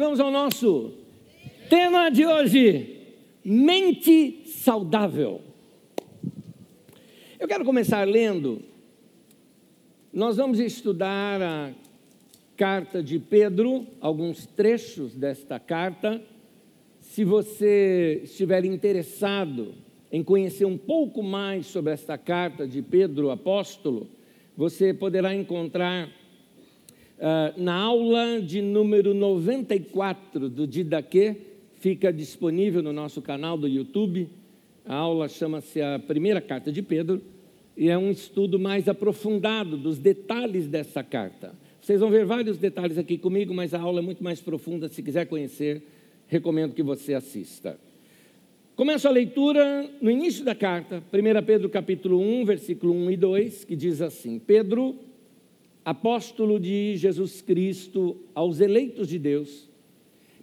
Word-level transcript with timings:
vamos 0.00 0.18
ao 0.18 0.30
nosso 0.30 0.94
tema 1.68 2.08
de 2.08 2.24
hoje: 2.24 3.02
mente 3.44 4.44
saudável. 4.46 5.42
Eu 7.38 7.46
quero 7.46 7.66
começar 7.66 8.08
lendo. 8.08 8.62
Nós 10.10 10.38
vamos 10.38 10.58
estudar 10.58 11.42
a 11.42 11.72
carta 12.56 13.02
de 13.02 13.18
Pedro, 13.18 13.86
alguns 14.00 14.46
trechos 14.46 15.14
desta 15.14 15.60
carta. 15.60 16.22
Se 17.00 17.22
você 17.22 18.22
estiver 18.24 18.64
interessado 18.64 19.74
em 20.10 20.24
conhecer 20.24 20.64
um 20.64 20.78
pouco 20.78 21.22
mais 21.22 21.66
sobre 21.66 21.92
esta 21.92 22.16
carta 22.16 22.66
de 22.66 22.80
Pedro 22.80 23.30
apóstolo, 23.30 24.08
você 24.56 24.94
poderá 24.94 25.34
encontrar 25.34 26.08
uh, 27.20 27.60
na 27.60 27.74
aula 27.74 28.40
de 28.40 28.62
número 28.62 29.12
94 29.12 30.48
do 30.48 30.66
Didaquê, 30.66 31.36
fica 31.78 32.12
disponível 32.12 32.82
no 32.82 32.92
nosso 32.92 33.20
canal 33.20 33.56
do 33.56 33.68
YouTube. 33.68 34.28
A 34.84 34.96
aula 34.96 35.28
chama-se 35.28 35.80
A 35.80 35.98
Primeira 35.98 36.40
Carta 36.40 36.72
de 36.72 36.82
Pedro 36.82 37.22
e 37.76 37.88
é 37.88 37.96
um 37.96 38.10
estudo 38.10 38.58
mais 38.58 38.88
aprofundado 38.88 39.76
dos 39.76 39.98
detalhes 39.98 40.66
dessa 40.66 41.02
carta. 41.02 41.54
Vocês 41.80 42.00
vão 42.00 42.10
ver 42.10 42.24
vários 42.24 42.58
detalhes 42.58 42.98
aqui 42.98 43.16
comigo, 43.16 43.54
mas 43.54 43.72
a 43.72 43.80
aula 43.80 44.00
é 44.00 44.02
muito 44.02 44.22
mais 44.22 44.40
profunda. 44.40 44.88
Se 44.88 45.02
quiser 45.02 45.26
conhecer, 45.26 45.82
recomendo 46.26 46.74
que 46.74 46.82
você 46.82 47.14
assista. 47.14 47.78
Começo 48.76 49.06
a 49.08 49.10
leitura 49.10 49.88
no 50.00 50.10
início 50.10 50.44
da 50.44 50.54
carta, 50.54 51.02
1 51.12 51.44
Pedro 51.44 51.68
capítulo 51.68 52.18
1, 52.18 52.44
versículo 52.44 52.94
1 52.94 53.10
e 53.10 53.16
2, 53.16 53.64
que 53.64 53.76
diz 53.76 54.00
assim: 54.00 54.38
Pedro, 54.38 54.94
apóstolo 55.90 56.60
de 56.60 56.96
Jesus 56.96 57.42
Cristo, 57.42 58.16
aos 58.32 58.60
eleitos 58.60 59.08
de 59.08 59.18
Deus, 59.18 59.68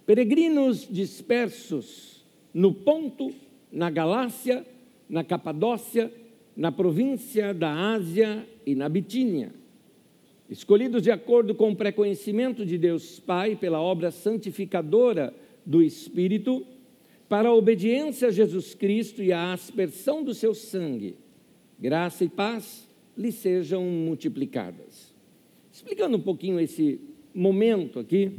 peregrinos 0.04 0.86
dispersos 0.90 2.22
no 2.52 2.72
Ponto, 2.74 3.32
na 3.72 3.88
Galácia, 3.88 4.66
na 5.08 5.24
Capadócia, 5.24 6.12
na 6.54 6.70
província 6.70 7.54
da 7.54 7.72
Ásia 7.72 8.46
e 8.66 8.74
na 8.74 8.90
Bitínia, 8.90 9.54
escolhidos 10.50 11.02
de 11.02 11.10
acordo 11.10 11.54
com 11.54 11.70
o 11.70 11.76
preconhecimento 11.76 12.66
de 12.66 12.76
Deus 12.76 13.18
Pai 13.18 13.56
pela 13.56 13.80
obra 13.80 14.10
santificadora 14.10 15.32
do 15.64 15.82
Espírito, 15.82 16.66
para 17.26 17.48
a 17.48 17.54
obediência 17.54 18.28
a 18.28 18.30
Jesus 18.30 18.74
Cristo 18.74 19.22
e 19.22 19.32
a 19.32 19.52
aspersão 19.54 20.22
do 20.22 20.34
seu 20.34 20.54
sangue, 20.54 21.16
graça 21.78 22.24
e 22.24 22.28
paz 22.28 22.86
lhe 23.16 23.32
sejam 23.32 23.82
multiplicadas. 23.84 25.17
Explicando 25.78 26.16
um 26.16 26.20
pouquinho 26.20 26.58
esse 26.58 27.00
momento 27.32 28.00
aqui, 28.00 28.32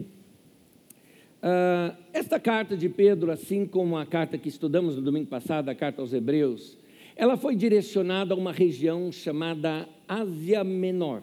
uh, 1.42 1.96
esta 2.12 2.38
carta 2.38 2.76
de 2.76 2.90
Pedro, 2.90 3.32
assim 3.32 3.66
como 3.66 3.96
a 3.96 4.06
carta 4.06 4.38
que 4.38 4.50
estudamos 4.50 4.98
no 4.98 5.02
domingo 5.02 5.28
passado, 5.28 5.70
a 5.70 5.74
carta 5.74 6.02
aos 6.02 6.12
Hebreus, 6.12 6.78
ela 7.16 7.38
foi 7.38 7.56
direcionada 7.56 8.34
a 8.34 8.38
uma 8.38 8.52
região 8.52 9.10
chamada 9.10 9.88
Ásia 10.06 10.66
Menor. 10.66 11.22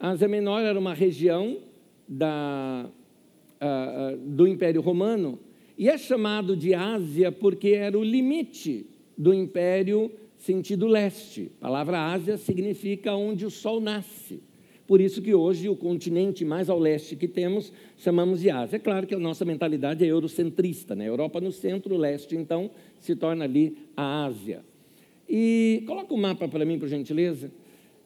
A 0.00 0.08
Ásia 0.08 0.26
Menor 0.26 0.60
era 0.60 0.76
uma 0.76 0.92
região 0.92 1.58
da, 2.08 2.90
uh, 2.90 4.14
uh, 4.14 4.16
do 4.26 4.48
Império 4.48 4.80
Romano 4.80 5.38
e 5.78 5.88
é 5.88 5.96
chamado 5.96 6.56
de 6.56 6.74
Ásia 6.74 7.30
porque 7.30 7.68
era 7.68 7.96
o 7.96 8.02
limite 8.02 8.86
do 9.16 9.32
império 9.32 10.10
sentido 10.36 10.88
leste. 10.88 11.52
A 11.60 11.66
palavra 11.66 12.12
Ásia 12.12 12.36
significa 12.38 13.14
onde 13.14 13.46
o 13.46 13.50
sol 13.50 13.80
nasce. 13.80 14.42
Por 14.86 15.00
isso 15.00 15.22
que 15.22 15.34
hoje 15.34 15.68
o 15.68 15.76
continente 15.76 16.44
mais 16.44 16.68
ao 16.68 16.78
leste 16.78 17.16
que 17.16 17.26
temos 17.26 17.72
chamamos 17.96 18.40
de 18.40 18.50
Ásia. 18.50 18.76
É 18.76 18.78
claro 18.78 19.06
que 19.06 19.14
a 19.14 19.18
nossa 19.18 19.44
mentalidade 19.44 20.04
é 20.04 20.08
eurocentrista, 20.08 20.94
né? 20.94 21.08
Europa 21.08 21.40
no 21.40 21.50
centro, 21.50 21.94
o 21.94 21.98
leste 21.98 22.36
então 22.36 22.70
se 22.98 23.16
torna 23.16 23.44
ali 23.44 23.78
a 23.96 24.24
Ásia. 24.24 24.62
E 25.28 25.82
coloca 25.86 26.12
o 26.12 26.18
mapa 26.18 26.46
para 26.46 26.64
mim, 26.64 26.78
por 26.78 26.88
gentileza. 26.88 27.50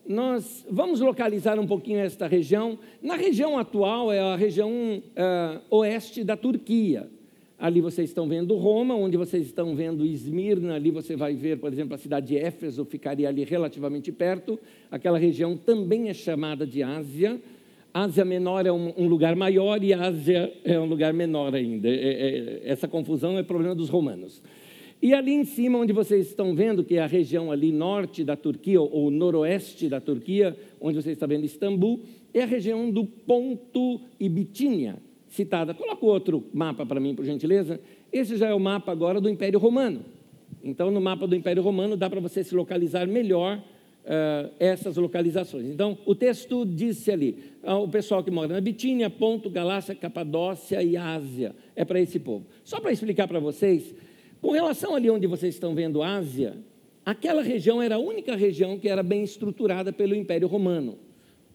Nós 0.06 0.65
vamos 0.71 1.00
localizar 1.00 1.59
um 1.59 1.67
pouquinho 1.67 1.99
esta 1.99 2.27
região. 2.27 2.78
Na 3.03 3.17
região 3.17 3.59
atual 3.59 4.12
é 4.12 4.21
a 4.21 4.37
região 4.37 4.71
uh, 4.71 5.61
oeste 5.69 6.22
da 6.22 6.37
Turquia. 6.37 7.11
Ali 7.59 7.81
vocês 7.81 8.11
estão 8.11 8.29
vendo 8.29 8.55
Roma, 8.55 8.95
onde 8.95 9.17
vocês 9.17 9.47
estão 9.47 9.75
vendo 9.75 10.07
Esmirna, 10.07 10.77
ali 10.77 10.93
você 10.93 11.17
vai 11.17 11.35
ver, 11.35 11.59
por 11.59 11.73
exemplo, 11.73 11.93
a 11.93 11.99
cidade 11.99 12.29
de 12.29 12.37
Éfeso, 12.37 12.85
ficaria 12.85 13.29
ali 13.29 13.43
relativamente 13.43 14.13
perto. 14.13 14.57
Aquela 14.89 15.19
região 15.19 15.57
também 15.57 16.09
é 16.09 16.15
chamada 16.15 16.65
de 16.65 16.85
Ásia. 16.85 17.41
Ásia 17.93 18.25
Menor 18.25 18.65
é 18.65 18.71
um, 18.71 19.09
lugar 19.09 19.35
maior 19.35 19.83
e 19.83 19.93
Ásia 19.93 20.53
é 20.65 20.79
um 20.79 20.85
lugar 20.85 21.13
menor 21.13 21.53
ainda. 21.53 21.89
É, 21.89 21.93
é, 21.93 22.63
essa 22.65 22.87
confusão 22.87 23.37
é 23.37 23.43
problema 23.43 23.75
dos 23.75 23.89
romanos. 23.89 24.41
E 25.03 25.13
ali 25.13 25.33
em 25.33 25.45
cima, 25.45 25.79
onde 25.79 25.93
vocês 25.93 26.29
estão 26.29 26.55
vendo, 26.55 26.85
que 26.85 26.95
é 26.95 27.03
a 27.03 27.07
região 27.07 27.51
ali 27.51 27.73
norte 27.73 28.23
da 28.23 28.37
Turquia, 28.37 28.81
ou 28.81 29.11
noroeste 29.11 29.89
da 29.89 30.01
Turquia, 30.01 30.57
onde 30.81 31.03
vocês 31.03 31.17
estão 31.17 31.29
vendo 31.29 31.45
Istambul, 31.45 32.03
é 32.33 32.43
a 32.43 32.47
região 32.47 32.89
do 32.89 33.05
Ponto 33.05 34.01
e 34.21 34.29
Bitínia 34.29 35.08
citada. 35.28 35.75
Coloca 35.75 36.05
outro 36.05 36.44
mapa 36.53 36.84
para 36.84 37.00
mim, 37.00 37.15
por 37.15 37.25
gentileza. 37.25 37.81
Esse 38.12 38.37
já 38.37 38.49
é 38.49 38.55
o 38.55 38.61
mapa 38.61 38.91
agora 38.93 39.21
do 39.21 39.28
Império 39.28 39.59
Romano. 39.59 40.05
Então, 40.62 40.91
no 40.91 41.00
mapa 41.00 41.27
do 41.27 41.37
Império 41.37 41.62
Romano, 41.62 41.97
dá 41.97 42.09
para 42.11 42.21
você 42.21 42.43
se 42.43 42.55
localizar 42.55 43.06
melhor 43.06 43.59
uh, 43.59 44.50
essas 44.59 44.97
localizações. 44.97 45.67
Então, 45.67 45.99
o 46.05 46.15
texto 46.15 46.65
disse 46.65 47.11
ali: 47.11 47.38
uh, 47.62 47.75
o 47.75 47.88
pessoal 47.88 48.25
que 48.25 48.31
mora 48.31 48.55
na 48.55 48.61
Bitínia, 48.61 49.11
Ponto, 49.11 49.50
Galácia, 49.50 49.94
Capadócia 49.94 50.83
e 50.83 50.97
Ásia. 50.97 51.55
É 51.77 51.84
para 51.84 52.00
esse 52.00 52.19
povo. 52.19 52.47
Só 52.65 52.81
para 52.81 52.93
explicar 52.93 53.28
para 53.28 53.38
vocês, 53.38 53.94
com 54.41 54.50
relação 54.53 54.94
ali 54.94 55.11
onde 55.11 55.27
vocês 55.27 55.55
estão 55.55 55.75
vendo 55.75 56.03
Ásia, 56.03 56.56
aquela 57.05 57.43
região 57.43 57.81
era 57.81 57.97
a 57.97 57.99
única 57.99 58.34
região 58.34 58.78
que 58.78 58.88
era 58.88 59.03
bem 59.03 59.22
estruturada 59.22 59.93
pelo 59.93 60.15
Império 60.15 60.49
Romano. 60.49 60.99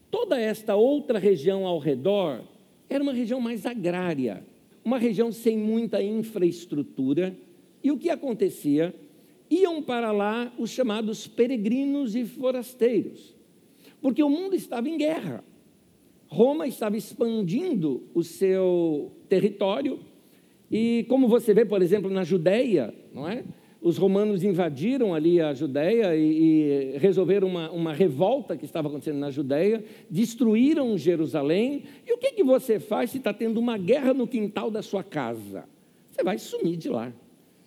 Toda 0.10 0.40
esta 0.40 0.76
outra 0.76 1.18
região 1.18 1.66
ao 1.66 1.80
redor 1.80 2.42
era 2.96 3.04
uma 3.04 3.14
região 3.14 3.40
mais 3.40 3.66
agrária, 3.66 4.46
uma 4.84 4.98
região 4.98 5.32
sem 5.32 5.58
muita 5.58 6.02
infraestrutura. 6.02 7.36
E 7.84 7.92
o 7.92 7.98
que 7.98 8.10
acontecia? 8.10 8.94
Iam 9.50 9.82
para 9.82 10.12
lá 10.12 10.52
os 10.58 10.70
chamados 10.70 11.28
peregrinos 11.28 12.16
e 12.16 12.26
forasteiros, 12.26 13.36
porque 14.02 14.24
o 14.24 14.30
mundo 14.30 14.56
estava 14.56 14.90
em 14.90 14.98
guerra. 14.98 15.44
Roma 16.28 16.66
estava 16.66 16.98
expandindo 16.98 18.04
o 18.14 18.24
seu 18.24 19.12
território, 19.30 20.00
e 20.72 21.06
como 21.08 21.28
você 21.28 21.54
vê, 21.54 21.64
por 21.64 21.84
exemplo, 21.84 22.10
na 22.10 22.24
Judéia, 22.24 22.92
não 23.14 23.30
é? 23.30 23.44
Os 23.84 23.98
romanos 23.98 24.44
invadiram 24.44 25.14
ali 25.14 25.42
a 25.42 25.54
Judéia 25.54 26.16
e, 26.16 26.94
e 26.94 26.98
resolveram 26.98 27.50
uma, 27.50 27.70
uma, 27.70 27.94
revolta 27.94 28.56
que 28.56 28.64
estava 28.64 28.88
acontecendo 28.88 29.20
na 29.20 29.30
Judéia, 29.30 29.84
destruíram 30.10 30.98
Jerusalém. 30.98 31.84
E 32.08 32.14
o 32.14 32.18
que, 32.18 32.32
que 32.32 32.46
você 32.46 32.80
faz 32.80 33.12
se 33.12 33.18
está 33.18 33.34
tendo 33.34 33.60
uma 33.60 33.78
guerra 33.78 34.14
no 34.14 34.26
quintal 34.26 34.72
da 34.72 34.82
sua 34.82 35.04
casa? 35.04 35.66
Você 36.10 36.24
vai 36.24 36.38
sumir 36.38 36.78
de 36.78 36.88
lá. 36.88 37.12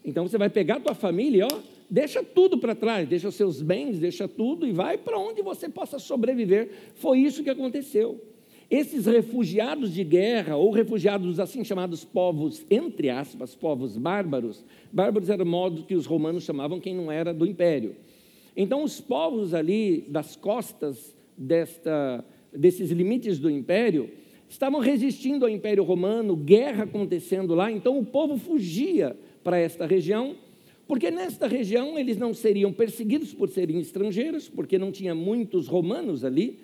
Então 0.02 0.26
você 0.26 0.38
vai 0.38 0.48
pegar 0.48 0.76
a 0.76 0.80
tua 0.80 0.94
família, 0.94 1.46
ó, 1.52 1.58
deixa 1.90 2.22
tudo 2.24 2.56
para 2.56 2.74
trás, 2.74 3.06
deixa 3.06 3.28
os 3.28 3.34
seus 3.34 3.60
bens, 3.60 3.98
deixa 3.98 4.26
tudo 4.26 4.66
e 4.66 4.72
vai 4.72 4.96
para 4.96 5.18
onde 5.18 5.42
você 5.42 5.68
possa 5.68 5.98
sobreviver. 5.98 6.70
Foi 6.94 7.18
isso 7.18 7.44
que 7.44 7.50
aconteceu. 7.50 8.18
Esses 8.68 9.06
refugiados 9.06 9.94
de 9.94 10.02
guerra, 10.02 10.56
ou 10.56 10.70
refugiados 10.72 11.38
assim 11.38 11.62
chamados 11.62 12.04
povos, 12.04 12.66
entre 12.68 13.10
aspas, 13.10 13.54
povos 13.54 13.96
bárbaros, 13.96 14.64
bárbaros 14.92 15.30
era 15.30 15.42
o 15.42 15.46
modo 15.46 15.84
que 15.84 15.94
os 15.94 16.04
romanos 16.04 16.42
chamavam 16.42 16.80
quem 16.80 16.94
não 16.94 17.10
era 17.10 17.32
do 17.32 17.46
império. 17.46 17.94
Então, 18.56 18.82
os 18.82 19.00
povos 19.00 19.54
ali 19.54 20.04
das 20.08 20.34
costas 20.34 21.16
desta, 21.36 22.24
desses 22.52 22.90
limites 22.90 23.38
do 23.38 23.50
império 23.50 24.10
estavam 24.48 24.80
resistindo 24.80 25.44
ao 25.44 25.50
império 25.50 25.84
romano, 25.84 26.34
guerra 26.34 26.84
acontecendo 26.84 27.54
lá, 27.54 27.70
então 27.70 27.98
o 27.98 28.04
povo 28.04 28.36
fugia 28.36 29.16
para 29.44 29.58
esta 29.58 29.86
região, 29.86 30.36
porque 30.88 31.10
nesta 31.10 31.46
região 31.46 31.98
eles 31.98 32.16
não 32.16 32.32
seriam 32.32 32.72
perseguidos 32.72 33.34
por 33.34 33.48
serem 33.48 33.78
estrangeiros, 33.80 34.48
porque 34.48 34.78
não 34.78 34.90
tinha 34.90 35.14
muitos 35.14 35.66
romanos 35.66 36.24
ali, 36.24 36.58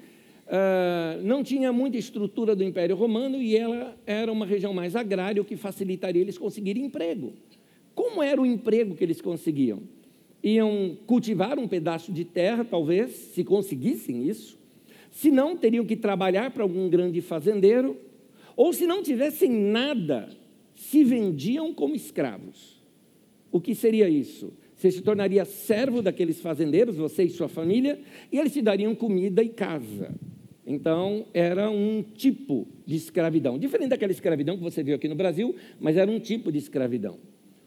uh, 0.52 1.22
não 1.22 1.43
tinha 1.43 1.72
muita 1.72 1.96
estrutura 1.96 2.54
do 2.54 2.62
Império 2.62 2.94
Romano 2.94 3.40
e 3.40 3.56
ela 3.56 3.96
era 4.06 4.31
uma 4.31 4.44
região 4.44 4.75
mais 4.75 4.94
agrária, 4.94 5.40
o 5.40 5.44
que 5.44 5.56
facilitaria 5.56 6.20
eles 6.20 6.37
conseguirem 6.37 6.84
emprego. 6.84 7.32
Como 7.94 8.22
era 8.22 8.40
o 8.40 8.46
emprego 8.46 8.94
que 8.94 9.02
eles 9.02 9.20
conseguiam? 9.20 9.81
Iam 10.43 10.96
cultivar 11.06 11.58
um 11.58 11.69
pedaço 11.69 12.12
de 12.12 12.25
terra, 12.25 12.64
talvez, 12.64 13.10
se 13.10 13.44
conseguissem 13.44 14.28
isso. 14.28 14.58
Se 15.10 15.31
não, 15.31 15.56
teriam 15.56 15.84
que 15.84 15.96
trabalhar 15.96 16.50
para 16.50 16.62
algum 16.62 16.88
grande 16.88 17.20
fazendeiro. 17.20 17.96
Ou 18.56 18.72
se 18.72 18.87
não 18.87 19.02
tivessem 19.02 19.50
nada, 19.50 20.28
se 20.75 21.05
vendiam 21.05 21.72
como 21.72 21.94
escravos. 21.94 22.82
O 23.50 23.60
que 23.60 23.75
seria 23.75 24.08
isso? 24.08 24.52
Você 24.75 24.90
se 24.90 25.02
tornaria 25.02 25.44
servo 25.44 26.02
daqueles 26.02 26.40
fazendeiros, 26.40 26.96
você 26.96 27.22
e 27.22 27.31
sua 27.31 27.48
família, 27.48 28.00
e 28.32 28.38
eles 28.38 28.52
te 28.52 28.60
dariam 28.60 28.94
comida 28.94 29.43
e 29.43 29.48
casa. 29.48 30.12
Então, 30.67 31.26
era 31.35 31.70
um 31.70 32.03
tipo 32.03 32.69
de 32.87 32.94
escravidão, 32.94 33.59
diferente 33.59 33.91
daquela 33.91 34.12
escravidão 34.12 34.56
que 34.56 34.62
você 34.62 34.82
viu 34.82 34.94
aqui 34.94 35.09
no 35.09 35.17
Brasil, 35.17 35.55
mas 35.81 35.97
era 35.97 36.11
um 36.11 36.20
tipo 36.20 36.53
de 36.53 36.59
escravidão. 36.59 37.19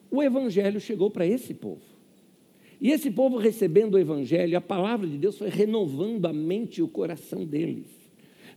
O 0.09 0.23
Evangelho 0.23 0.79
chegou 0.79 1.11
para 1.11 1.27
esse 1.27 1.53
povo. 1.53 1.81
E 2.79 2.91
esse 2.91 3.11
povo, 3.11 3.37
recebendo 3.37 3.95
o 3.95 3.99
Evangelho, 3.99 4.57
a 4.57 4.61
palavra 4.61 5.07
de 5.07 5.17
Deus 5.17 5.37
foi 5.37 5.49
renovando 5.49 6.25
a 6.25 6.33
mente 6.33 6.77
e 6.77 6.83
o 6.83 6.87
coração 6.87 7.45
deles, 7.45 7.87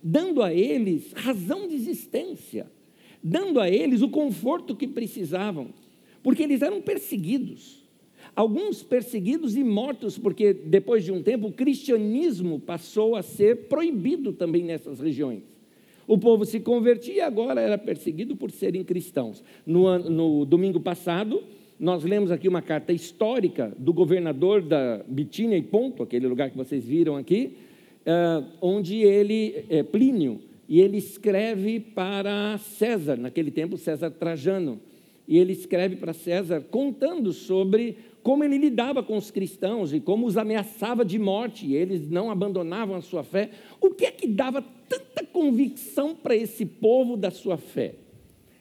dando 0.03 0.43
a 0.43 0.53
eles 0.53 1.13
razão 1.13 1.67
de 1.67 1.75
existência, 1.75 2.71
dando 3.23 3.61
a 3.61 3.69
eles 3.69 4.03
o 4.03 4.09
conforto 4.09 4.77
que 4.77 4.87
precisavam, 4.87 5.69
porque 6.23 6.43
eles 6.43 6.63
eram 6.63 6.81
perseguidos. 6.81 7.88
Alguns 8.35 8.83
perseguidos 8.83 9.57
e 9.57 9.65
mortos, 9.65 10.19
porque 10.19 10.53
depois 10.53 11.05
de 11.05 11.13
um 11.13 11.23
tempo 11.23 11.49
o 11.49 11.53
cristianismo 11.53 12.61
passou 12.61 13.17
a 13.17 13.23
ser 13.23 13.69
proibido 13.69 14.33
também 14.33 14.63
nessas 14.63 15.01
regiões. 15.01 15.43
O 16.07 16.17
povo 16.17 16.47
se 16.47 16.59
convertia 16.61 17.15
e 17.15 17.21
agora 17.21 17.61
era 17.61 17.77
perseguido 17.77 18.35
por 18.35 18.51
serem 18.51 18.83
cristãos. 18.83 19.45
No, 19.67 19.99
no, 19.99 20.47
domingo 20.47 20.81
passado, 20.81 21.43
nós 21.79 22.03
lemos 22.03 22.31
aqui 22.31 22.49
uma 22.49 22.63
carta 22.63 22.95
histórica 22.95 23.75
do 23.79 23.93
governador 23.93 24.63
da 24.63 25.05
Bitínia 25.07 25.59
e 25.59 25.63
Ponto, 25.63 26.03
aquele 26.03 26.27
lugar 26.27 26.51
que 26.51 26.57
vocês 26.57 26.83
viram 26.83 27.15
aqui, 27.15 27.59
uh, 28.07 28.47
onde 28.63 28.97
ele, 28.97 29.67
é, 29.69 29.83
Plínio, 29.83 30.41
e 30.67 30.81
ele 30.81 30.97
escreve 30.97 31.79
para 31.79 32.57
César, 32.57 33.17
naquele 33.17 33.51
tempo 33.51 33.77
César 33.77 34.11
Trajano, 34.11 34.81
e 35.27 35.37
ele 35.37 35.53
escreve 35.53 35.97
para 35.97 36.15
César 36.15 36.63
contando 36.71 37.35
sobre 37.35 37.99
como 38.29 38.45
ele 38.45 38.59
lidava 38.59 39.03
com 39.03 39.17
os 39.17 39.31
cristãos 39.31 39.95
e 39.95 40.01
como 40.01 40.27
os 40.27 40.37
ameaçava 40.37 41.03
de 41.03 41.19
morte, 41.19 41.67
e 41.67 41.75
eles 41.75 42.11
não 42.11 42.31
abandonavam 42.31 42.95
a 42.95 43.01
sua 43.01 43.25
fé. 43.25 43.49
O 43.81 43.89
que 43.89 44.05
é 44.05 44.11
que 44.11 44.29
dava 44.29 44.61
tanta 44.87 45.25
convicção 45.25 46.15
para 46.15 46.37
esse 46.37 46.67
povo 46.67 47.17
da 47.17 47.31
sua 47.31 47.57
fé? 47.57 47.95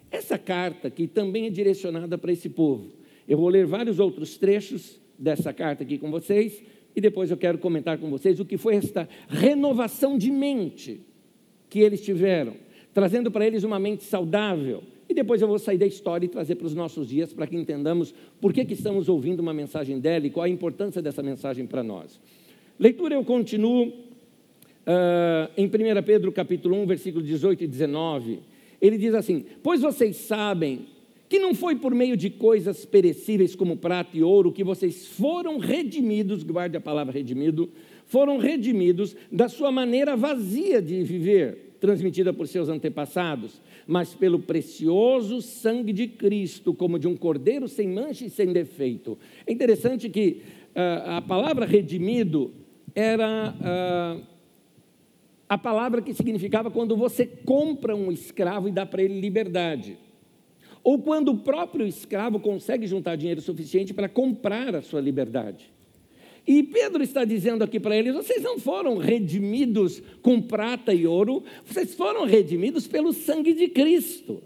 Essa 0.09 0.37
carta, 0.37 0.89
que 0.89 1.05
também 1.05 1.47
é 1.47 1.49
direcionada 1.49 2.17
para 2.17 2.31
esse 2.31 2.47
povo, 2.47 2.93
eu 3.27 3.37
vou 3.37 3.49
ler 3.49 3.65
vários 3.65 3.99
outros 3.99 4.37
trechos 4.37 5.01
dessa 5.19 5.51
carta 5.51 5.83
aqui 5.83 5.97
com 5.97 6.09
vocês, 6.09 6.63
e 6.95 7.01
depois 7.01 7.29
eu 7.29 7.35
quero 7.35 7.57
comentar 7.57 7.97
com 7.97 8.09
vocês 8.09 8.39
o 8.39 8.45
que 8.45 8.55
foi 8.55 8.75
esta 8.75 9.09
renovação 9.27 10.17
de 10.17 10.31
mente 10.31 11.01
que 11.69 11.79
eles 11.79 11.99
tiveram, 11.99 12.53
trazendo 12.93 13.29
para 13.29 13.45
eles 13.45 13.65
uma 13.65 13.79
mente 13.79 14.05
saudável 14.05 14.81
depois 15.17 15.41
eu 15.41 15.47
vou 15.47 15.57
sair 15.57 15.79
da 15.79 15.85
história 15.87 16.27
e 16.27 16.29
trazer 16.29 16.55
para 16.55 16.67
os 16.67 16.75
nossos 16.75 17.07
dias 17.07 17.33
para 17.33 17.47
que 17.47 17.55
entendamos 17.55 18.13
por 18.39 18.53
que, 18.53 18.63
que 18.63 18.73
estamos 18.73 19.09
ouvindo 19.09 19.39
uma 19.39 19.53
mensagem 19.53 19.99
dela 19.99 20.27
e 20.27 20.29
qual 20.29 20.43
a 20.43 20.49
importância 20.49 21.01
dessa 21.01 21.23
mensagem 21.23 21.65
para 21.65 21.81
nós. 21.81 22.19
Leitura 22.79 23.15
eu 23.15 23.25
continuo 23.25 23.87
uh, 23.87 25.49
em 25.57 25.65
1 25.65 26.03
Pedro 26.05 26.31
capítulo 26.31 26.75
1, 26.83 26.85
versículo 26.85 27.23
18 27.23 27.63
e 27.63 27.67
19. 27.67 28.39
Ele 28.79 28.95
diz 28.95 29.15
assim: 29.15 29.43
Pois 29.63 29.81
vocês 29.81 30.17
sabem 30.17 30.85
que 31.27 31.39
não 31.39 31.55
foi 31.55 31.75
por 31.75 31.95
meio 31.95 32.15
de 32.15 32.29
coisas 32.29 32.85
perecíveis 32.85 33.55
como 33.55 33.75
prata 33.75 34.15
e 34.15 34.21
ouro 34.21 34.51
que 34.51 34.63
vocês 34.63 35.07
foram 35.07 35.57
redimidos, 35.57 36.43
guarde 36.43 36.77
a 36.77 36.81
palavra 36.81 37.11
redimido, 37.11 37.71
foram 38.05 38.37
redimidos 38.37 39.15
da 39.31 39.49
sua 39.49 39.71
maneira 39.71 40.15
vazia 40.15 40.79
de 40.79 41.03
viver, 41.03 41.66
transmitida 41.79 42.33
por 42.33 42.47
seus 42.47 42.69
antepassados 42.69 43.61
mas 43.87 44.13
pelo 44.13 44.39
precioso 44.39 45.41
sangue 45.41 45.93
de 45.93 46.07
Cristo, 46.09 46.73
como 46.73 46.99
de 46.99 47.07
um 47.07 47.15
cordeiro 47.15 47.69
sem 47.69 47.87
mancha 47.87 48.25
e 48.25 48.29
sem 48.29 48.51
defeito. 48.51 49.17
É 49.45 49.51
interessante 49.53 50.09
que 50.09 50.41
uh, 50.75 51.11
a 51.11 51.21
palavra 51.21 51.65
redimido 51.65 52.51
era 52.93 53.55
uh, 53.55 54.23
a 55.47 55.57
palavra 55.57 56.01
que 56.01 56.13
significava 56.13 56.69
quando 56.69 56.97
você 56.97 57.25
compra 57.25 57.95
um 57.95 58.11
escravo 58.11 58.67
e 58.67 58.71
dá 58.71 58.85
para 58.85 59.01
ele 59.01 59.21
liberdade. 59.21 59.97
Ou 60.83 60.99
quando 60.99 61.29
o 61.29 61.37
próprio 61.37 61.87
escravo 61.87 62.39
consegue 62.39 62.85
juntar 62.85 63.15
dinheiro 63.15 63.39
suficiente 63.39 63.93
para 63.93 64.09
comprar 64.09 64.75
a 64.75 64.81
sua 64.81 64.99
liberdade. 64.99 65.71
E 66.47 66.63
Pedro 66.63 67.03
está 67.03 67.25
dizendo 67.25 67.63
aqui 67.63 67.79
para 67.79 67.95
eles: 67.95 68.15
vocês 68.15 68.41
não 68.41 68.57
foram 68.57 68.97
redimidos 68.97 70.01
com 70.21 70.41
prata 70.41 70.93
e 70.93 71.05
ouro, 71.05 71.43
vocês 71.65 71.93
foram 71.93 72.25
redimidos 72.25 72.87
pelo 72.87 73.11
sangue 73.11 73.53
de 73.53 73.67
Cristo. 73.67 74.41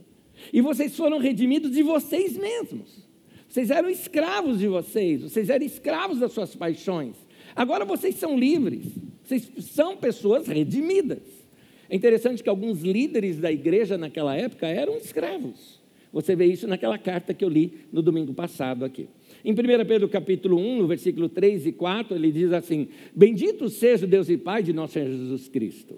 E 0.51 0.59
vocês 0.59 0.98
foram 0.98 1.19
redimidos 1.19 1.71
de 1.71 1.83
vocês 1.83 2.36
mesmos. 2.36 3.07
Vocês 3.48 3.69
eram 3.69 3.89
escravos 3.89 4.59
de 4.59 4.68
vocês, 4.68 5.21
vocês 5.21 5.50
eram 5.50 5.65
escravos 5.65 6.19
das 6.19 6.31
suas 6.31 6.56
paixões. 6.56 7.15
Agora 7.56 7.86
vocês 7.86 8.15
são 8.15 8.39
livres, 8.39 8.86
vocês 9.24 9.51
são 9.59 9.95
pessoas 9.95 10.48
redimidas. 10.48 11.21
É 11.89 11.95
interessante 11.95 12.42
que 12.42 12.50
alguns 12.50 12.81
líderes 12.81 13.38
da 13.38 13.51
igreja 13.51 13.98
naquela 13.98 14.36
época 14.36 14.65
eram 14.68 14.95
escravos. 14.95 15.81
Você 16.13 16.36
vê 16.36 16.45
isso 16.45 16.68
naquela 16.68 16.98
carta 16.98 17.33
que 17.33 17.44
eu 17.44 17.50
li 17.50 17.86
no 17.92 18.01
domingo 18.01 18.33
passado 18.33 18.86
aqui. 18.86 19.07
Em 19.43 19.53
1 19.53 19.55
Pedro 19.88 20.07
capítulo 20.07 20.57
1, 20.57 20.77
no 20.77 20.88
versículo 20.88 21.27
3 21.27 21.67
e 21.67 21.71
4, 21.71 22.15
ele 22.15 22.31
diz 22.31 22.51
assim: 22.53 22.88
Bendito 23.15 23.69
seja 23.69 24.05
o 24.05 24.09
Deus 24.09 24.29
e 24.29 24.38
Pai 24.38 24.61
de 24.61 24.71
nosso 24.71 24.93
Senhor 24.93 25.09
Jesus 25.09 25.47
Cristo. 25.47 25.95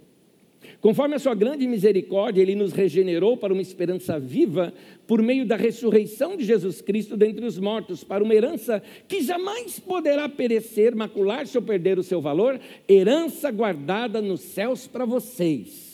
Conforme 0.79 1.15
a 1.15 1.19
sua 1.19 1.35
grande 1.35 1.67
misericórdia, 1.67 2.41
ele 2.41 2.55
nos 2.55 2.71
regenerou 2.71 3.37
para 3.37 3.53
uma 3.53 3.61
esperança 3.61 4.17
viva 4.19 4.73
por 5.05 5.21
meio 5.21 5.45
da 5.45 5.55
ressurreição 5.55 6.37
de 6.37 6.43
Jesus 6.45 6.81
Cristo 6.81 7.17
dentre 7.17 7.45
os 7.45 7.59
mortos, 7.59 8.03
para 8.03 8.23
uma 8.23 8.33
herança 8.33 8.81
que 9.07 9.21
jamais 9.21 9.79
poderá 9.79 10.27
perecer, 10.27 10.95
macular-se 10.95 11.57
ou 11.57 11.63
perder 11.63 11.99
o 11.99 12.03
seu 12.03 12.21
valor, 12.21 12.59
herança 12.87 13.51
guardada 13.51 14.21
nos 14.21 14.41
céus 14.41 14.87
para 14.87 15.05
vocês 15.05 15.92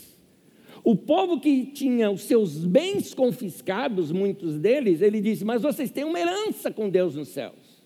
o 0.83 0.95
povo 0.95 1.39
que 1.39 1.65
tinha 1.65 2.09
os 2.09 2.21
seus 2.21 2.65
bens 2.65 3.13
confiscados, 3.13 4.11
muitos 4.11 4.57
deles, 4.57 5.01
ele 5.01 5.21
disse: 5.21 5.43
Mas 5.43 5.61
vocês 5.61 5.91
têm 5.91 6.03
uma 6.03 6.19
herança 6.19 6.71
com 6.71 6.89
Deus 6.89 7.15
nos 7.15 7.29
céus. 7.29 7.79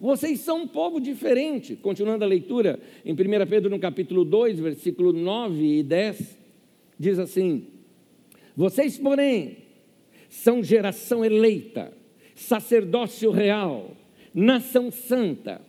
Vocês 0.00 0.40
são 0.40 0.62
um 0.62 0.68
povo 0.68 1.00
diferente. 1.00 1.76
Continuando 1.76 2.24
a 2.24 2.28
leitura, 2.28 2.78
em 3.04 3.12
1 3.12 3.16
Pedro, 3.48 3.70
no 3.70 3.78
capítulo 3.78 4.24
2, 4.24 4.58
versículo 4.58 5.12
9 5.12 5.78
e 5.78 5.82
10, 5.82 6.38
diz 6.98 7.18
assim: 7.18 7.68
Vocês, 8.56 8.98
porém, 8.98 9.58
são 10.28 10.62
geração 10.62 11.24
eleita, 11.24 11.92
sacerdócio 12.34 13.30
real, 13.30 13.96
nação 14.34 14.90
santa 14.90 15.60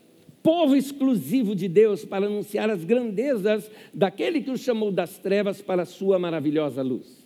povo 0.46 0.76
exclusivo 0.76 1.56
de 1.56 1.68
Deus 1.68 2.06
para 2.06 2.28
anunciar 2.28 2.70
as 2.70 2.86
grandezas 2.86 3.72
daquele 3.92 4.44
que 4.44 4.52
os 4.52 4.62
chamou 4.62 4.92
das 4.92 5.18
trevas 5.18 5.60
para 5.60 5.82
a 5.82 5.88
sua 5.88 6.20
maravilhosa 6.20 6.84
luz. 6.84 7.26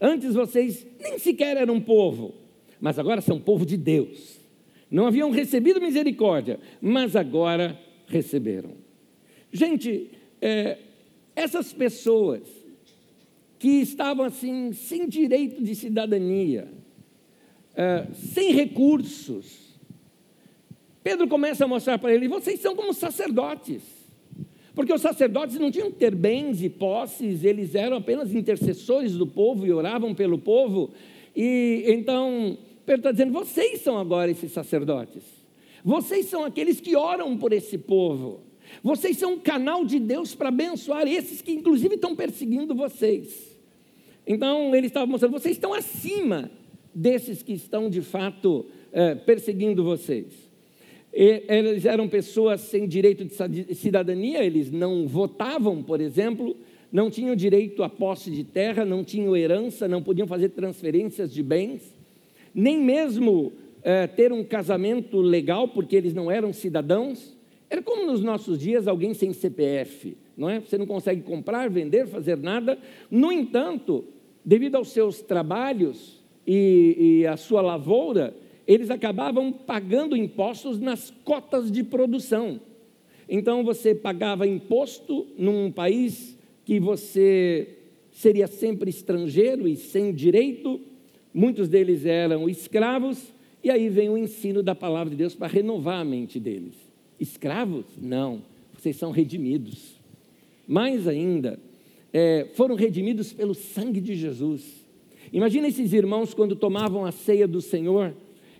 Antes 0.00 0.36
vocês 0.36 0.86
nem 1.00 1.18
sequer 1.18 1.56
eram 1.56 1.80
povo, 1.80 2.32
mas 2.80 2.96
agora 2.96 3.20
são 3.20 3.40
povo 3.40 3.66
de 3.66 3.76
Deus. 3.76 4.38
Não 4.88 5.04
haviam 5.04 5.32
recebido 5.32 5.80
misericórdia, 5.80 6.60
mas 6.80 7.16
agora 7.16 7.76
receberam. 8.06 8.70
Gente, 9.52 10.12
é, 10.40 10.78
essas 11.34 11.72
pessoas 11.72 12.42
que 13.58 13.80
estavam 13.80 14.24
assim, 14.24 14.72
sem 14.72 15.08
direito 15.08 15.60
de 15.60 15.74
cidadania, 15.74 16.68
é, 17.74 18.06
sem 18.12 18.52
recursos, 18.52 19.63
Pedro 21.04 21.28
começa 21.28 21.66
a 21.66 21.68
mostrar 21.68 21.98
para 21.98 22.14
ele: 22.14 22.26
vocês 22.26 22.58
são 22.58 22.74
como 22.74 22.94
sacerdotes. 22.94 23.82
Porque 24.74 24.92
os 24.92 25.02
sacerdotes 25.02 25.56
não 25.56 25.70
tinham 25.70 25.90
que 25.90 25.98
ter 25.98 26.12
bens 26.12 26.60
e 26.60 26.68
posses, 26.68 27.44
eles 27.44 27.76
eram 27.76 27.98
apenas 27.98 28.34
intercessores 28.34 29.12
do 29.12 29.24
povo 29.24 29.64
e 29.64 29.72
oravam 29.72 30.12
pelo 30.12 30.36
povo. 30.36 30.90
E 31.36 31.84
então, 31.86 32.58
Pedro 32.86 33.00
está 33.00 33.12
dizendo: 33.12 33.32
vocês 33.32 33.82
são 33.82 33.98
agora 33.98 34.30
esses 34.30 34.50
sacerdotes. 34.50 35.22
Vocês 35.84 36.26
são 36.26 36.42
aqueles 36.42 36.80
que 36.80 36.96
oram 36.96 37.36
por 37.36 37.52
esse 37.52 37.76
povo. 37.76 38.40
Vocês 38.82 39.18
são 39.18 39.34
um 39.34 39.38
canal 39.38 39.84
de 39.84 40.00
Deus 40.00 40.34
para 40.34 40.48
abençoar 40.48 41.06
esses 41.06 41.42
que, 41.42 41.52
inclusive, 41.52 41.96
estão 41.96 42.16
perseguindo 42.16 42.74
vocês. 42.74 43.54
Então, 44.26 44.74
ele 44.74 44.86
estava 44.86 45.06
mostrando: 45.06 45.32
vocês 45.32 45.54
estão 45.54 45.74
acima 45.74 46.50
desses 46.94 47.42
que 47.42 47.52
estão, 47.52 47.90
de 47.90 48.00
fato, 48.00 48.64
é, 48.90 49.14
perseguindo 49.14 49.84
vocês 49.84 50.43
eles 51.14 51.84
eram 51.84 52.08
pessoas 52.08 52.60
sem 52.62 52.88
direito 52.88 53.24
de 53.24 53.74
cidadania, 53.74 54.44
eles 54.44 54.70
não 54.70 55.06
votavam, 55.06 55.80
por 55.80 56.00
exemplo, 56.00 56.56
não 56.90 57.08
tinham 57.08 57.36
direito 57.36 57.82
à 57.84 57.88
posse 57.88 58.30
de 58.30 58.42
terra, 58.42 58.84
não 58.84 59.04
tinham 59.04 59.36
herança, 59.36 59.86
não 59.86 60.02
podiam 60.02 60.26
fazer 60.26 60.50
transferências 60.50 61.32
de 61.32 61.42
bens, 61.42 61.94
nem 62.54 62.80
mesmo 62.80 63.52
é, 63.82 64.06
ter 64.06 64.32
um 64.32 64.42
casamento 64.42 65.20
legal, 65.20 65.68
porque 65.68 65.94
eles 65.94 66.14
não 66.14 66.30
eram 66.30 66.52
cidadãos. 66.52 67.36
Era 67.70 67.82
como 67.82 68.06
nos 68.06 68.22
nossos 68.22 68.58
dias 68.58 68.88
alguém 68.88 69.14
sem 69.14 69.32
CPF, 69.32 70.16
não 70.36 70.48
é? 70.48 70.60
Você 70.60 70.78
não 70.78 70.86
consegue 70.86 71.22
comprar, 71.22 71.68
vender, 71.70 72.06
fazer 72.06 72.36
nada. 72.36 72.78
No 73.10 73.30
entanto, 73.30 74.04
devido 74.44 74.76
aos 74.76 74.90
seus 74.90 75.20
trabalhos 75.20 76.22
e, 76.46 77.20
e 77.22 77.26
à 77.26 77.36
sua 77.36 77.60
lavoura, 77.60 78.34
eles 78.66 78.90
acabavam 78.90 79.52
pagando 79.52 80.16
impostos 80.16 80.78
nas 80.78 81.12
cotas 81.24 81.70
de 81.70 81.82
produção. 81.82 82.60
Então 83.28 83.64
você 83.64 83.94
pagava 83.94 84.46
imposto 84.46 85.26
num 85.36 85.70
país 85.70 86.36
que 86.64 86.80
você 86.80 87.68
seria 88.10 88.46
sempre 88.46 88.90
estrangeiro 88.90 89.66
e 89.66 89.76
sem 89.76 90.12
direito, 90.12 90.80
muitos 91.32 91.68
deles 91.68 92.06
eram 92.06 92.48
escravos, 92.48 93.32
e 93.62 93.70
aí 93.70 93.88
vem 93.88 94.08
o 94.08 94.16
ensino 94.16 94.62
da 94.62 94.74
palavra 94.74 95.10
de 95.10 95.16
Deus 95.16 95.34
para 95.34 95.48
renovar 95.48 96.00
a 96.00 96.04
mente 96.04 96.38
deles. 96.38 96.74
Escravos? 97.18 97.86
Não, 98.00 98.42
vocês 98.72 98.96
são 98.96 99.10
redimidos. 99.10 99.94
Mais 100.66 101.08
ainda, 101.08 101.58
é, 102.12 102.48
foram 102.54 102.74
redimidos 102.74 103.32
pelo 103.32 103.54
sangue 103.54 104.00
de 104.00 104.14
Jesus. 104.14 104.84
Imagina 105.32 105.66
esses 105.66 105.92
irmãos 105.92 106.32
quando 106.32 106.54
tomavam 106.54 107.04
a 107.04 107.10
ceia 107.10 107.48
do 107.48 107.60
Senhor, 107.60 108.14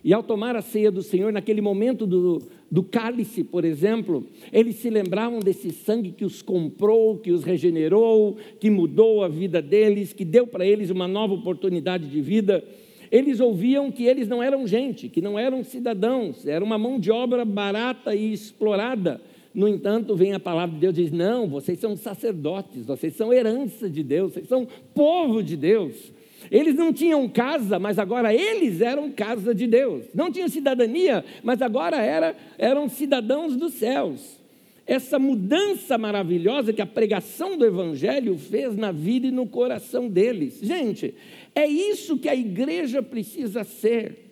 e 0.05 0.13
ao 0.13 0.21
tomar 0.21 0.55
a 0.55 0.61
ceia 0.61 0.91
do 0.91 1.01
Senhor, 1.01 1.33
naquele 1.33 1.61
momento 1.61 2.05
do, 2.05 2.39
do 2.69 2.83
cálice, 2.83 3.43
por 3.43 3.65
exemplo, 3.65 4.23
eles 4.53 4.75
se 4.75 4.87
lembravam 4.87 5.39
desse 5.39 5.71
sangue 5.71 6.11
que 6.11 6.23
os 6.23 6.43
comprou, 6.43 7.17
que 7.17 7.31
os 7.31 7.43
regenerou, 7.43 8.37
que 8.59 8.69
mudou 8.69 9.23
a 9.23 9.27
vida 9.27 9.63
deles, 9.63 10.13
que 10.13 10.23
deu 10.23 10.45
para 10.45 10.63
eles 10.63 10.91
uma 10.91 11.07
nova 11.07 11.33
oportunidade 11.33 12.05
de 12.05 12.21
vida. 12.21 12.63
Eles 13.11 13.39
ouviam 13.39 13.91
que 13.91 14.03
eles 14.05 14.27
não 14.27 14.43
eram 14.43 14.67
gente, 14.67 15.09
que 15.09 15.21
não 15.21 15.39
eram 15.39 15.63
cidadãos, 15.63 16.45
era 16.45 16.63
uma 16.63 16.77
mão 16.77 16.99
de 16.99 17.09
obra 17.09 17.43
barata 17.43 18.13
e 18.13 18.31
explorada. 18.31 19.19
No 19.55 19.67
entanto, 19.67 20.15
vem 20.15 20.33
a 20.33 20.39
palavra 20.39 20.75
de 20.75 20.81
Deus 20.81 20.95
e 20.99 21.01
diz: 21.01 21.11
Não, 21.11 21.47
vocês 21.47 21.79
são 21.79 21.97
sacerdotes, 21.97 22.85
vocês 22.85 23.15
são 23.15 23.33
herança 23.33 23.89
de 23.89 24.03
Deus, 24.03 24.33
vocês 24.33 24.47
são 24.47 24.67
povo 24.93 25.41
de 25.41 25.57
Deus. 25.57 26.13
Eles 26.51 26.75
não 26.75 26.93
tinham 26.93 27.27
casa, 27.27 27.79
mas 27.79 27.97
agora 27.99 28.33
eles 28.33 28.81
eram 28.81 29.11
casa 29.11 29.53
de 29.53 29.67
Deus. 29.67 30.05
Não 30.13 30.31
tinham 30.31 30.47
cidadania, 30.47 31.23
mas 31.43 31.61
agora 31.61 31.97
era, 31.97 32.35
eram 32.57 32.87
cidadãos 32.89 33.55
dos 33.55 33.73
céus. 33.73 34.39
Essa 34.87 35.17
mudança 35.17 35.97
maravilhosa 35.97 36.71
que 36.71 36.81
a 36.81 36.85
pregação 36.85 37.57
do 37.57 37.65
Evangelho 37.65 38.37
fez 38.37 38.75
na 38.75 38.91
vida 38.91 39.27
e 39.27 39.31
no 39.31 39.47
coração 39.47 40.07
deles. 40.07 40.59
Gente, 40.61 41.15
é 41.55 41.65
isso 41.65 42.19
que 42.19 42.29
a 42.29 42.35
igreja 42.35 43.01
precisa 43.01 43.63
ser. 43.63 44.24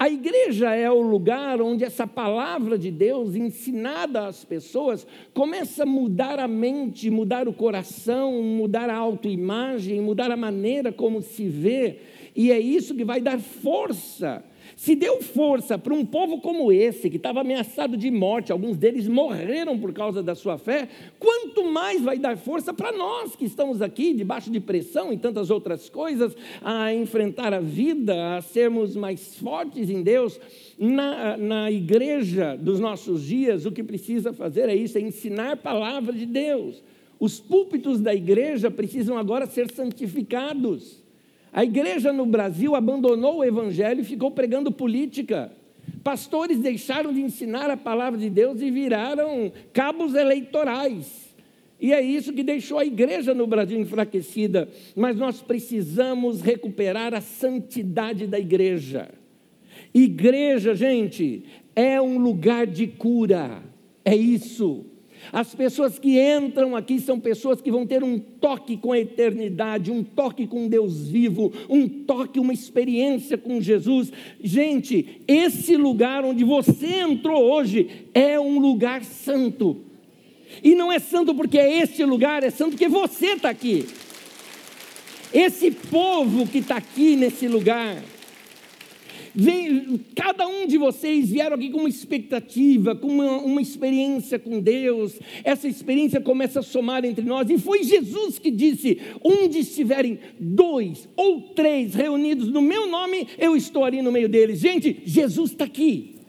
A 0.00 0.08
igreja 0.08 0.74
é 0.74 0.90
o 0.90 1.02
lugar 1.02 1.60
onde 1.60 1.84
essa 1.84 2.06
palavra 2.06 2.78
de 2.78 2.90
Deus, 2.90 3.34
ensinada 3.34 4.26
às 4.26 4.42
pessoas, 4.42 5.06
começa 5.34 5.82
a 5.82 5.86
mudar 5.86 6.38
a 6.38 6.48
mente, 6.48 7.10
mudar 7.10 7.46
o 7.46 7.52
coração, 7.52 8.42
mudar 8.42 8.88
a 8.88 8.96
autoimagem, 8.96 10.00
mudar 10.00 10.30
a 10.30 10.38
maneira 10.38 10.90
como 10.90 11.20
se 11.20 11.46
vê, 11.46 11.98
e 12.34 12.50
é 12.50 12.58
isso 12.58 12.94
que 12.94 13.04
vai 13.04 13.20
dar 13.20 13.38
força 13.38 14.42
se 14.80 14.94
deu 14.94 15.20
força 15.20 15.76
para 15.76 15.92
um 15.92 16.06
povo 16.06 16.40
como 16.40 16.72
esse, 16.72 17.10
que 17.10 17.18
estava 17.18 17.42
ameaçado 17.42 17.98
de 17.98 18.10
morte, 18.10 18.50
alguns 18.50 18.78
deles 18.78 19.06
morreram 19.06 19.78
por 19.78 19.92
causa 19.92 20.22
da 20.22 20.34
sua 20.34 20.56
fé, 20.56 20.88
quanto 21.18 21.62
mais 21.66 22.00
vai 22.00 22.18
dar 22.18 22.38
força 22.38 22.72
para 22.72 22.90
nós 22.90 23.36
que 23.36 23.44
estamos 23.44 23.82
aqui, 23.82 24.14
debaixo 24.14 24.50
de 24.50 24.58
pressão 24.58 25.12
e 25.12 25.18
tantas 25.18 25.50
outras 25.50 25.90
coisas, 25.90 26.34
a 26.62 26.94
enfrentar 26.94 27.52
a 27.52 27.60
vida, 27.60 28.38
a 28.38 28.40
sermos 28.40 28.96
mais 28.96 29.36
fortes 29.36 29.90
em 29.90 30.02
Deus. 30.02 30.40
Na, 30.78 31.36
na 31.36 31.70
igreja 31.70 32.56
dos 32.56 32.80
nossos 32.80 33.22
dias, 33.22 33.66
o 33.66 33.72
que 33.72 33.82
precisa 33.82 34.32
fazer 34.32 34.70
é 34.70 34.74
isso, 34.74 34.96
é 34.96 35.02
ensinar 35.02 35.52
a 35.52 35.56
palavra 35.58 36.14
de 36.14 36.24
Deus. 36.24 36.82
Os 37.18 37.38
púlpitos 37.38 38.00
da 38.00 38.14
igreja 38.14 38.70
precisam 38.70 39.18
agora 39.18 39.44
ser 39.44 39.70
santificados. 39.70 40.99
A 41.52 41.64
igreja 41.64 42.12
no 42.12 42.26
Brasil 42.26 42.74
abandonou 42.74 43.38
o 43.38 43.44
evangelho 43.44 44.00
e 44.00 44.04
ficou 44.04 44.30
pregando 44.30 44.70
política. 44.70 45.52
Pastores 46.04 46.58
deixaram 46.58 47.12
de 47.12 47.20
ensinar 47.20 47.70
a 47.70 47.76
palavra 47.76 48.18
de 48.18 48.30
Deus 48.30 48.60
e 48.60 48.70
viraram 48.70 49.52
cabos 49.72 50.14
eleitorais. 50.14 51.30
E 51.80 51.92
é 51.92 52.00
isso 52.00 52.32
que 52.32 52.42
deixou 52.42 52.78
a 52.78 52.84
igreja 52.84 53.34
no 53.34 53.46
Brasil 53.46 53.80
enfraquecida. 53.80 54.68
Mas 54.94 55.16
nós 55.16 55.40
precisamos 55.40 56.42
recuperar 56.42 57.14
a 57.14 57.20
santidade 57.20 58.26
da 58.26 58.38
igreja. 58.38 59.08
Igreja, 59.92 60.74
gente, 60.74 61.44
é 61.74 62.00
um 62.00 62.18
lugar 62.18 62.66
de 62.66 62.86
cura. 62.86 63.62
É 64.04 64.14
isso. 64.14 64.84
As 65.32 65.54
pessoas 65.54 65.98
que 65.98 66.20
entram 66.20 66.74
aqui 66.74 66.98
são 66.98 67.20
pessoas 67.20 67.60
que 67.60 67.70
vão 67.70 67.86
ter 67.86 68.02
um 68.02 68.18
toque 68.18 68.76
com 68.76 68.92
a 68.92 68.98
eternidade, 68.98 69.90
um 69.90 70.02
toque 70.02 70.46
com 70.46 70.68
Deus 70.68 71.08
vivo, 71.08 71.52
um 71.68 71.88
toque, 71.88 72.40
uma 72.40 72.52
experiência 72.52 73.38
com 73.38 73.60
Jesus. 73.60 74.12
Gente, 74.42 75.22
esse 75.28 75.76
lugar 75.76 76.24
onde 76.24 76.42
você 76.44 77.00
entrou 77.00 77.42
hoje 77.42 78.08
é 78.12 78.40
um 78.40 78.58
lugar 78.58 79.04
santo. 79.04 79.76
E 80.62 80.74
não 80.74 80.90
é 80.90 80.98
santo 80.98 81.34
porque 81.34 81.58
é 81.58 81.80
este 81.80 82.04
lugar, 82.04 82.42
é 82.42 82.50
santo 82.50 82.70
porque 82.70 82.88
você 82.88 83.34
está 83.34 83.50
aqui. 83.50 83.86
Esse 85.32 85.70
povo 85.70 86.46
que 86.46 86.58
está 86.58 86.76
aqui 86.76 87.14
nesse 87.14 87.46
lugar, 87.46 88.02
Vem, 89.34 90.00
cada 90.14 90.46
um 90.46 90.66
de 90.66 90.76
vocês 90.76 91.30
vieram 91.30 91.56
aqui 91.56 91.70
com 91.70 91.78
uma 91.78 91.88
expectativa, 91.88 92.94
com 92.94 93.08
uma, 93.08 93.38
uma 93.38 93.62
experiência 93.62 94.38
com 94.38 94.60
Deus. 94.60 95.18
Essa 95.44 95.68
experiência 95.68 96.20
começa 96.20 96.60
a 96.60 96.62
somar 96.62 97.04
entre 97.04 97.24
nós. 97.24 97.48
E 97.48 97.58
foi 97.58 97.82
Jesus 97.82 98.38
que 98.38 98.50
disse: 98.50 98.98
Onde 99.22 99.58
estiverem 99.58 100.18
dois 100.38 101.08
ou 101.16 101.40
três 101.40 101.94
reunidos 101.94 102.48
no 102.48 102.62
meu 102.62 102.86
nome, 102.88 103.26
eu 103.38 103.56
estou 103.56 103.84
ali 103.84 104.02
no 104.02 104.12
meio 104.12 104.28
deles. 104.28 104.60
Gente, 104.60 105.02
Jesus 105.04 105.52
está 105.52 105.64
aqui. 105.64 106.19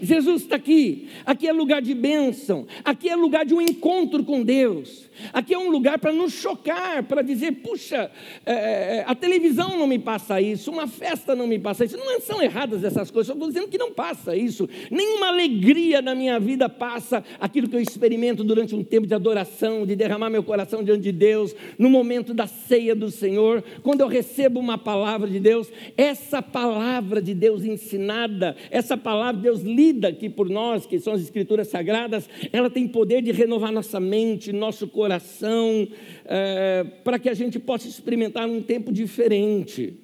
Jesus 0.00 0.42
está 0.42 0.56
aqui. 0.56 1.08
Aqui 1.24 1.48
é 1.48 1.52
lugar 1.52 1.82
de 1.82 1.94
bênção. 1.94 2.66
Aqui 2.84 3.08
é 3.08 3.16
lugar 3.16 3.44
de 3.44 3.54
um 3.54 3.60
encontro 3.60 4.24
com 4.24 4.42
Deus. 4.42 5.08
Aqui 5.32 5.54
é 5.54 5.58
um 5.58 5.70
lugar 5.70 5.98
para 5.98 6.12
nos 6.12 6.32
chocar, 6.32 7.02
para 7.02 7.22
dizer: 7.22 7.52
puxa, 7.52 8.10
é, 8.46 8.52
é, 8.52 9.04
a 9.06 9.14
televisão 9.14 9.76
não 9.76 9.86
me 9.86 9.98
passa 9.98 10.40
isso, 10.40 10.70
uma 10.70 10.86
festa 10.86 11.34
não 11.34 11.46
me 11.46 11.58
passa 11.58 11.84
isso. 11.84 11.96
Não 11.96 12.20
são 12.20 12.42
erradas 12.42 12.84
essas 12.84 13.10
coisas, 13.10 13.28
eu 13.28 13.34
estou 13.34 13.48
dizendo 13.48 13.68
que 13.68 13.78
não 13.78 13.92
passa 13.92 14.36
isso. 14.36 14.68
Nenhuma 14.90 15.28
alegria 15.28 16.00
na 16.00 16.14
minha 16.14 16.38
vida 16.38 16.68
passa 16.68 17.24
aquilo 17.40 17.68
que 17.68 17.76
eu 17.76 17.80
experimento 17.80 18.44
durante 18.44 18.74
um 18.74 18.84
tempo 18.84 19.06
de 19.06 19.14
adoração, 19.14 19.84
de 19.84 19.96
derramar 19.96 20.30
meu 20.30 20.42
coração 20.42 20.82
diante 20.82 21.02
de 21.02 21.12
Deus, 21.12 21.54
no 21.78 21.90
momento 21.90 22.32
da 22.32 22.46
ceia 22.46 22.94
do 22.94 23.10
Senhor, 23.10 23.62
quando 23.82 24.00
eu 24.00 24.08
recebo 24.08 24.60
uma 24.60 24.78
palavra 24.78 25.28
de 25.28 25.40
Deus. 25.40 25.68
Essa 25.96 26.40
palavra 26.40 27.20
de 27.20 27.34
Deus 27.34 27.64
ensinada, 27.64 28.56
essa 28.70 28.96
palavra 28.96 29.36
de 29.36 29.42
Deus 29.42 29.62
lida 29.88 30.08
aqui 30.08 30.28
por 30.28 30.48
nós, 30.48 30.86
que 30.86 30.98
são 30.98 31.12
as 31.14 31.22
Escrituras 31.22 31.68
Sagradas, 31.68 32.28
ela 32.52 32.68
tem 32.68 32.86
poder 32.86 33.22
de 33.22 33.32
renovar 33.32 33.72
nossa 33.72 33.98
mente, 33.98 34.52
nosso 34.52 34.86
coração 34.86 35.88
é, 36.24 36.84
para 37.02 37.18
que 37.18 37.28
a 37.28 37.34
gente 37.34 37.58
possa 37.58 37.88
experimentar 37.88 38.48
um 38.48 38.62
tempo 38.62 38.92
diferente. 38.92 39.94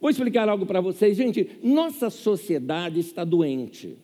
Vou 0.00 0.10
explicar 0.10 0.48
algo 0.48 0.66
para 0.66 0.80
vocês, 0.80 1.16
gente. 1.16 1.48
Nossa 1.62 2.10
sociedade 2.10 3.00
está 3.00 3.24
doente. 3.24 3.96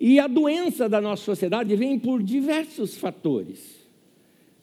E 0.00 0.20
a 0.20 0.28
doença 0.28 0.88
da 0.88 1.00
nossa 1.00 1.24
sociedade 1.24 1.74
vem 1.74 1.98
por 1.98 2.22
diversos 2.22 2.96
fatores. 2.96 3.78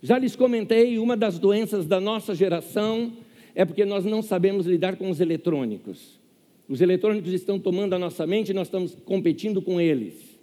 Já 0.02 0.18
lhes 0.18 0.36
comentei, 0.36 0.98
uma 0.98 1.18
das 1.18 1.38
doenças 1.38 1.86
da 1.86 2.00
nossa 2.00 2.34
geração 2.34 3.12
é 3.54 3.66
porque 3.66 3.84
nós 3.84 4.06
não 4.06 4.22
sabemos 4.22 4.66
lidar 4.66 4.96
com 4.96 5.10
os 5.10 5.20
eletrônicos. 5.20 6.20
Os 6.68 6.82
eletrônicos 6.82 7.32
estão 7.32 7.60
tomando 7.60 7.94
a 7.94 8.00
nossa 8.00 8.26
mente 8.26 8.50
e 8.50 8.54
nós 8.54 8.68
estamos 8.68 8.96
competindo 9.06 9.62
com 9.62 9.80
eles. 9.80 10.36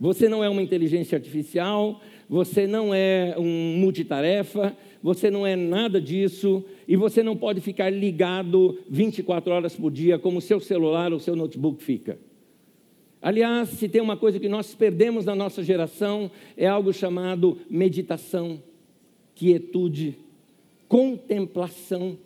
Você 0.00 0.28
não 0.28 0.42
é 0.42 0.48
uma 0.48 0.62
inteligência 0.62 1.16
artificial, 1.16 2.00
você 2.28 2.66
não 2.66 2.92
é 2.92 3.36
um 3.38 3.76
multitarefa, 3.76 4.76
você 5.02 5.30
não 5.30 5.46
é 5.46 5.54
nada 5.54 6.00
disso, 6.00 6.64
e 6.88 6.96
você 6.96 7.22
não 7.22 7.36
pode 7.36 7.60
ficar 7.60 7.90
ligado 7.90 8.78
24 8.88 9.52
horas 9.52 9.76
por 9.76 9.92
dia 9.92 10.18
como 10.18 10.38
o 10.38 10.40
seu 10.40 10.58
celular 10.58 11.12
ou 11.12 11.20
seu 11.20 11.36
notebook 11.36 11.82
fica. 11.82 12.18
Aliás, 13.20 13.68
se 13.68 13.88
tem 13.88 14.02
uma 14.02 14.16
coisa 14.16 14.40
que 14.40 14.48
nós 14.48 14.74
perdemos 14.74 15.24
na 15.24 15.36
nossa 15.36 15.62
geração, 15.62 16.28
é 16.56 16.66
algo 16.66 16.92
chamado 16.92 17.58
meditação, 17.70 18.60
quietude, 19.36 20.16
contemplação. 20.88 22.18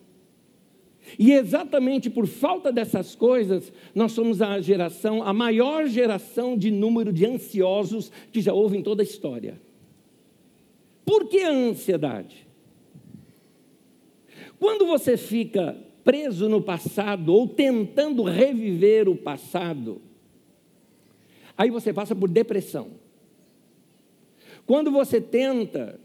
E 1.18 1.32
exatamente 1.32 2.10
por 2.10 2.26
falta 2.26 2.72
dessas 2.72 3.14
coisas, 3.14 3.72
nós 3.94 4.12
somos 4.12 4.42
a 4.42 4.60
geração, 4.60 5.22
a 5.22 5.32
maior 5.32 5.86
geração 5.86 6.56
de 6.56 6.70
número 6.70 7.12
de 7.12 7.24
ansiosos 7.24 8.10
que 8.32 8.40
já 8.40 8.52
houve 8.52 8.76
em 8.76 8.82
toda 8.82 9.02
a 9.02 9.04
história. 9.04 9.60
Por 11.04 11.28
que 11.28 11.42
a 11.42 11.50
ansiedade? 11.50 12.46
Quando 14.58 14.86
você 14.86 15.16
fica 15.16 15.76
preso 16.02 16.48
no 16.48 16.60
passado 16.60 17.32
ou 17.32 17.46
tentando 17.46 18.22
reviver 18.22 19.08
o 19.08 19.16
passado, 19.16 20.00
aí 21.56 21.70
você 21.70 21.92
passa 21.92 22.14
por 22.14 22.28
depressão. 22.28 22.90
Quando 24.66 24.90
você 24.90 25.20
tenta 25.20 26.00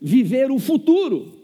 viver 0.00 0.50
o 0.50 0.58
futuro 0.58 1.39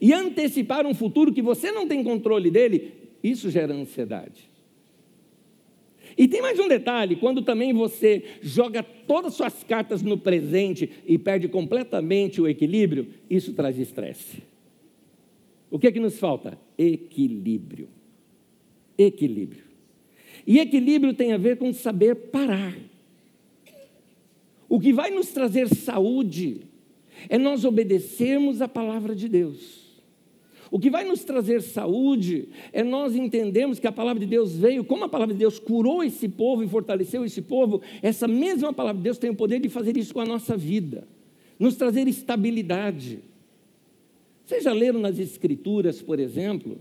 e 0.00 0.12
antecipar 0.12 0.86
um 0.86 0.94
futuro 0.94 1.32
que 1.32 1.42
você 1.42 1.70
não 1.70 1.86
tem 1.86 2.02
controle 2.02 2.50
dele, 2.50 2.92
isso 3.22 3.50
gera 3.50 3.74
ansiedade. 3.74 4.50
E 6.16 6.26
tem 6.26 6.40
mais 6.40 6.58
um 6.58 6.68
detalhe: 6.68 7.16
quando 7.16 7.42
também 7.42 7.72
você 7.72 8.24
joga 8.40 8.82
todas 8.82 9.32
as 9.32 9.36
suas 9.36 9.64
cartas 9.64 10.02
no 10.02 10.16
presente 10.16 10.90
e 11.06 11.18
perde 11.18 11.48
completamente 11.48 12.40
o 12.40 12.48
equilíbrio, 12.48 13.08
isso 13.28 13.52
traz 13.52 13.78
estresse. 13.78 14.42
O 15.70 15.78
que 15.78 15.86
é 15.86 15.92
que 15.92 16.00
nos 16.00 16.18
falta? 16.18 16.58
Equilíbrio. 16.78 17.88
Equilíbrio. 18.96 19.64
E 20.46 20.58
equilíbrio 20.58 21.12
tem 21.12 21.32
a 21.32 21.36
ver 21.36 21.58
com 21.58 21.72
saber 21.72 22.14
parar. 22.14 22.76
O 24.68 24.80
que 24.80 24.92
vai 24.92 25.10
nos 25.10 25.28
trazer 25.28 25.68
saúde 25.68 26.65
é 27.28 27.38
nós 27.38 27.64
obedecermos 27.64 28.60
a 28.60 28.68
palavra 28.68 29.14
de 29.14 29.28
Deus. 29.28 29.86
O 30.70 30.78
que 30.78 30.90
vai 30.90 31.04
nos 31.04 31.24
trazer 31.24 31.62
saúde 31.62 32.48
é 32.72 32.82
nós 32.82 33.14
entendermos 33.14 33.78
que 33.78 33.86
a 33.86 33.92
palavra 33.92 34.20
de 34.20 34.26
Deus 34.26 34.56
veio, 34.56 34.84
como 34.84 35.04
a 35.04 35.08
palavra 35.08 35.32
de 35.32 35.38
Deus 35.38 35.58
curou 35.58 36.02
esse 36.02 36.28
povo 36.28 36.62
e 36.62 36.68
fortaleceu 36.68 37.24
esse 37.24 37.40
povo, 37.40 37.80
essa 38.02 38.26
mesma 38.26 38.72
palavra 38.72 38.98
de 38.98 39.04
Deus 39.04 39.18
tem 39.18 39.30
o 39.30 39.34
poder 39.34 39.60
de 39.60 39.68
fazer 39.68 39.96
isso 39.96 40.12
com 40.12 40.20
a 40.20 40.26
nossa 40.26 40.56
vida, 40.56 41.06
nos 41.58 41.76
trazer 41.76 42.08
estabilidade. 42.08 43.20
Vocês 44.44 44.64
já 44.64 44.72
leram 44.72 45.00
nas 45.00 45.18
Escrituras, 45.18 46.02
por 46.02 46.18
exemplo, 46.18 46.78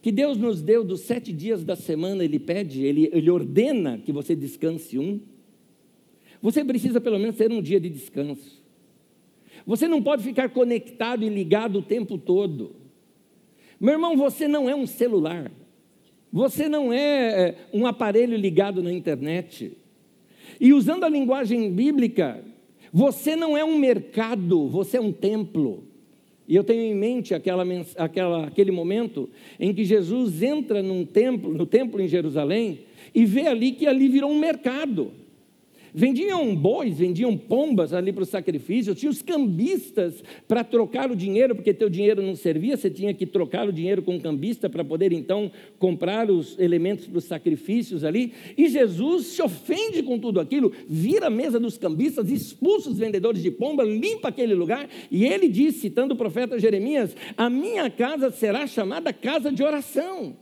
que 0.00 0.10
Deus 0.12 0.38
nos 0.38 0.62
deu 0.62 0.84
dos 0.84 1.00
sete 1.00 1.32
dias 1.32 1.64
da 1.64 1.76
semana, 1.76 2.24
Ele 2.24 2.38
pede, 2.38 2.84
Ele, 2.84 3.10
Ele 3.12 3.30
ordena 3.30 3.98
que 3.98 4.12
você 4.12 4.34
descanse 4.34 4.98
um. 4.98 5.20
Você 6.40 6.64
precisa 6.64 7.00
pelo 7.00 7.18
menos 7.18 7.36
ter 7.36 7.50
um 7.50 7.60
dia 7.60 7.80
de 7.80 7.88
descanso. 7.88 8.64
Você 9.66 9.88
não 9.88 10.00
pode 10.00 10.22
ficar 10.22 10.48
conectado 10.50 11.24
e 11.24 11.28
ligado 11.28 11.80
o 11.80 11.82
tempo 11.82 12.16
todo. 12.16 12.76
Meu 13.80 13.94
irmão, 13.94 14.16
você 14.16 14.46
não 14.46 14.70
é 14.70 14.74
um 14.74 14.86
celular. 14.86 15.50
Você 16.32 16.68
não 16.68 16.92
é, 16.92 17.48
é 17.48 17.54
um 17.72 17.86
aparelho 17.86 18.36
ligado 18.36 18.82
na 18.82 18.92
internet. 18.92 19.76
E 20.60 20.72
usando 20.72 21.04
a 21.04 21.08
linguagem 21.08 21.70
bíblica, 21.72 22.42
você 22.92 23.34
não 23.34 23.56
é 23.56 23.64
um 23.64 23.76
mercado, 23.76 24.68
você 24.68 24.98
é 24.98 25.00
um 25.00 25.12
templo. 25.12 25.84
E 26.48 26.54
eu 26.54 26.62
tenho 26.62 26.82
em 26.82 26.94
mente 26.94 27.34
aquela, 27.34 27.64
aquela, 27.96 28.46
aquele 28.46 28.70
momento 28.70 29.28
em 29.58 29.74
que 29.74 29.84
Jesus 29.84 30.42
entra 30.42 30.82
num 30.82 31.04
templo, 31.04 31.52
no 31.52 31.66
templo 31.66 32.00
em 32.00 32.06
Jerusalém 32.06 32.80
e 33.12 33.24
vê 33.24 33.48
ali 33.48 33.72
que 33.72 33.86
ali 33.86 34.08
virou 34.08 34.30
um 34.30 34.38
mercado. 34.38 35.10
Vendiam 35.94 36.54
bois, 36.54 36.98
vendiam 36.98 37.36
pombas 37.36 37.92
ali 37.92 38.12
para 38.12 38.22
o 38.22 38.26
sacrifício, 38.26 38.94
tinha 38.94 39.10
os 39.10 39.22
cambistas 39.22 40.22
para 40.46 40.62
trocar 40.62 41.10
o 41.10 41.16
dinheiro, 41.16 41.54
porque 41.54 41.72
teu 41.72 41.88
dinheiro 41.88 42.22
não 42.22 42.34
servia, 42.34 42.76
você 42.76 42.90
tinha 42.90 43.14
que 43.14 43.26
trocar 43.26 43.68
o 43.68 43.72
dinheiro 43.72 44.02
com 44.02 44.16
o 44.16 44.20
cambista 44.20 44.68
para 44.68 44.84
poder 44.84 45.12
então 45.12 45.50
comprar 45.78 46.30
os 46.30 46.58
elementos 46.58 47.06
para 47.06 47.18
os 47.18 47.24
sacrifícios 47.24 48.04
ali. 48.04 48.32
E 48.56 48.68
Jesus 48.68 49.26
se 49.26 49.42
ofende 49.42 50.02
com 50.02 50.18
tudo 50.18 50.40
aquilo, 50.40 50.72
vira 50.88 51.26
a 51.26 51.30
mesa 51.30 51.58
dos 51.58 51.78
cambistas, 51.78 52.30
expulsa 52.30 52.90
os 52.90 52.98
vendedores 52.98 53.42
de 53.42 53.50
pomba, 53.50 53.84
limpa 53.84 54.28
aquele 54.28 54.54
lugar, 54.54 54.88
e 55.10 55.24
ele 55.24 55.48
diz, 55.48 55.76
citando 55.76 56.14
o 56.14 56.16
profeta 56.16 56.58
Jeremias: 56.58 57.16
A 57.36 57.48
minha 57.48 57.90
casa 57.90 58.30
será 58.30 58.66
chamada 58.66 59.12
casa 59.12 59.52
de 59.52 59.62
oração. 59.62 60.36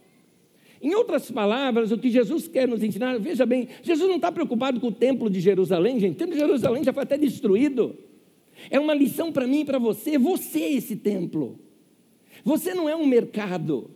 Em 0.84 0.94
outras 0.94 1.30
palavras, 1.30 1.90
o 1.90 1.96
que 1.96 2.10
Jesus 2.10 2.46
quer 2.46 2.68
nos 2.68 2.82
ensinar, 2.82 3.18
veja 3.18 3.46
bem, 3.46 3.68
Jesus 3.82 4.06
não 4.06 4.16
está 4.16 4.30
preocupado 4.30 4.78
com 4.78 4.88
o 4.88 4.92
templo 4.92 5.30
de 5.30 5.40
Jerusalém, 5.40 5.98
gente, 5.98 6.12
o 6.12 6.18
templo 6.18 6.34
de 6.34 6.40
Jerusalém 6.40 6.84
já 6.84 6.92
foi 6.92 7.04
até 7.04 7.16
destruído. 7.16 7.96
É 8.68 8.78
uma 8.78 8.92
lição 8.92 9.32
para 9.32 9.46
mim 9.46 9.60
e 9.60 9.64
para 9.64 9.78
você, 9.78 10.18
você 10.18 10.60
é 10.60 10.72
esse 10.74 10.94
templo. 10.96 11.58
Você 12.44 12.74
não 12.74 12.86
é 12.86 12.94
um 12.94 13.06
mercado. 13.06 13.90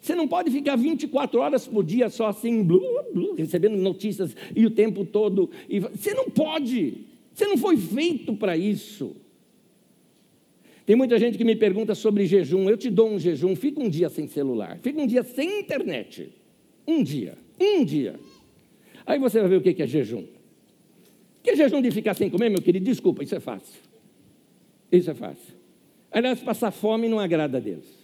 Você 0.00 0.14
não 0.14 0.26
pode 0.26 0.50
ficar 0.50 0.74
24 0.74 1.38
horas 1.38 1.68
por 1.68 1.84
dia 1.84 2.08
só 2.08 2.28
assim, 2.28 2.62
blu, 2.62 2.80
blu, 3.12 3.34
recebendo 3.34 3.76
notícias 3.76 4.34
e 4.56 4.64
o 4.64 4.70
tempo 4.70 5.04
todo. 5.04 5.50
E 5.68 5.80
você 5.80 6.14
não 6.14 6.30
pode. 6.30 7.04
Você 7.34 7.46
não 7.46 7.58
foi 7.58 7.76
feito 7.76 8.34
para 8.34 8.56
isso. 8.56 9.14
Tem 10.84 10.96
muita 10.96 11.18
gente 11.18 11.38
que 11.38 11.44
me 11.44 11.54
pergunta 11.54 11.94
sobre 11.94 12.26
jejum. 12.26 12.68
Eu 12.68 12.76
te 12.76 12.90
dou 12.90 13.08
um 13.08 13.18
jejum, 13.18 13.54
fica 13.54 13.80
um 13.80 13.88
dia 13.88 14.08
sem 14.08 14.26
celular, 14.26 14.78
fica 14.82 15.00
um 15.00 15.06
dia 15.06 15.22
sem 15.22 15.60
internet. 15.60 16.32
Um 16.86 17.02
dia, 17.02 17.38
um 17.60 17.84
dia. 17.84 18.18
Aí 19.06 19.18
você 19.18 19.40
vai 19.40 19.48
ver 19.48 19.56
o 19.56 19.60
que 19.60 19.82
é 19.82 19.86
jejum. 19.86 20.24
Que 21.42 21.50
é 21.50 21.56
jejum 21.56 21.80
de 21.80 21.90
ficar 21.90 22.14
sem 22.14 22.30
comer, 22.30 22.48
meu 22.48 22.62
querido? 22.62 22.84
Desculpa, 22.84 23.22
isso 23.22 23.34
é 23.34 23.40
fácil. 23.40 23.80
Isso 24.90 25.10
é 25.10 25.14
fácil. 25.14 25.54
Aliás, 26.10 26.40
passar 26.40 26.70
fome 26.70 27.08
não 27.08 27.18
agrada 27.18 27.58
a 27.58 27.60
Deus. 27.60 28.02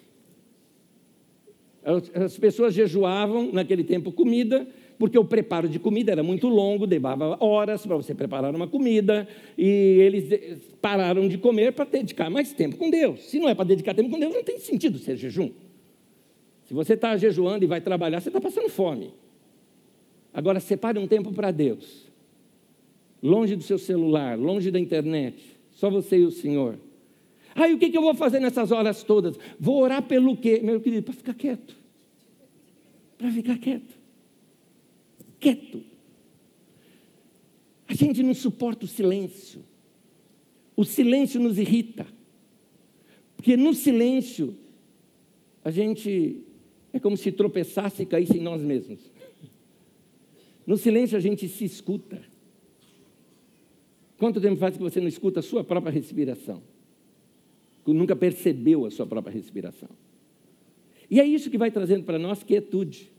As 2.14 2.38
pessoas 2.38 2.74
jejuavam 2.74 3.52
naquele 3.52 3.84
tempo 3.84 4.12
comida, 4.12 4.66
porque 4.98 5.16
o 5.16 5.24
preparo 5.24 5.68
de 5.68 5.78
comida 5.78 6.10
era 6.10 6.22
muito 6.22 6.48
longo, 6.48 6.84
levava 6.84 7.36
horas 7.42 7.86
para 7.86 7.96
você 7.96 8.14
preparar 8.14 8.54
uma 8.54 8.66
comida, 8.66 9.28
e 9.56 9.64
eles 9.64 10.60
pararam 10.82 11.28
de 11.28 11.38
comer 11.38 11.72
para 11.72 11.84
dedicar 11.84 12.28
mais 12.28 12.52
tempo 12.52 12.76
com 12.76 12.90
Deus. 12.90 13.22
Se 13.22 13.38
não 13.38 13.48
é 13.48 13.54
para 13.54 13.64
dedicar 13.64 13.94
tempo 13.94 14.10
com 14.10 14.18
Deus, 14.18 14.34
não 14.34 14.42
tem 14.42 14.58
sentido 14.58 14.98
ser 14.98 15.16
jejum. 15.16 15.50
Se 16.64 16.74
você 16.74 16.94
está 16.94 17.16
jejuando 17.16 17.64
e 17.64 17.68
vai 17.68 17.80
trabalhar, 17.80 18.20
você 18.20 18.28
está 18.28 18.40
passando 18.40 18.68
fome. 18.68 19.12
Agora, 20.34 20.58
separe 20.58 20.98
um 20.98 21.06
tempo 21.06 21.32
para 21.32 21.50
Deus, 21.50 22.06
longe 23.22 23.54
do 23.54 23.62
seu 23.62 23.78
celular, 23.78 24.36
longe 24.36 24.70
da 24.70 24.80
internet, 24.80 25.36
só 25.70 25.88
você 25.88 26.18
e 26.18 26.24
o 26.24 26.30
Senhor. 26.30 26.76
Aí 27.54 27.72
o 27.72 27.78
que, 27.78 27.88
que 27.88 27.96
eu 27.96 28.02
vou 28.02 28.14
fazer 28.14 28.40
nessas 28.40 28.72
horas 28.72 29.02
todas? 29.02 29.38
Vou 29.58 29.80
orar 29.80 30.02
pelo 30.02 30.36
quê? 30.36 30.60
Meu 30.62 30.80
querido, 30.80 31.04
para 31.04 31.14
ficar 31.14 31.34
quieto. 31.34 31.76
Para 33.16 33.30
ficar 33.30 33.58
quieto 33.58 33.97
quieto. 35.38 35.82
A 37.86 37.94
gente 37.94 38.22
não 38.22 38.34
suporta 38.34 38.84
o 38.84 38.88
silêncio. 38.88 39.64
O 40.76 40.84
silêncio 40.84 41.40
nos 41.40 41.58
irrita. 41.58 42.06
Porque 43.36 43.56
no 43.56 43.72
silêncio, 43.72 44.56
a 45.64 45.70
gente 45.70 46.42
é 46.92 47.00
como 47.00 47.16
se 47.16 47.32
tropeçasse 47.32 48.02
e 48.02 48.06
caísse 48.06 48.36
em 48.36 48.42
nós 48.42 48.62
mesmos. 48.62 49.00
No 50.66 50.76
silêncio, 50.76 51.16
a 51.16 51.20
gente 51.20 51.48
se 51.48 51.64
escuta. 51.64 52.20
Quanto 54.18 54.40
tempo 54.40 54.56
faz 54.56 54.76
que 54.76 54.82
você 54.82 55.00
não 55.00 55.08
escuta 55.08 55.40
a 55.40 55.42
sua 55.42 55.64
própria 55.64 55.92
respiração? 55.92 56.62
Que 57.84 57.92
nunca 57.92 58.14
percebeu 58.14 58.84
a 58.84 58.90
sua 58.90 59.06
própria 59.06 59.32
respiração. 59.32 59.88
E 61.10 61.20
é 61.20 61.24
isso 61.24 61.50
que 61.50 61.56
vai 61.56 61.70
trazendo 61.70 62.04
para 62.04 62.18
nós 62.18 62.42
quietude. 62.42 63.10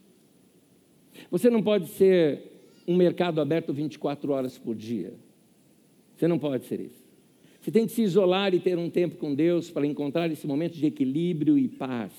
Você 1.30 1.50
não 1.50 1.62
pode 1.62 1.88
ser 1.88 2.42
um 2.88 2.96
mercado 2.96 3.40
aberto 3.40 3.74
24 3.74 4.32
horas 4.32 4.58
por 4.58 4.76
dia. 4.76 5.14
Você 6.16 6.28
não 6.28 6.40
pode 6.40 6.66
ser 6.66 6.80
isso. 6.80 7.04
Você 7.62 7.72
tem 7.72 7.86
que 7.86 7.92
se 7.92 8.02
isolar 8.02 8.54
e 8.54 8.60
ter 8.60 8.78
um 8.78 8.90
tempo 8.90 9.18
com 9.18 9.36
Deus 9.36 9.70
para 9.70 9.86
encontrar 9.86 10.32
esse 10.32 10.48
momento 10.48 10.74
de 10.74 10.86
equilíbrio 10.86 11.58
e 11.58 11.68
paz. 11.68 12.12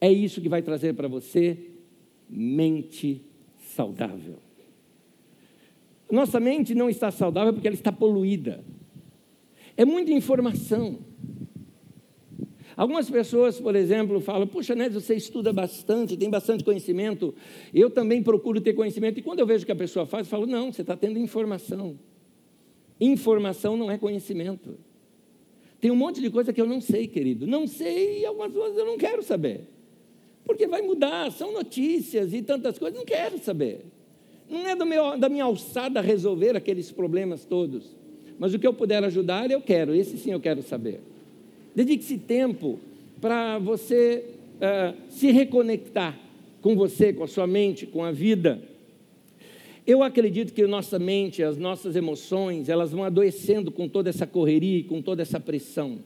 É 0.00 0.10
isso 0.10 0.40
que 0.40 0.48
vai 0.48 0.62
trazer 0.62 0.94
para 0.94 1.08
você 1.08 1.58
mente 2.28 3.22
saudável. 3.58 4.36
Nossa 6.10 6.38
mente 6.40 6.74
não 6.74 6.88
está 6.88 7.10
saudável 7.10 7.52
porque 7.52 7.66
ela 7.66 7.74
está 7.74 7.92
poluída. 7.92 8.64
É 9.76 9.84
muita 9.84 10.12
informação. 10.12 10.98
Algumas 12.76 13.08
pessoas, 13.08 13.58
por 13.58 13.74
exemplo, 13.74 14.20
falam: 14.20 14.46
Puxa, 14.46 14.74
Nédio, 14.74 15.00
você 15.00 15.14
estuda 15.14 15.52
bastante, 15.52 16.16
tem 16.16 16.28
bastante 16.28 16.62
conhecimento. 16.62 17.34
Eu 17.72 17.88
também 17.88 18.22
procuro 18.22 18.60
ter 18.60 18.74
conhecimento. 18.74 19.18
E 19.18 19.22
quando 19.22 19.40
eu 19.40 19.46
vejo 19.46 19.64
que 19.64 19.72
a 19.72 19.76
pessoa 19.76 20.04
faz, 20.04 20.26
eu 20.26 20.30
falo: 20.30 20.46
Não, 20.46 20.70
você 20.70 20.82
está 20.82 20.96
tendo 20.96 21.18
informação. 21.18 21.98
Informação 23.00 23.76
não 23.76 23.90
é 23.90 23.96
conhecimento. 23.96 24.78
Tem 25.80 25.90
um 25.90 25.96
monte 25.96 26.20
de 26.20 26.30
coisa 26.30 26.52
que 26.52 26.60
eu 26.60 26.66
não 26.66 26.80
sei, 26.80 27.06
querido. 27.06 27.46
Não 27.46 27.66
sei 27.66 28.20
e 28.20 28.26
algumas 28.26 28.52
coisas 28.52 28.76
eu 28.76 28.86
não 28.86 28.98
quero 28.98 29.22
saber. 29.22 29.68
Porque 30.44 30.66
vai 30.66 30.82
mudar, 30.82 31.32
são 31.32 31.52
notícias 31.52 32.32
e 32.32 32.40
tantas 32.40 32.78
coisas, 32.78 32.96
não 32.96 33.04
quero 33.04 33.38
saber. 33.38 33.84
Não 34.48 34.66
é 34.66 34.74
meu, 34.74 35.18
da 35.18 35.28
minha 35.28 35.44
alçada 35.44 36.00
resolver 36.00 36.56
aqueles 36.56 36.90
problemas 36.92 37.44
todos. 37.44 37.96
Mas 38.38 38.54
o 38.54 38.58
que 38.58 38.66
eu 38.66 38.72
puder 38.72 39.02
ajudar, 39.04 39.50
eu 39.50 39.60
quero. 39.60 39.94
Esse 39.94 40.16
sim 40.16 40.30
eu 40.30 40.40
quero 40.40 40.62
saber. 40.62 41.00
Dedique-se 41.76 42.16
tempo 42.16 42.80
para 43.20 43.58
você 43.58 44.24
uh, 44.54 44.96
se 45.10 45.30
reconectar 45.30 46.18
com 46.62 46.74
você, 46.74 47.12
com 47.12 47.22
a 47.22 47.28
sua 47.28 47.46
mente, 47.46 47.86
com 47.86 48.02
a 48.02 48.10
vida. 48.10 48.62
Eu 49.86 50.02
acredito 50.02 50.54
que 50.54 50.62
a 50.62 50.66
nossa 50.66 50.98
mente, 50.98 51.42
as 51.42 51.58
nossas 51.58 51.94
emoções, 51.94 52.70
elas 52.70 52.92
vão 52.92 53.04
adoecendo 53.04 53.70
com 53.70 53.86
toda 53.86 54.08
essa 54.08 54.26
correria, 54.26 54.84
com 54.84 55.02
toda 55.02 55.20
essa 55.20 55.38
pressão. 55.38 55.98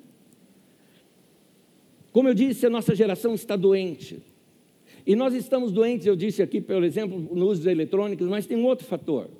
Como 2.10 2.28
eu 2.28 2.34
disse, 2.34 2.66
a 2.66 2.70
nossa 2.70 2.92
geração 2.92 3.32
está 3.32 3.54
doente. 3.54 4.20
E 5.06 5.14
nós 5.14 5.34
estamos 5.34 5.70
doentes, 5.70 6.04
eu 6.04 6.16
disse 6.16 6.42
aqui, 6.42 6.60
por 6.60 6.82
exemplo, 6.82 7.16
no 7.32 7.46
uso 7.46 7.60
dos 7.60 7.70
eletrônicos, 7.70 8.26
mas 8.26 8.44
tem 8.44 8.56
um 8.56 8.66
outro 8.66 8.88
fator. 8.88 9.30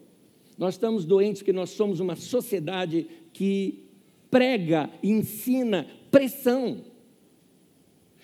Nós 0.57 0.75
estamos 0.75 1.05
doentes 1.05 1.43
porque 1.43 1.53
nós 1.53 1.71
somos 1.71 1.99
uma 1.99 2.15
sociedade 2.15 3.09
que 3.33 3.83
prega, 4.31 4.89
ensina 5.03 5.89
pressão. 6.11 6.85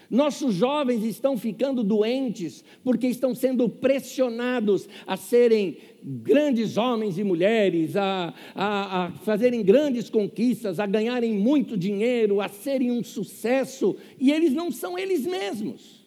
Nossos 0.08 0.54
jovens 0.54 1.02
estão 1.04 1.36
ficando 1.36 1.82
doentes 1.82 2.64
porque 2.84 3.08
estão 3.08 3.34
sendo 3.34 3.68
pressionados 3.68 4.88
a 5.06 5.16
serem 5.16 5.78
grandes 6.02 6.76
homens 6.76 7.18
e 7.18 7.24
mulheres, 7.24 7.96
a, 7.96 8.32
a, 8.54 9.06
a, 9.06 9.10
fazerem 9.12 9.64
grandes 9.64 10.08
conquistas, 10.08 10.78
a 10.78 10.86
ganharem 10.86 11.34
muito 11.34 11.76
dinheiro, 11.76 12.40
a 12.40 12.48
serem 12.48 12.92
um 12.92 13.02
sucesso, 13.02 13.96
e 14.18 14.30
eles 14.30 14.52
não 14.52 14.70
são 14.70 14.96
eles 14.96 15.26
mesmos. 15.26 16.06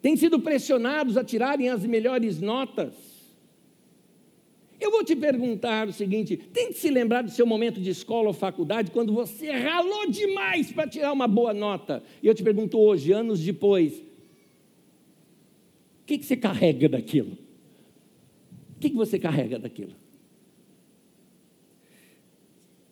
Têm 0.00 0.16
sido 0.16 0.38
pressionados 0.38 1.16
a 1.16 1.24
tirarem 1.24 1.68
as 1.68 1.84
melhores 1.84 2.40
notas, 2.40 2.94
eu 4.80 4.90
vou 4.90 5.04
te 5.04 5.14
perguntar 5.14 5.88
o 5.88 5.92
seguinte: 5.92 6.36
tente 6.36 6.78
se 6.78 6.90
lembrar 6.90 7.22
do 7.22 7.30
seu 7.30 7.46
momento 7.46 7.80
de 7.80 7.90
escola 7.90 8.28
ou 8.28 8.34
faculdade, 8.34 8.90
quando 8.90 9.12
você 9.12 9.50
ralou 9.50 10.10
demais 10.10 10.72
para 10.72 10.88
tirar 10.88 11.12
uma 11.12 11.28
boa 11.28 11.52
nota. 11.52 12.02
E 12.22 12.26
eu 12.26 12.34
te 12.34 12.42
pergunto 12.42 12.78
hoje, 12.78 13.12
anos 13.12 13.40
depois, 13.40 13.98
o 13.98 14.04
que, 16.06 16.18
que 16.18 16.24
você 16.24 16.36
carrega 16.36 16.88
daquilo? 16.88 17.32
O 18.76 18.80
que, 18.80 18.90
que 18.90 18.96
você 18.96 19.18
carrega 19.18 19.58
daquilo? 19.58 19.92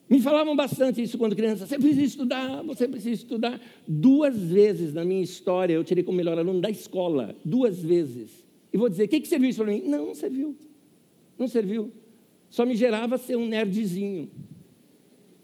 Me 0.09 0.21
falavam 0.21 0.57
bastante 0.57 1.03
isso 1.03 1.19
quando 1.19 1.37
criança. 1.37 1.67
Você 1.67 1.79
precisa 1.79 2.03
estudar, 2.03 2.63
você 2.63 2.89
precisa 2.89 3.15
estudar. 3.15 3.61
Duas 3.87 4.39
vezes 4.39 4.95
na 4.95 5.05
minha 5.05 5.23
história 5.23 5.75
eu 5.75 5.85
tirei 5.85 6.03
como 6.03 6.17
melhor 6.17 6.39
aluno 6.39 6.61
da 6.61 6.71
escola. 6.71 7.37
Duas 7.45 7.83
vezes. 7.83 8.45
E 8.73 8.79
vou 8.79 8.89
dizer, 8.89 9.05
o 9.05 9.09
que, 9.09 9.21
que 9.21 9.29
serviu 9.29 9.51
isso 9.51 9.63
para 9.63 9.73
mim? 9.73 9.83
Não, 9.85 10.07
não 10.07 10.15
serviu. 10.15 10.57
Não 11.39 11.47
serviu. 11.47 11.93
Só 12.51 12.65
me 12.65 12.75
gerava 12.75 13.19
ser 13.19 13.37
um 13.37 13.47
nerdzinho, 13.47 14.31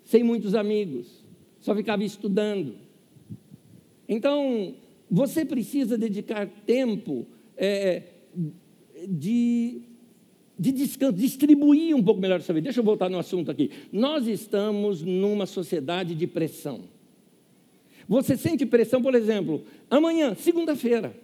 sem 0.04 0.22
muitos 0.22 0.54
amigos, 0.54 1.24
só 1.61 1.74
ficava 1.74 2.02
estudando. 2.02 2.76
Então, 4.09 4.74
você 5.11 5.44
precisa 5.44 5.96
dedicar 5.96 6.46
tempo 6.66 7.26
é, 7.57 8.02
de, 9.09 9.83
de 10.59 10.72
descanso, 10.72 11.12
distribuir 11.12 11.94
um 11.94 12.02
pouco 12.02 12.20
melhor 12.20 12.40
essa 12.40 12.52
vida. 12.52 12.64
Deixa 12.64 12.80
eu 12.80 12.85
voltar 12.85 13.09
no 13.09 13.18
assunto 13.18 13.50
aqui. 13.50 13.70
Nós 13.92 14.26
estamos 14.26 15.02
numa 15.02 15.46
sociedade 15.46 16.14
de 16.14 16.26
pressão. 16.26 16.83
Você 18.09 18.37
sente 18.37 18.66
pressão, 18.66 19.00
por 19.00 19.14
exemplo, 19.14 19.62
amanhã, 19.90 20.35
segunda-feira, 20.35 21.14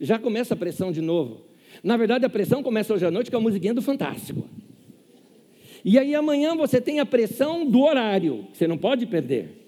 já 0.00 0.18
começa 0.18 0.54
a 0.54 0.56
pressão 0.56 0.90
de 0.90 1.00
novo. 1.00 1.47
Na 1.82 1.96
verdade, 1.96 2.24
a 2.24 2.28
pressão 2.28 2.62
começa 2.62 2.92
hoje 2.92 3.06
à 3.06 3.10
noite 3.10 3.30
com 3.30 3.36
a 3.36 3.40
musiquinha 3.40 3.74
do 3.74 3.82
Fantástico. 3.82 4.48
E 5.84 5.98
aí 5.98 6.14
amanhã 6.14 6.54
você 6.56 6.80
tem 6.80 7.00
a 7.00 7.06
pressão 7.06 7.64
do 7.64 7.82
horário, 7.82 8.46
que 8.50 8.58
você 8.58 8.66
não 8.66 8.76
pode 8.76 9.06
perder. 9.06 9.58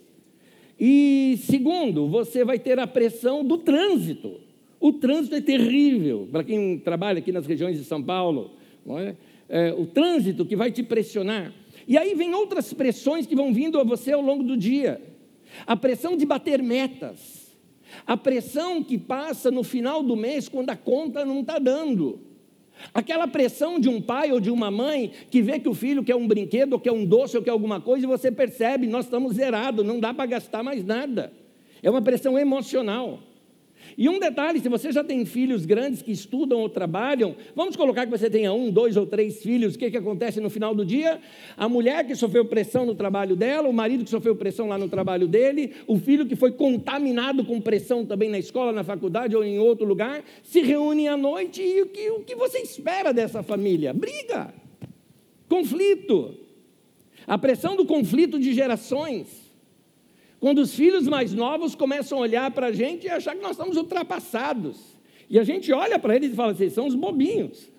E 0.78 1.38
segundo, 1.44 2.08
você 2.08 2.44
vai 2.44 2.58
ter 2.58 2.78
a 2.78 2.86
pressão 2.86 3.44
do 3.44 3.58
trânsito. 3.58 4.40
O 4.80 4.92
trânsito 4.94 5.34
é 5.34 5.40
terrível 5.40 6.28
para 6.32 6.42
quem 6.42 6.78
trabalha 6.78 7.18
aqui 7.18 7.30
nas 7.30 7.46
regiões 7.46 7.78
de 7.78 7.84
São 7.84 8.02
Paulo. 8.02 8.52
É? 8.98 9.14
É, 9.48 9.74
o 9.74 9.86
trânsito 9.86 10.46
que 10.46 10.56
vai 10.56 10.72
te 10.72 10.82
pressionar. 10.82 11.52
E 11.86 11.98
aí 11.98 12.14
vem 12.14 12.34
outras 12.34 12.72
pressões 12.72 13.26
que 13.26 13.36
vão 13.36 13.52
vindo 13.52 13.78
a 13.78 13.84
você 13.84 14.12
ao 14.12 14.22
longo 14.22 14.42
do 14.42 14.56
dia. 14.56 15.00
A 15.66 15.76
pressão 15.76 16.16
de 16.16 16.24
bater 16.24 16.62
metas 16.62 17.39
a 18.06 18.16
pressão 18.16 18.82
que 18.82 18.98
passa 18.98 19.50
no 19.50 19.62
final 19.62 20.02
do 20.02 20.16
mês 20.16 20.48
quando 20.48 20.70
a 20.70 20.76
conta 20.76 21.24
não 21.24 21.40
está 21.40 21.58
dando. 21.58 22.20
Aquela 22.94 23.28
pressão 23.28 23.78
de 23.78 23.88
um 23.88 24.00
pai 24.00 24.32
ou 24.32 24.40
de 24.40 24.50
uma 24.50 24.70
mãe 24.70 25.12
que 25.30 25.42
vê 25.42 25.58
que 25.58 25.68
o 25.68 25.74
filho 25.74 26.02
quer 26.02 26.16
um 26.16 26.26
brinquedo, 26.26 26.74
ou 26.74 26.80
quer 26.80 26.92
um 26.92 27.04
doce, 27.04 27.36
ou 27.36 27.42
quer 27.42 27.50
alguma 27.50 27.80
coisa, 27.80 28.04
e 28.04 28.08
você 28.08 28.32
percebe, 28.32 28.86
nós 28.86 29.04
estamos 29.04 29.34
zerados, 29.34 29.84
não 29.84 30.00
dá 30.00 30.14
para 30.14 30.26
gastar 30.26 30.62
mais 30.62 30.84
nada. 30.84 31.32
É 31.82 31.90
uma 31.90 32.02
pressão 32.02 32.38
emocional. 32.38 33.20
E 33.96 34.08
um 34.08 34.18
detalhe: 34.18 34.60
se 34.60 34.68
você 34.68 34.92
já 34.92 35.02
tem 35.04 35.24
filhos 35.24 35.66
grandes 35.66 36.02
que 36.02 36.12
estudam 36.12 36.60
ou 36.60 36.68
trabalham, 36.68 37.34
vamos 37.54 37.76
colocar 37.76 38.04
que 38.06 38.10
você 38.10 38.30
tenha 38.30 38.52
um, 38.52 38.70
dois 38.70 38.96
ou 38.96 39.06
três 39.06 39.42
filhos, 39.42 39.74
o 39.74 39.78
que, 39.78 39.90
que 39.90 39.96
acontece 39.96 40.40
no 40.40 40.50
final 40.50 40.74
do 40.74 40.84
dia? 40.84 41.20
A 41.56 41.68
mulher 41.68 42.06
que 42.06 42.14
sofreu 42.14 42.44
pressão 42.44 42.86
no 42.86 42.94
trabalho 42.94 43.36
dela, 43.36 43.68
o 43.68 43.72
marido 43.72 44.04
que 44.04 44.10
sofreu 44.10 44.36
pressão 44.36 44.68
lá 44.68 44.78
no 44.78 44.88
trabalho 44.88 45.26
dele, 45.26 45.72
o 45.86 45.98
filho 45.98 46.26
que 46.26 46.36
foi 46.36 46.52
contaminado 46.52 47.44
com 47.44 47.60
pressão 47.60 48.04
também 48.04 48.28
na 48.28 48.38
escola, 48.38 48.72
na 48.72 48.84
faculdade 48.84 49.36
ou 49.36 49.44
em 49.44 49.58
outro 49.58 49.86
lugar, 49.86 50.22
se 50.42 50.60
reúnem 50.60 51.08
à 51.08 51.16
noite 51.16 51.62
e 51.62 51.82
o 51.82 51.86
que, 51.86 52.10
o 52.10 52.20
que 52.20 52.34
você 52.34 52.58
espera 52.58 53.12
dessa 53.12 53.42
família? 53.42 53.92
Briga, 53.92 54.54
conflito. 55.48 56.34
A 57.26 57.38
pressão 57.38 57.76
do 57.76 57.84
conflito 57.84 58.38
de 58.38 58.52
gerações. 58.52 59.49
Quando 60.40 60.60
os 60.60 60.74
filhos 60.74 61.06
mais 61.06 61.34
novos 61.34 61.74
começam 61.74 62.16
a 62.16 62.22
olhar 62.22 62.50
para 62.50 62.68
a 62.68 62.72
gente 62.72 63.06
e 63.06 63.10
achar 63.10 63.36
que 63.36 63.42
nós 63.42 63.52
estamos 63.52 63.76
ultrapassados. 63.76 64.78
E 65.28 65.38
a 65.38 65.44
gente 65.44 65.70
olha 65.70 65.98
para 65.98 66.16
eles 66.16 66.32
e 66.32 66.34
fala 66.34 66.52
assim: 66.52 66.70
são 66.70 66.86
os 66.86 66.94
bobinhos. 66.94 67.70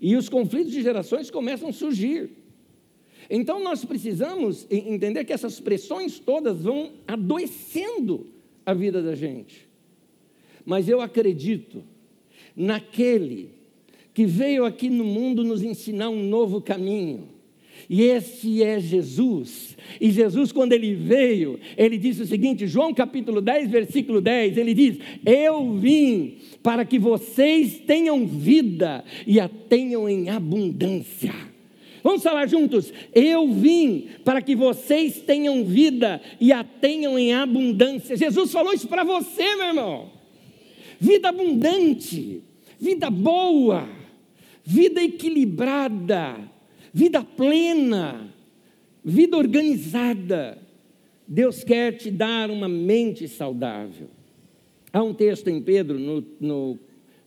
E 0.00 0.14
os 0.14 0.28
conflitos 0.28 0.70
de 0.70 0.80
gerações 0.80 1.28
começam 1.28 1.68
a 1.68 1.72
surgir. 1.72 2.30
Então 3.28 3.62
nós 3.62 3.84
precisamos 3.84 4.64
entender 4.70 5.24
que 5.24 5.32
essas 5.32 5.58
pressões 5.58 6.20
todas 6.20 6.62
vão 6.62 6.92
adoecendo 7.08 8.28
a 8.64 8.72
vida 8.72 9.02
da 9.02 9.16
gente. 9.16 9.68
Mas 10.64 10.88
eu 10.88 11.00
acredito 11.00 11.82
naquele 12.54 13.50
que 14.14 14.24
veio 14.24 14.64
aqui 14.64 14.88
no 14.88 15.04
mundo 15.04 15.42
nos 15.42 15.62
ensinar 15.62 16.10
um 16.10 16.22
novo 16.22 16.60
caminho 16.60 17.35
e 17.88 18.02
esse 18.02 18.62
é 18.62 18.80
Jesus. 18.80 19.76
E 20.00 20.10
Jesus, 20.10 20.50
quando 20.50 20.72
ele 20.72 20.94
veio, 20.94 21.58
ele 21.76 21.96
disse 21.96 22.22
o 22.22 22.26
seguinte: 22.26 22.66
João 22.66 22.92
capítulo 22.92 23.40
10, 23.40 23.70
versículo 23.70 24.20
10, 24.20 24.56
ele 24.56 24.74
diz: 24.74 24.98
Eu 25.24 25.72
vim 25.74 26.36
para 26.62 26.84
que 26.84 26.98
vocês 26.98 27.78
tenham 27.86 28.26
vida 28.26 29.04
e 29.26 29.38
a 29.38 29.48
tenham 29.48 30.08
em 30.08 30.28
abundância. 30.28 31.34
Vamos 32.02 32.22
falar 32.22 32.46
juntos? 32.46 32.92
Eu 33.12 33.52
vim 33.52 34.08
para 34.24 34.40
que 34.40 34.54
vocês 34.54 35.20
tenham 35.20 35.64
vida 35.64 36.20
e 36.40 36.52
a 36.52 36.62
tenham 36.62 37.18
em 37.18 37.34
abundância. 37.34 38.16
Jesus 38.16 38.52
falou 38.52 38.72
isso 38.72 38.88
para 38.88 39.04
você, 39.04 39.56
meu 39.56 39.66
irmão. 39.66 40.12
Vida 41.00 41.28
abundante, 41.28 42.42
vida 42.80 43.10
boa, 43.10 43.88
vida 44.64 45.02
equilibrada 45.02 46.55
vida 46.96 47.22
plena, 47.22 48.34
vida 49.04 49.36
organizada. 49.36 50.56
Deus 51.28 51.62
quer 51.62 51.92
te 51.92 52.10
dar 52.10 52.50
uma 52.50 52.66
mente 52.66 53.28
saudável. 53.28 54.08
Há 54.90 55.02
um 55.02 55.12
texto 55.12 55.48
em 55.48 55.60
Pedro, 55.60 55.98
no, 55.98 56.24
no, 56.40 56.78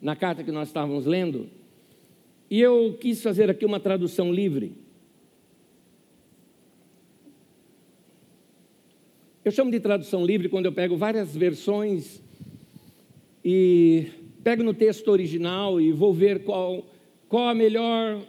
na 0.02 0.16
carta 0.16 0.44
que 0.44 0.52
nós 0.52 0.70
estávamos 0.70 1.06
lendo, 1.06 1.52
e 2.50 2.60
eu 2.60 2.98
quis 3.00 3.22
fazer 3.22 3.48
aqui 3.48 3.64
uma 3.64 3.80
tradução 3.80 4.34
livre. 4.34 4.74
Eu 9.46 9.52
chamo 9.52 9.70
de 9.70 9.80
tradução 9.80 10.26
livre 10.26 10.50
quando 10.50 10.66
eu 10.66 10.72
pego 10.72 10.98
várias 10.98 11.36
versões 11.36 12.24
e 13.46 14.08
pego 14.44 14.64
no 14.64 14.74
texto 14.74 15.10
original 15.10 15.80
e 15.80 15.92
vou 15.92 16.12
ver 16.12 16.44
qual, 16.44 16.84
qual 17.28 17.50
a 17.50 17.54
melhor 17.54 18.20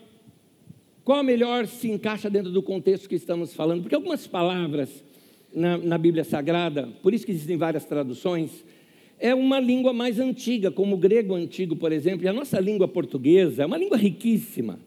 qual 1.05 1.23
melhor 1.23 1.67
se 1.67 1.91
encaixa 1.91 2.29
dentro 2.29 2.51
do 2.51 2.63
contexto 2.63 3.09
que 3.09 3.15
estamos 3.15 3.55
falando? 3.55 3.83
Porque 3.83 3.95
algumas 3.95 4.27
palavras 4.27 5.03
na, 5.55 5.79
na 5.79 5.99
Bíblia 5.99 6.25
Sagrada, 6.25 6.89
por 7.03 7.15
isso 7.15 7.25
que 7.25 7.33
existem 7.33 7.57
várias 7.57 7.85
traduções, 7.85 8.65
é 9.19 9.35
uma 9.35 9.61
língua 9.61 9.93
mais 9.93 10.19
antiga, 10.19 10.71
como 10.71 10.97
o 10.97 10.99
grego 10.99 11.35
antigo, 11.35 11.77
por 11.77 11.93
exemplo, 11.93 12.25
e 12.25 12.29
a 12.29 12.33
nossa 12.33 12.59
língua 12.59 12.89
portuguesa 12.89 13.63
é 13.63 13.67
uma 13.67 13.77
língua 13.77 13.97
riquíssima. 13.97 14.79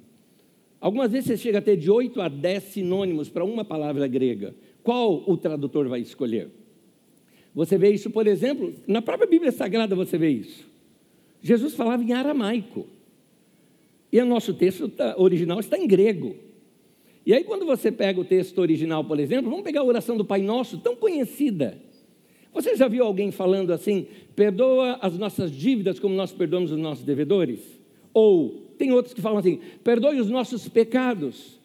Algumas 0.81 1.11
vezes 1.11 1.27
você 1.27 1.37
chega 1.37 1.59
a 1.59 1.61
ter 1.61 1.77
de 1.77 1.89
8 1.89 2.19
a 2.19 2.27
10 2.27 2.63
sinônimos 2.63 3.29
para 3.29 3.45
uma 3.45 3.63
palavra 3.63 4.07
grega. 4.07 4.53
Qual 4.81 5.23
o 5.27 5.37
tradutor 5.37 5.87
vai 5.87 6.01
escolher? 6.01 6.49
Você 7.55 7.77
vê 7.77 7.91
isso, 7.91 8.09
por 8.09 8.27
exemplo, 8.27 8.73
na 8.87 9.01
própria 9.01 9.29
Bíblia 9.29 9.51
Sagrada 9.51 9.95
você 9.95 10.17
vê 10.17 10.29
isso. 10.29 10.67
Jesus 11.41 11.75
falava 11.75 12.03
em 12.03 12.11
aramaico. 12.11 12.87
E 14.13 14.21
o 14.21 14.25
nosso 14.25 14.53
texto 14.53 14.87
tá, 14.87 15.15
original 15.17 15.59
está 15.59 15.75
em 15.75 15.87
grego. 15.87 16.35
E 17.25 17.33
aí, 17.33 17.43
quando 17.43 17.65
você 17.65 17.91
pega 17.91 18.21
o 18.21 18.23
texto 18.23 18.59
original, 18.59 19.03
por 19.03 19.19
exemplo, 19.19 19.49
vamos 19.49 19.63
pegar 19.63 19.81
a 19.81 19.83
oração 19.83 20.15
do 20.15 20.23
Pai 20.23 20.39
Nosso, 20.43 20.77
tão 20.77 20.95
conhecida. 20.95 21.79
Você 22.53 22.75
já 22.75 22.87
viu 22.87 23.03
alguém 23.03 23.31
falando 23.31 23.73
assim: 23.73 24.05
perdoa 24.35 24.99
as 25.01 25.17
nossas 25.17 25.51
dívidas 25.51 25.99
como 25.99 26.13
nós 26.13 26.31
perdoamos 26.31 26.71
os 26.71 26.77
nossos 26.77 27.03
devedores? 27.03 27.59
Ou 28.13 28.51
tem 28.77 28.91
outros 28.91 29.15
que 29.15 29.21
falam 29.21 29.39
assim: 29.39 29.59
perdoe 29.83 30.19
os 30.19 30.29
nossos 30.29 30.69
pecados 30.69 31.59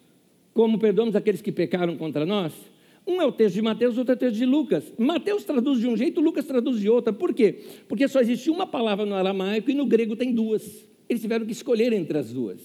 como 0.54 0.78
perdoamos 0.78 1.14
aqueles 1.14 1.42
que 1.42 1.52
pecaram 1.52 1.98
contra 1.98 2.24
nós? 2.24 2.54
Um 3.06 3.20
é 3.20 3.26
o 3.26 3.32
texto 3.32 3.56
de 3.56 3.62
Mateus, 3.62 3.98
outro 3.98 4.14
é 4.14 4.16
o 4.16 4.18
texto 4.18 4.36
de 4.36 4.46
Lucas. 4.46 4.90
Mateus 4.96 5.44
traduz 5.44 5.80
de 5.80 5.86
um 5.86 5.98
jeito, 5.98 6.18
Lucas 6.18 6.46
traduz 6.46 6.80
de 6.80 6.88
outra. 6.88 7.12
Por 7.12 7.34
quê? 7.34 7.60
Porque 7.86 8.08
só 8.08 8.20
existe 8.20 8.48
uma 8.48 8.66
palavra 8.66 9.04
no 9.04 9.14
aramaico 9.14 9.70
e 9.70 9.74
no 9.74 9.84
grego 9.84 10.16
tem 10.16 10.32
duas. 10.32 10.87
Eles 11.08 11.22
tiveram 11.22 11.46
que 11.46 11.52
escolher 11.52 11.92
entre 11.92 12.18
as 12.18 12.32
duas. 12.32 12.60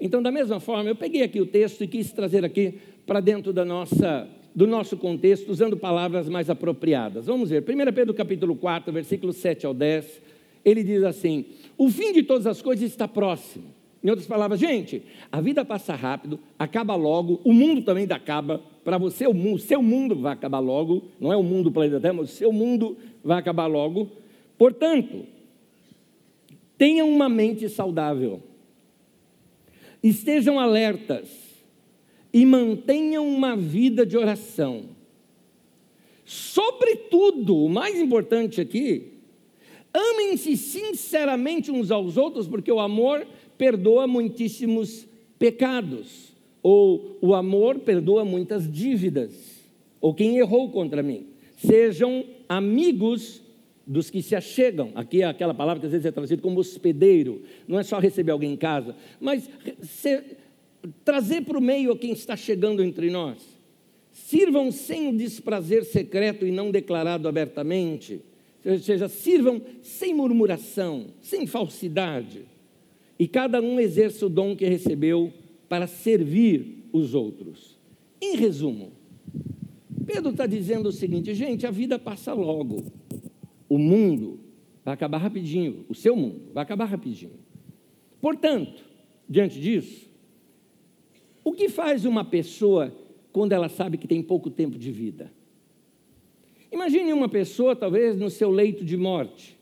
Então, 0.00 0.22
da 0.22 0.30
mesma 0.30 0.60
forma, 0.60 0.90
eu 0.90 0.96
peguei 0.96 1.22
aqui 1.22 1.40
o 1.40 1.46
texto 1.46 1.82
e 1.82 1.86
quis 1.88 2.12
trazer 2.12 2.44
aqui 2.44 2.74
para 3.06 3.20
dentro 3.20 3.52
da 3.52 3.64
nossa 3.64 4.28
do 4.54 4.66
nosso 4.66 4.96
contexto 4.96 5.48
usando 5.48 5.76
palavras 5.76 6.28
mais 6.28 6.50
apropriadas. 6.50 7.26
Vamos 7.26 7.50
ver, 7.50 7.62
1 7.62 7.92
Pedro 7.92 8.12
capítulo 8.12 8.56
4, 8.56 8.92
versículos 8.92 9.36
7 9.36 9.64
ao 9.64 9.72
10, 9.72 10.20
ele 10.64 10.82
diz 10.82 11.02
assim: 11.02 11.44
O 11.78 11.88
fim 11.88 12.12
de 12.12 12.22
todas 12.22 12.46
as 12.46 12.60
coisas 12.60 12.90
está 12.90 13.06
próximo. 13.06 13.66
Em 14.02 14.08
outras 14.08 14.26
palavras, 14.26 14.58
gente, 14.58 15.02
a 15.30 15.40
vida 15.40 15.64
passa 15.64 15.94
rápido, 15.94 16.40
acaba 16.58 16.94
logo, 16.94 17.40
o 17.44 17.52
mundo 17.52 17.82
também 17.82 18.06
acaba. 18.10 18.60
Para 18.82 18.96
você, 18.96 19.26
o 19.26 19.34
mundo, 19.34 19.58
seu 19.58 19.82
mundo 19.82 20.16
vai 20.16 20.32
acabar 20.32 20.58
logo, 20.58 21.04
não 21.20 21.30
é 21.30 21.36
o 21.36 21.42
mundo 21.42 21.64
do 21.64 21.72
planeta 21.72 22.00
Terra, 22.00 22.14
mas 22.14 22.30
o 22.30 22.34
seu 22.34 22.50
mundo 22.50 22.96
vai 23.22 23.38
acabar 23.38 23.66
logo. 23.66 24.10
Portanto, 24.56 25.26
tenham 26.80 27.10
uma 27.10 27.28
mente 27.28 27.68
saudável, 27.68 28.40
estejam 30.02 30.58
alertas 30.58 31.28
e 32.32 32.46
mantenham 32.46 33.28
uma 33.28 33.54
vida 33.54 34.06
de 34.06 34.16
oração. 34.16 34.84
Sobretudo, 36.24 37.54
o 37.54 37.68
mais 37.68 37.98
importante 37.98 38.62
aqui, 38.62 39.08
amem-se 39.92 40.56
sinceramente 40.56 41.70
uns 41.70 41.90
aos 41.90 42.16
outros, 42.16 42.48
porque 42.48 42.72
o 42.72 42.80
amor 42.80 43.26
perdoa 43.58 44.06
muitíssimos 44.06 45.06
pecados, 45.38 46.32
ou 46.62 47.18
o 47.20 47.34
amor 47.34 47.80
perdoa 47.80 48.24
muitas 48.24 48.66
dívidas, 48.72 49.34
ou 50.00 50.14
quem 50.14 50.38
errou 50.38 50.70
contra 50.70 51.02
mim. 51.02 51.26
Sejam 51.58 52.24
amigos 52.48 53.42
dos 53.90 54.08
que 54.08 54.22
se 54.22 54.36
achegam. 54.36 54.92
Aqui 54.94 55.22
é 55.22 55.24
aquela 55.24 55.52
palavra 55.52 55.80
que 55.80 55.86
às 55.86 55.92
vezes 55.92 56.06
é 56.06 56.12
traduzida 56.12 56.40
como 56.40 56.60
hospedeiro. 56.60 57.42
Não 57.66 57.78
é 57.78 57.82
só 57.82 57.98
receber 57.98 58.30
alguém 58.30 58.52
em 58.52 58.56
casa, 58.56 58.94
mas 59.20 59.50
ser, 59.82 60.38
trazer 61.04 61.42
para 61.42 61.58
o 61.58 61.60
meio 61.60 61.96
quem 61.96 62.12
está 62.12 62.36
chegando 62.36 62.84
entre 62.84 63.10
nós. 63.10 63.38
Sirvam 64.12 64.70
sem 64.70 65.08
o 65.08 65.16
desprazer 65.16 65.84
secreto 65.84 66.46
e 66.46 66.52
não 66.52 66.70
declarado 66.70 67.26
abertamente. 67.26 68.20
Ou 68.64 68.78
seja, 68.78 69.08
sirvam 69.08 69.60
sem 69.82 70.14
murmuração, 70.14 71.06
sem 71.20 71.46
falsidade 71.46 72.44
e 73.20 73.28
cada 73.28 73.60
um 73.60 73.78
exerça 73.78 74.24
o 74.24 74.30
dom 74.30 74.56
que 74.56 74.64
recebeu 74.64 75.30
para 75.68 75.86
servir 75.86 76.88
os 76.90 77.14
outros. 77.14 77.76
Em 78.18 78.34
resumo, 78.34 78.92
Pedro 80.06 80.30
está 80.30 80.46
dizendo 80.46 80.88
o 80.88 80.92
seguinte, 80.92 81.34
gente, 81.34 81.66
a 81.66 81.70
vida 81.70 81.98
passa 81.98 82.32
logo, 82.32 82.82
o 83.70 83.78
mundo 83.78 84.40
vai 84.84 84.92
acabar 84.92 85.18
rapidinho, 85.18 85.86
o 85.88 85.94
seu 85.94 86.16
mundo 86.16 86.50
vai 86.52 86.64
acabar 86.64 86.86
rapidinho. 86.86 87.38
Portanto, 88.20 88.84
diante 89.28 89.60
disso, 89.60 90.10
o 91.44 91.52
que 91.52 91.68
faz 91.68 92.04
uma 92.04 92.24
pessoa 92.24 92.92
quando 93.32 93.52
ela 93.52 93.68
sabe 93.68 93.96
que 93.96 94.08
tem 94.08 94.20
pouco 94.20 94.50
tempo 94.50 94.76
de 94.76 94.90
vida? 94.90 95.32
Imagine 96.72 97.12
uma 97.12 97.28
pessoa, 97.28 97.76
talvez, 97.76 98.16
no 98.16 98.28
seu 98.28 98.50
leito 98.50 98.84
de 98.84 98.96
morte, 98.96 99.56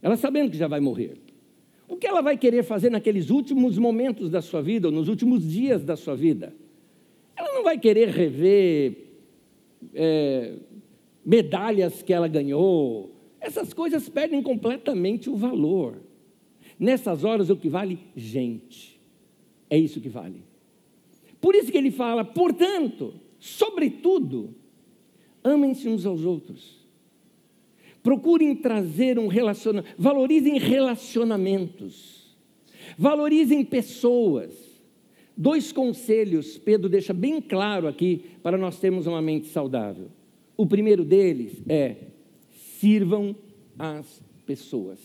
ela 0.00 0.16
sabendo 0.16 0.52
que 0.52 0.56
já 0.56 0.68
vai 0.68 0.80
morrer. 0.80 1.18
O 1.88 1.96
que 1.96 2.06
ela 2.06 2.20
vai 2.20 2.36
querer 2.36 2.62
fazer 2.62 2.90
naqueles 2.90 3.28
últimos 3.30 3.76
momentos 3.76 4.30
da 4.30 4.40
sua 4.40 4.62
vida, 4.62 4.86
ou 4.88 4.92
nos 4.92 5.08
últimos 5.08 5.42
dias 5.42 5.82
da 5.82 5.96
sua 5.96 6.14
vida? 6.14 6.54
Ela 7.36 7.52
não 7.54 7.64
vai 7.64 7.78
querer 7.78 8.08
rever 8.08 9.08
é, 9.94 10.54
medalhas 11.24 12.02
que 12.02 12.12
ela 12.12 12.28
ganhou. 12.28 13.17
Essas 13.40 13.72
coisas 13.72 14.08
perdem 14.08 14.42
completamente 14.42 15.30
o 15.30 15.36
valor. 15.36 15.96
Nessas 16.78 17.24
horas, 17.24 17.50
o 17.50 17.56
que 17.56 17.68
vale? 17.68 17.98
Gente. 18.16 19.00
É 19.70 19.78
isso 19.78 20.00
que 20.00 20.08
vale. 20.08 20.42
Por 21.40 21.54
isso 21.54 21.70
que 21.70 21.78
ele 21.78 21.90
fala, 21.90 22.24
portanto, 22.24 23.14
sobretudo, 23.38 24.54
amem-se 25.44 25.88
uns 25.88 26.04
aos 26.04 26.24
outros 26.24 26.78
Procurem 28.02 28.54
trazer 28.54 29.18
um 29.18 29.26
relacionamento, 29.26 29.94
valorizem 29.98 30.58
relacionamentos, 30.58 32.34
valorizem 32.96 33.64
pessoas. 33.64 34.54
Dois 35.36 35.72
conselhos, 35.72 36.58
Pedro 36.58 36.88
deixa 36.88 37.12
bem 37.12 37.40
claro 37.40 37.86
aqui 37.86 38.22
para 38.42 38.56
nós 38.56 38.80
termos 38.80 39.06
uma 39.06 39.20
mente 39.22 39.48
saudável. 39.48 40.08
O 40.56 40.66
primeiro 40.66 41.04
deles 41.04 41.62
é: 41.68 41.96
sirvam 42.78 43.34
as 43.78 44.22
pessoas. 44.46 44.98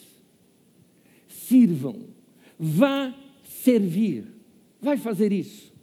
Sirvam, 1.27 2.07
vá 2.57 3.13
servir, 3.43 4.25
vai 4.81 4.97
fazer 4.97 5.31
isso. 5.31 5.73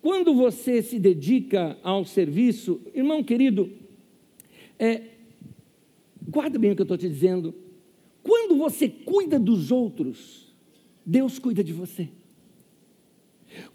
Quando 0.00 0.34
você 0.34 0.82
se 0.82 0.98
dedica 0.98 1.78
ao 1.82 2.04
serviço, 2.04 2.80
irmão 2.94 3.22
querido, 3.22 3.70
é, 4.78 5.14
Guarda 6.26 6.58
bem 6.58 6.72
o 6.72 6.74
que 6.74 6.82
eu 6.82 6.84
estou 6.84 6.96
te 6.96 7.08
dizendo. 7.08 7.54
Quando 8.22 8.56
você 8.56 8.88
cuida 8.88 9.38
dos 9.38 9.70
outros, 9.70 10.52
Deus 11.04 11.38
cuida 11.38 11.62
de 11.62 11.72
você. 11.72 12.08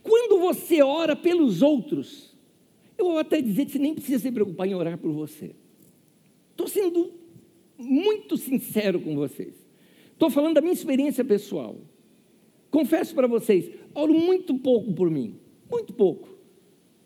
Quando 0.02 0.39
você 0.39 0.82
ora 0.82 1.15
pelos 1.15 1.62
outros, 1.62 2.36
eu 2.98 3.06
vou 3.06 3.18
até 3.20 3.42
dizer 3.42 3.65
que 3.65 3.72
você 3.72 3.80
nem 3.80 3.94
precisa 3.94 4.20
se 4.20 4.32
preocupar 4.32 4.68
em 4.68 4.74
orar 4.74 4.98
por 4.98 5.12
você. 5.12 5.56
Estou 6.52 6.68
sendo 6.68 7.12
muito 7.80 8.36
sincero 8.38 9.00
com 9.00 9.15
vocês. 9.15 9.56
Estou 10.12 10.30
falando 10.30 10.56
da 10.56 10.62
minha 10.62 10.74
experiência 10.74 11.24
pessoal. 11.24 11.78
Confesso 12.70 13.15
para 13.15 13.26
vocês, 13.26 13.72
oro 13.96 14.13
muito 14.13 14.54
pouco 14.60 14.94
por 14.94 15.10
mim. 15.10 15.39
Muito 15.72 15.94
pouco. 15.94 16.28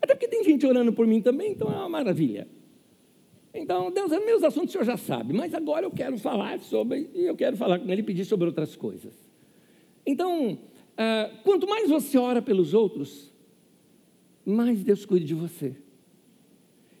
Até 0.02 0.14
porque 0.14 0.28
tem 0.28 0.42
gente 0.44 0.66
orando 0.66 0.92
por 0.92 1.06
mim 1.06 1.22
também, 1.22 1.52
então 1.52 1.72
é 1.72 1.76
uma 1.76 1.88
maravilha. 1.88 2.48
Então, 3.54 3.90
Deus, 3.90 4.10
meus 4.10 4.42
assuntos 4.42 4.70
o 4.70 4.72
senhor 4.72 4.84
já 4.84 4.96
sabe, 4.96 5.32
mas 5.32 5.54
agora 5.54 5.86
eu 5.86 5.90
quero 5.90 6.18
falar 6.18 6.58
sobre, 6.58 7.08
e 7.14 7.22
eu 7.24 7.36
quero 7.36 7.56
falar 7.56 7.78
com 7.78 7.90
ele 7.90 8.00
e 8.00 8.04
pedir 8.04 8.24
sobre 8.24 8.46
outras 8.46 8.74
coisas. 8.74 9.14
Então, 10.04 10.58
ah, 10.96 11.30
quanto 11.44 11.68
mais 11.68 11.88
você 11.88 12.18
ora 12.18 12.42
pelos 12.42 12.74
outros, 12.74 13.32
mais 14.44 14.82
Deus 14.82 15.06
cuida 15.06 15.24
de 15.24 15.34
você. 15.34 15.76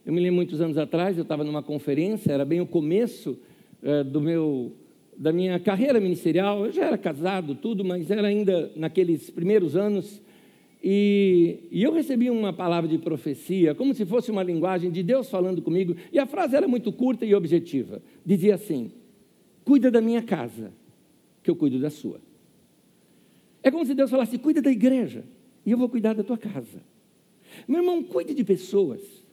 Eu 0.06 0.12
me 0.12 0.20
lembro 0.20 0.36
muitos 0.36 0.60
anos 0.60 0.78
atrás, 0.78 1.18
eu 1.18 1.22
estava 1.22 1.42
numa 1.42 1.62
conferência, 1.62 2.32
era 2.32 2.44
bem 2.44 2.60
o 2.60 2.66
começo 2.66 3.36
do 4.10 4.20
meu, 4.20 4.72
da 5.16 5.32
minha 5.32 5.58
carreira 5.60 6.00
ministerial. 6.00 6.66
Eu 6.66 6.72
já 6.72 6.86
era 6.86 6.98
casado, 6.98 7.54
tudo, 7.54 7.84
mas 7.84 8.10
era 8.10 8.26
ainda 8.26 8.70
naqueles 8.76 9.30
primeiros 9.30 9.76
anos. 9.76 10.22
E, 10.82 11.60
e, 11.70 11.82
eu 11.82 11.92
recebi 11.92 12.28
uma 12.28 12.52
palavra 12.52 12.88
de 12.88 12.98
profecia, 12.98 13.74
como 13.74 13.94
se 13.94 14.04
fosse 14.04 14.30
uma 14.30 14.42
linguagem 14.42 14.90
de 14.90 15.02
Deus 15.02 15.30
falando 15.30 15.62
comigo, 15.62 15.96
e 16.12 16.18
a 16.18 16.26
frase 16.26 16.54
era 16.54 16.68
muito 16.68 16.92
curta 16.92 17.24
e 17.24 17.34
objetiva. 17.34 18.02
Dizia 18.24 18.54
assim: 18.54 18.92
Cuida 19.64 19.90
da 19.90 20.02
minha 20.02 20.22
casa, 20.22 20.72
que 21.42 21.50
eu 21.50 21.56
cuido 21.56 21.78
da 21.78 21.88
sua. 21.88 22.20
É 23.62 23.70
como 23.70 23.86
se 23.86 23.94
Deus 23.94 24.10
falasse: 24.10 24.36
Cuida 24.36 24.60
da 24.60 24.70
igreja, 24.70 25.24
e 25.64 25.70
eu 25.70 25.78
vou 25.78 25.88
cuidar 25.88 26.12
da 26.12 26.22
tua 26.22 26.36
casa. 26.36 26.82
Meu 27.66 27.80
irmão, 27.80 28.02
cuide 28.02 28.34
de 28.34 28.44
pessoas. 28.44 29.23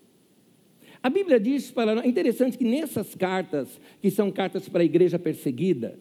A 1.03 1.09
Bíblia 1.09 1.39
diz 1.39 1.71
para 1.71 1.95
nós, 1.95 2.05
é 2.05 2.07
interessante 2.07 2.57
que 2.57 2.63
nessas 2.63 3.15
cartas, 3.15 3.79
que 4.01 4.11
são 4.11 4.31
cartas 4.31 4.69
para 4.69 4.81
a 4.81 4.85
igreja 4.85 5.17
perseguida, 5.17 5.97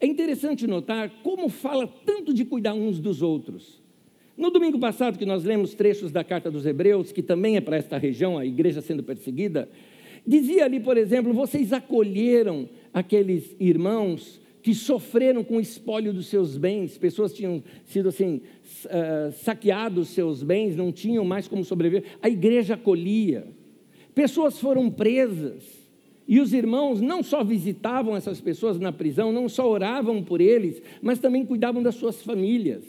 é 0.00 0.06
interessante 0.06 0.66
notar 0.66 1.10
como 1.22 1.48
fala 1.48 1.86
tanto 2.04 2.32
de 2.32 2.44
cuidar 2.44 2.74
uns 2.74 3.00
dos 3.00 3.22
outros. 3.22 3.82
No 4.36 4.50
domingo 4.50 4.78
passado, 4.78 5.18
que 5.18 5.24
nós 5.24 5.44
lemos 5.44 5.74
trechos 5.74 6.12
da 6.12 6.22
carta 6.22 6.50
dos 6.50 6.66
Hebreus, 6.66 7.10
que 7.10 7.22
também 7.22 7.56
é 7.56 7.60
para 7.60 7.76
esta 7.76 7.96
região, 7.96 8.38
a 8.38 8.44
igreja 8.44 8.80
sendo 8.80 9.02
perseguida, 9.02 9.68
dizia 10.26 10.64
ali, 10.64 10.78
por 10.78 10.96
exemplo, 10.96 11.32
vocês 11.32 11.72
acolheram 11.72 12.68
aqueles 12.92 13.56
irmãos 13.58 14.40
que 14.62 14.74
sofreram 14.74 15.42
com 15.42 15.56
o 15.56 15.60
espólio 15.60 16.12
dos 16.12 16.26
seus 16.26 16.58
bens, 16.58 16.98
pessoas 16.98 17.32
tinham 17.32 17.62
sido 17.84 18.08
assim, 18.10 18.42
uh, 18.84 19.32
saqueados 19.32 20.08
seus 20.08 20.42
bens, 20.42 20.76
não 20.76 20.92
tinham 20.92 21.24
mais 21.24 21.48
como 21.48 21.64
sobreviver, 21.64 22.04
a 22.20 22.28
igreja 22.28 22.74
acolhia, 22.74 23.46
pessoas 24.16 24.58
foram 24.58 24.90
presas, 24.90 25.62
e 26.26 26.40
os 26.40 26.54
irmãos 26.54 27.02
não 27.02 27.22
só 27.22 27.44
visitavam 27.44 28.16
essas 28.16 28.40
pessoas 28.40 28.80
na 28.80 28.90
prisão, 28.90 29.30
não 29.30 29.46
só 29.46 29.68
oravam 29.70 30.22
por 30.22 30.40
eles, 30.40 30.80
mas 31.02 31.18
também 31.18 31.44
cuidavam 31.44 31.82
das 31.82 31.96
suas 31.96 32.22
famílias. 32.22 32.82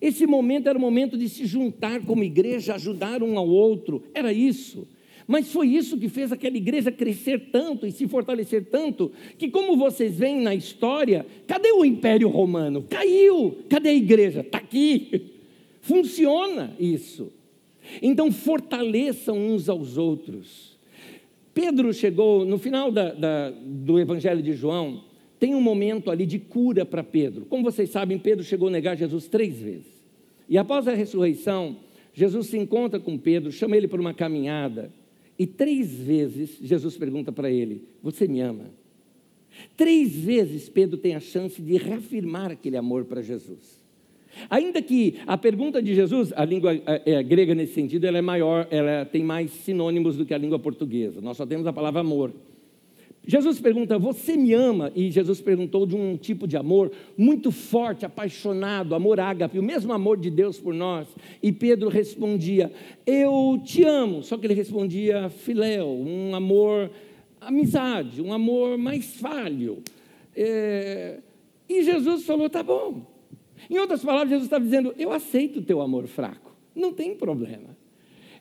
Esse 0.00 0.26
momento 0.28 0.68
era 0.68 0.78
o 0.78 0.80
momento 0.80 1.18
de 1.18 1.28
se 1.28 1.44
juntar 1.44 2.02
como 2.06 2.22
igreja, 2.22 2.76
ajudar 2.76 3.20
um 3.20 3.36
ao 3.36 3.48
outro, 3.48 4.04
era 4.14 4.32
isso. 4.32 4.86
Mas 5.26 5.50
foi 5.50 5.68
isso 5.68 5.98
que 5.98 6.08
fez 6.08 6.30
aquela 6.30 6.56
igreja 6.56 6.92
crescer 6.92 7.50
tanto 7.50 7.84
e 7.84 7.90
se 7.90 8.06
fortalecer 8.06 8.66
tanto, 8.66 9.10
que 9.36 9.50
como 9.50 9.76
vocês 9.76 10.16
veem 10.16 10.40
na 10.40 10.54
história, 10.54 11.26
cadê 11.48 11.72
o 11.72 11.84
Império 11.84 12.28
Romano? 12.28 12.84
Caiu. 12.88 13.58
Cadê 13.68 13.88
a 13.88 13.94
igreja? 13.94 14.40
Está 14.42 14.58
aqui. 14.58 15.32
Funciona 15.82 16.76
isso. 16.78 17.32
Então 18.02 18.30
fortaleçam 18.32 19.36
uns 19.36 19.68
aos 19.68 19.96
outros. 19.96 20.78
Pedro 21.52 21.92
chegou, 21.92 22.44
no 22.44 22.58
final 22.58 22.90
da, 22.90 23.12
da, 23.12 23.50
do 23.50 23.98
Evangelho 23.98 24.42
de 24.42 24.52
João, 24.52 25.04
tem 25.38 25.54
um 25.54 25.60
momento 25.60 26.10
ali 26.10 26.26
de 26.26 26.38
cura 26.38 26.84
para 26.84 27.04
Pedro. 27.04 27.44
Como 27.46 27.62
vocês 27.62 27.90
sabem, 27.90 28.18
Pedro 28.18 28.44
chegou 28.44 28.68
a 28.68 28.70
negar 28.72 28.96
Jesus 28.96 29.28
três 29.28 29.60
vezes. 29.60 30.04
E 30.48 30.58
após 30.58 30.88
a 30.88 30.94
ressurreição, 30.94 31.76
Jesus 32.12 32.48
se 32.48 32.58
encontra 32.58 32.98
com 32.98 33.18
Pedro, 33.18 33.52
chama 33.52 33.76
ele 33.76 33.88
para 33.88 34.00
uma 34.00 34.14
caminhada 34.14 34.92
E 35.38 35.46
três 35.46 35.92
vezes 35.94 36.58
Jesus 36.60 36.96
pergunta 36.96 37.32
para 37.32 37.50
ele: 37.50 37.82
Você 38.02 38.26
me 38.26 38.40
ama? 38.40 38.70
Três 39.76 40.14
vezes 40.14 40.68
Pedro 40.68 40.96
tem 40.96 41.14
a 41.14 41.20
chance 41.20 41.60
de 41.60 41.76
reafirmar 41.76 42.50
aquele 42.50 42.76
amor 42.76 43.04
para 43.04 43.22
Jesus. 43.22 43.83
Ainda 44.50 44.80
que 44.82 45.16
a 45.26 45.36
pergunta 45.36 45.82
de 45.82 45.94
Jesus, 45.94 46.32
a 46.34 46.44
língua 46.44 46.72
é, 46.86 47.22
grega 47.22 47.54
nesse 47.54 47.74
sentido, 47.74 48.06
ela 48.06 48.18
é 48.18 48.22
maior, 48.22 48.66
ela 48.70 49.04
tem 49.04 49.22
mais 49.22 49.50
sinônimos 49.50 50.16
do 50.16 50.24
que 50.24 50.34
a 50.34 50.38
língua 50.38 50.58
portuguesa. 50.58 51.20
Nós 51.20 51.36
só 51.36 51.46
temos 51.46 51.66
a 51.66 51.72
palavra 51.72 52.00
amor. 52.00 52.32
Jesus 53.26 53.58
pergunta: 53.58 53.98
Você 53.98 54.36
me 54.36 54.52
ama? 54.52 54.92
E 54.94 55.10
Jesus 55.10 55.40
perguntou 55.40 55.86
de 55.86 55.96
um 55.96 56.16
tipo 56.16 56.46
de 56.46 56.56
amor 56.56 56.92
muito 57.16 57.50
forte, 57.50 58.04
apaixonado, 58.04 58.94
amor 58.94 59.18
ágape, 59.18 59.58
o 59.58 59.62
mesmo 59.62 59.92
amor 59.92 60.18
de 60.18 60.30
Deus 60.30 60.58
por 60.58 60.74
nós. 60.74 61.08
E 61.42 61.50
Pedro 61.50 61.88
respondia: 61.88 62.70
Eu 63.06 63.60
te 63.64 63.82
amo. 63.82 64.22
Só 64.22 64.36
que 64.36 64.46
ele 64.46 64.54
respondia 64.54 65.30
filéu, 65.30 65.88
um 65.88 66.34
amor, 66.34 66.90
amizade, 67.40 68.20
um 68.20 68.32
amor 68.32 68.76
mais 68.76 69.16
falho. 69.16 69.78
É... 70.36 71.20
E 71.66 71.82
Jesus 71.82 72.24
falou: 72.24 72.50
Tá 72.50 72.62
bom. 72.62 73.13
Em 73.70 73.78
outras 73.78 74.02
palavras, 74.02 74.30
Jesus 74.30 74.46
estava 74.46 74.64
dizendo: 74.64 74.94
Eu 74.98 75.12
aceito 75.12 75.60
o 75.60 75.62
teu 75.62 75.80
amor 75.80 76.06
fraco, 76.06 76.54
não 76.74 76.92
tem 76.92 77.14
problema. 77.14 77.76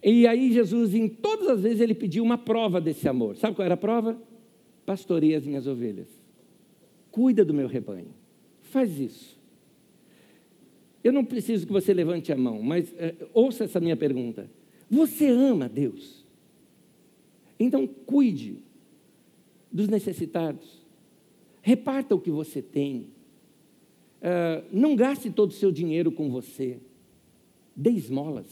E 0.03 0.27
aí, 0.27 0.51
Jesus, 0.51 0.93
em 0.93 1.07
todas 1.07 1.47
as 1.47 1.61
vezes, 1.61 1.79
ele 1.79 1.93
pediu 1.93 2.23
uma 2.23 2.37
prova 2.37 2.81
desse 2.81 3.07
amor. 3.07 3.37
Sabe 3.37 3.55
qual 3.55 3.65
era 3.65 3.75
a 3.75 3.77
prova? 3.77 4.19
pastoreia 4.85 5.37
as 5.37 5.45
minhas 5.45 5.67
ovelhas. 5.67 6.07
Cuida 7.11 7.43
do 7.45 7.53
meu 7.53 7.67
rebanho. 7.67 8.13
Faz 8.61 8.99
isso. 8.99 9.39
Eu 11.03 11.11
não 11.11 11.25
preciso 11.25 11.65
que 11.67 11.73
você 11.73 11.93
levante 11.93 12.31
a 12.31 12.37
mão, 12.37 12.61
mas 12.61 12.93
é, 12.97 13.13
ouça 13.33 13.65
essa 13.65 13.79
minha 13.79 13.97
pergunta. 13.97 14.49
Você 14.89 15.27
ama 15.27 15.67
Deus? 15.67 16.25
Então 17.59 17.85
cuide 17.87 18.57
dos 19.71 19.87
necessitados. 19.87 20.81
Reparta 21.61 22.15
o 22.15 22.19
que 22.19 22.31
você 22.31 22.61
tem. 22.61 23.07
Uh, 24.23 24.65
não 24.71 24.95
gaste 24.95 25.29
todo 25.29 25.51
o 25.51 25.53
seu 25.53 25.71
dinheiro 25.71 26.11
com 26.11 26.29
você. 26.29 26.79
Dê 27.75 27.89
esmolas. 27.89 28.47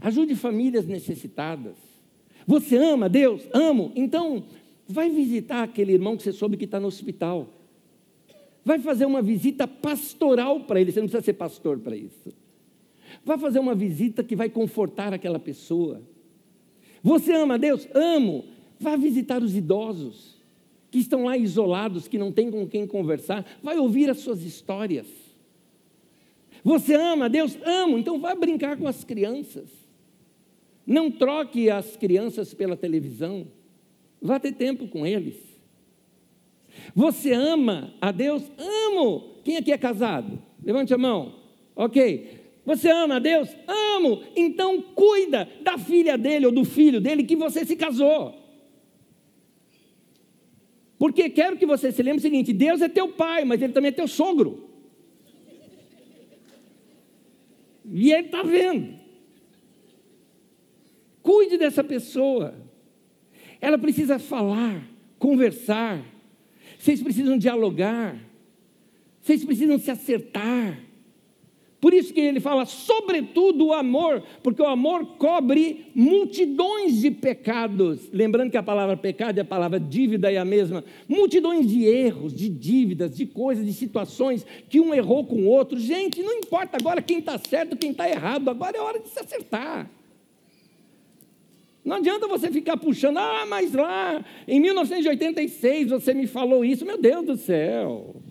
Ajude 0.00 0.34
famílias 0.34 0.86
necessitadas. 0.86 1.76
Você 2.46 2.76
ama 2.76 3.08
Deus? 3.08 3.42
Amo. 3.52 3.92
Então, 3.94 4.44
Vai 4.88 5.10
visitar 5.10 5.64
aquele 5.64 5.92
irmão 5.92 6.16
que 6.16 6.22
você 6.22 6.32
soube 6.32 6.56
que 6.56 6.64
está 6.64 6.78
no 6.78 6.86
hospital. 6.86 7.48
Vai 8.64 8.78
fazer 8.78 9.04
uma 9.04 9.20
visita 9.20 9.66
pastoral 9.66 10.60
para 10.60 10.80
ele. 10.80 10.92
Você 10.92 11.00
não 11.00 11.08
precisa 11.08 11.24
ser 11.24 11.32
pastor 11.32 11.78
para 11.80 11.96
isso. 11.96 12.32
Vai 13.24 13.38
fazer 13.38 13.58
uma 13.58 13.74
visita 13.74 14.22
que 14.22 14.36
vai 14.36 14.48
confortar 14.48 15.12
aquela 15.12 15.40
pessoa. 15.40 16.02
Você 17.02 17.32
ama 17.32 17.58
Deus? 17.58 17.88
Amo. 17.94 18.44
Vá 18.78 18.94
visitar 18.96 19.42
os 19.42 19.56
idosos 19.56 20.35
que 20.90 20.98
estão 20.98 21.24
lá 21.24 21.36
isolados, 21.36 22.08
que 22.08 22.18
não 22.18 22.32
têm 22.32 22.50
com 22.50 22.66
quem 22.66 22.86
conversar. 22.86 23.44
Vai 23.62 23.78
ouvir 23.78 24.10
as 24.10 24.18
suas 24.18 24.42
histórias. 24.42 25.06
Você 26.62 26.94
ama 26.94 27.28
Deus? 27.28 27.56
Amo. 27.64 27.98
Então 27.98 28.18
vá 28.18 28.34
brincar 28.34 28.76
com 28.76 28.88
as 28.88 29.04
crianças. 29.04 29.70
Não 30.86 31.10
troque 31.10 31.68
as 31.70 31.96
crianças 31.96 32.54
pela 32.54 32.76
televisão. 32.76 33.46
Vá 34.20 34.38
ter 34.38 34.52
tempo 34.52 34.88
com 34.88 35.06
eles. 35.06 35.36
Você 36.94 37.32
ama 37.32 37.94
a 38.00 38.10
Deus? 38.12 38.42
Amo. 38.58 39.36
Quem 39.44 39.56
aqui 39.56 39.72
é 39.72 39.78
casado? 39.78 40.42
Levante 40.62 40.94
a 40.94 40.98
mão. 40.98 41.34
Ok. 41.74 42.46
Você 42.64 42.90
ama 42.90 43.16
a 43.16 43.18
Deus? 43.20 43.48
Amo. 43.66 44.22
Então 44.34 44.80
cuida 44.82 45.48
da 45.62 45.78
filha 45.78 46.18
dele 46.18 46.46
ou 46.46 46.52
do 46.52 46.64
filho 46.64 47.00
dele 47.00 47.24
que 47.24 47.36
você 47.36 47.64
se 47.64 47.76
casou. 47.76 48.45
Porque 50.98 51.28
quero 51.28 51.56
que 51.56 51.66
você 51.66 51.92
se 51.92 52.02
lembre 52.02 52.18
o 52.18 52.22
seguinte: 52.22 52.52
Deus 52.52 52.80
é 52.80 52.88
teu 52.88 53.08
pai, 53.08 53.44
mas 53.44 53.60
ele 53.60 53.72
também 53.72 53.88
é 53.88 53.92
teu 53.92 54.08
sogro. 54.08 54.70
E 57.92 58.12
ele 58.12 58.26
está 58.26 58.42
vendo. 58.42 58.98
Cuide 61.22 61.56
dessa 61.56 61.84
pessoa. 61.84 62.54
Ela 63.60 63.78
precisa 63.78 64.18
falar, 64.18 64.82
conversar. 65.18 66.04
Vocês 66.78 67.02
precisam 67.02 67.38
dialogar. 67.38 68.18
Vocês 69.20 69.44
precisam 69.44 69.78
se 69.78 69.90
acertar. 69.90 70.85
Por 71.86 71.94
isso 71.94 72.12
que 72.12 72.20
ele 72.20 72.40
fala, 72.40 72.66
sobretudo 72.66 73.66
o 73.66 73.72
amor, 73.72 74.20
porque 74.42 74.60
o 74.60 74.66
amor 74.66 75.06
cobre 75.18 75.86
multidões 75.94 77.00
de 77.00 77.12
pecados. 77.12 78.10
Lembrando 78.12 78.50
que 78.50 78.56
a 78.56 78.62
palavra 78.62 78.96
pecado 78.96 79.38
e 79.38 79.40
a 79.40 79.44
palavra 79.44 79.78
dívida 79.78 80.28
é 80.32 80.36
a 80.36 80.44
mesma. 80.44 80.82
Multidões 81.08 81.64
de 81.68 81.84
erros, 81.84 82.34
de 82.34 82.48
dívidas, 82.48 83.16
de 83.16 83.24
coisas, 83.24 83.64
de 83.64 83.72
situações 83.72 84.44
que 84.68 84.80
um 84.80 84.92
errou 84.92 85.24
com 85.26 85.36
o 85.36 85.46
outro. 85.46 85.78
Gente, 85.78 86.24
não 86.24 86.32
importa 86.32 86.76
agora 86.76 87.00
quem 87.00 87.20
está 87.20 87.38
certo, 87.38 87.76
quem 87.76 87.92
está 87.92 88.10
errado, 88.10 88.50
agora 88.50 88.76
é 88.76 88.80
hora 88.80 88.98
de 88.98 89.08
se 89.08 89.20
acertar. 89.20 89.88
Não 91.84 91.98
adianta 91.98 92.26
você 92.26 92.50
ficar 92.50 92.76
puxando, 92.78 93.18
ah, 93.18 93.46
mas 93.46 93.72
lá 93.72 94.24
em 94.48 94.58
1986 94.58 95.90
você 95.90 96.12
me 96.12 96.26
falou 96.26 96.64
isso, 96.64 96.84
meu 96.84 96.98
Deus 96.98 97.24
do 97.24 97.36
céu. 97.36 98.25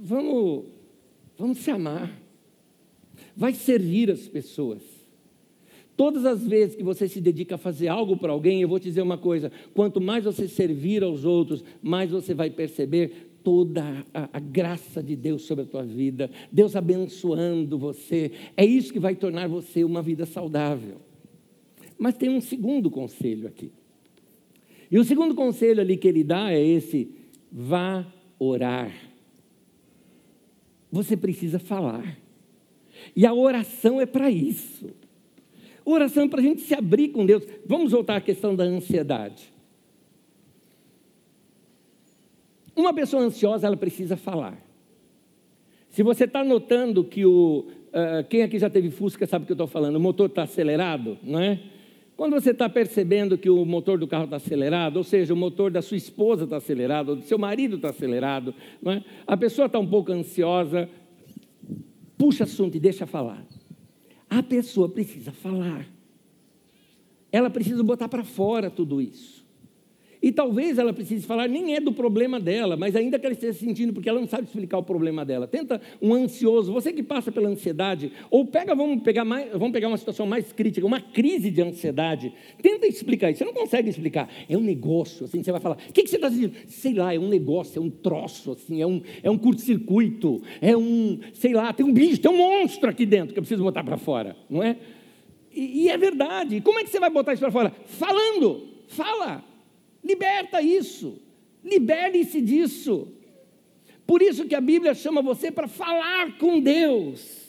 Vamos, 0.00 0.66
vamos 1.36 1.58
se 1.58 1.70
amar. 1.70 2.20
Vai 3.36 3.52
servir 3.52 4.10
as 4.10 4.28
pessoas. 4.28 4.82
Todas 5.96 6.24
as 6.24 6.46
vezes 6.46 6.76
que 6.76 6.84
você 6.84 7.08
se 7.08 7.20
dedica 7.20 7.56
a 7.56 7.58
fazer 7.58 7.88
algo 7.88 8.16
para 8.16 8.30
alguém, 8.32 8.62
eu 8.62 8.68
vou 8.68 8.78
te 8.78 8.84
dizer 8.84 9.02
uma 9.02 9.18
coisa: 9.18 9.50
quanto 9.74 10.00
mais 10.00 10.24
você 10.24 10.46
servir 10.46 11.02
aos 11.02 11.24
outros, 11.24 11.64
mais 11.82 12.12
você 12.12 12.32
vai 12.32 12.50
perceber 12.50 13.30
toda 13.42 14.06
a, 14.14 14.28
a, 14.34 14.38
graça 14.38 15.02
de 15.02 15.16
Deus 15.16 15.42
sobre 15.42 15.64
a 15.64 15.66
tua 15.66 15.82
vida, 15.82 16.30
Deus 16.52 16.76
abençoando 16.76 17.76
você. 17.76 18.30
É 18.56 18.64
isso 18.64 18.92
que 18.92 19.00
vai 19.00 19.16
tornar 19.16 19.48
você 19.48 19.82
uma 19.82 20.02
vida 20.02 20.24
saudável. 20.24 20.98
Mas 21.98 22.16
tem 22.16 22.28
um 22.28 22.40
segundo 22.40 22.90
conselho 22.90 23.48
aqui. 23.48 23.72
E 24.90 24.98
o 24.98 25.04
segundo 25.04 25.34
conselho 25.34 25.80
ali 25.80 25.96
que 25.96 26.06
ele 26.06 26.22
dá 26.22 26.52
é 26.52 26.64
esse: 26.64 27.10
vá 27.50 28.06
orar. 28.38 29.07
Você 30.90 31.16
precisa 31.16 31.58
falar. 31.58 32.18
E 33.14 33.26
a 33.26 33.34
oração 33.34 34.00
é 34.00 34.06
para 34.06 34.30
isso. 34.30 34.90
Oração 35.84 36.24
é 36.24 36.28
para 36.28 36.40
a 36.40 36.42
gente 36.42 36.62
se 36.62 36.74
abrir 36.74 37.08
com 37.08 37.24
Deus. 37.24 37.46
Vamos 37.64 37.92
voltar 37.92 38.16
à 38.16 38.20
questão 38.20 38.54
da 38.54 38.64
ansiedade. 38.64 39.52
Uma 42.76 42.94
pessoa 42.94 43.22
ansiosa, 43.22 43.66
ela 43.66 43.76
precisa 43.76 44.16
falar. 44.16 44.62
Se 45.90 46.02
você 46.02 46.24
está 46.24 46.44
notando 46.44 47.02
que 47.04 47.24
o. 47.24 47.66
Uh, 47.88 48.22
quem 48.28 48.42
aqui 48.42 48.58
já 48.58 48.68
teve 48.68 48.90
Fusca 48.90 49.26
sabe 49.26 49.44
o 49.44 49.46
que 49.46 49.52
eu 49.52 49.54
estou 49.54 49.66
falando, 49.66 49.96
o 49.96 50.00
motor 50.00 50.28
está 50.28 50.42
acelerado, 50.42 51.18
não 51.22 51.40
é? 51.40 51.58
Quando 52.18 52.32
você 52.32 52.50
está 52.50 52.68
percebendo 52.68 53.38
que 53.38 53.48
o 53.48 53.64
motor 53.64 53.96
do 53.96 54.08
carro 54.08 54.24
está 54.24 54.38
acelerado, 54.38 54.96
ou 54.96 55.04
seja, 55.04 55.32
o 55.32 55.36
motor 55.36 55.70
da 55.70 55.80
sua 55.80 55.96
esposa 55.96 56.42
está 56.42 56.56
acelerado, 56.56 57.10
ou 57.10 57.14
do 57.14 57.22
seu 57.22 57.38
marido 57.38 57.76
está 57.76 57.90
acelerado, 57.90 58.52
é? 58.84 59.04
a 59.24 59.36
pessoa 59.36 59.66
está 59.66 59.78
um 59.78 59.86
pouco 59.86 60.10
ansiosa, 60.10 60.90
puxa 62.18 62.42
assunto 62.42 62.76
e 62.76 62.80
deixa 62.80 63.06
falar. 63.06 63.46
A 64.28 64.42
pessoa 64.42 64.88
precisa 64.88 65.30
falar. 65.30 65.86
Ela 67.30 67.50
precisa 67.50 67.84
botar 67.84 68.08
para 68.08 68.24
fora 68.24 68.68
tudo 68.68 69.00
isso. 69.00 69.46
E 70.20 70.32
talvez 70.32 70.78
ela 70.78 70.92
precise 70.92 71.26
falar, 71.26 71.48
nem 71.48 71.76
é 71.76 71.80
do 71.80 71.92
problema 71.92 72.40
dela, 72.40 72.76
mas 72.76 72.96
ainda 72.96 73.18
que 73.18 73.26
ela 73.26 73.32
esteja 73.32 73.56
sentindo, 73.58 73.92
porque 73.92 74.08
ela 74.08 74.20
não 74.20 74.26
sabe 74.26 74.44
explicar 74.44 74.78
o 74.78 74.82
problema 74.82 75.24
dela. 75.24 75.46
Tenta 75.46 75.80
um 76.02 76.12
ansioso, 76.12 76.72
você 76.72 76.92
que 76.92 77.02
passa 77.02 77.30
pela 77.30 77.48
ansiedade, 77.48 78.12
ou 78.30 78.44
pega, 78.44 78.74
vamos 78.74 79.02
pegar, 79.02 79.24
mais, 79.24 79.50
vamos 79.52 79.70
pegar 79.70 79.88
uma 79.88 79.96
situação 79.96 80.26
mais 80.26 80.52
crítica, 80.52 80.84
uma 80.86 81.00
crise 81.00 81.50
de 81.50 81.62
ansiedade. 81.62 82.32
Tenta 82.60 82.86
explicar 82.86 83.30
isso, 83.30 83.38
você 83.38 83.44
não 83.44 83.54
consegue 83.54 83.88
explicar. 83.88 84.28
É 84.48 84.56
um 84.56 84.60
negócio, 84.60 85.24
assim, 85.24 85.42
você 85.42 85.52
vai 85.52 85.60
falar, 85.60 85.76
o 85.88 85.92
que, 85.92 86.02
que 86.02 86.10
você 86.10 86.16
está 86.16 86.28
dizendo? 86.28 86.52
Sei 86.66 86.94
lá, 86.94 87.14
é 87.14 87.18
um 87.18 87.28
negócio, 87.28 87.78
é 87.78 87.82
um 87.82 87.90
troço, 87.90 88.52
assim, 88.52 88.82
é 88.82 88.86
um, 88.86 89.00
é 89.22 89.30
um 89.30 89.38
curto-circuito, 89.38 90.42
é 90.60 90.76
um, 90.76 91.20
sei 91.32 91.52
lá, 91.52 91.72
tem 91.72 91.86
um 91.86 91.92
bicho, 91.92 92.20
tem 92.20 92.30
um 92.30 92.36
monstro 92.36 92.90
aqui 92.90 93.06
dentro 93.06 93.32
que 93.32 93.38
eu 93.38 93.42
preciso 93.42 93.62
botar 93.62 93.84
para 93.84 93.96
fora, 93.96 94.36
não 94.50 94.62
é? 94.62 94.76
E, 95.54 95.84
e 95.84 95.88
é 95.88 95.96
verdade. 95.96 96.60
Como 96.60 96.78
é 96.78 96.84
que 96.84 96.90
você 96.90 97.00
vai 97.00 97.10
botar 97.10 97.32
isso 97.32 97.40
para 97.40 97.52
fora? 97.52 97.72
Falando, 97.86 98.66
fala. 98.88 99.47
Liberta 100.08 100.62
isso. 100.62 101.20
Libere-se 101.62 102.40
disso. 102.40 103.08
Por 104.06 104.22
isso 104.22 104.46
que 104.46 104.54
a 104.54 104.60
Bíblia 104.60 104.94
chama 104.94 105.20
você 105.20 105.50
para 105.50 105.68
falar 105.68 106.38
com 106.38 106.58
Deus. 106.58 107.46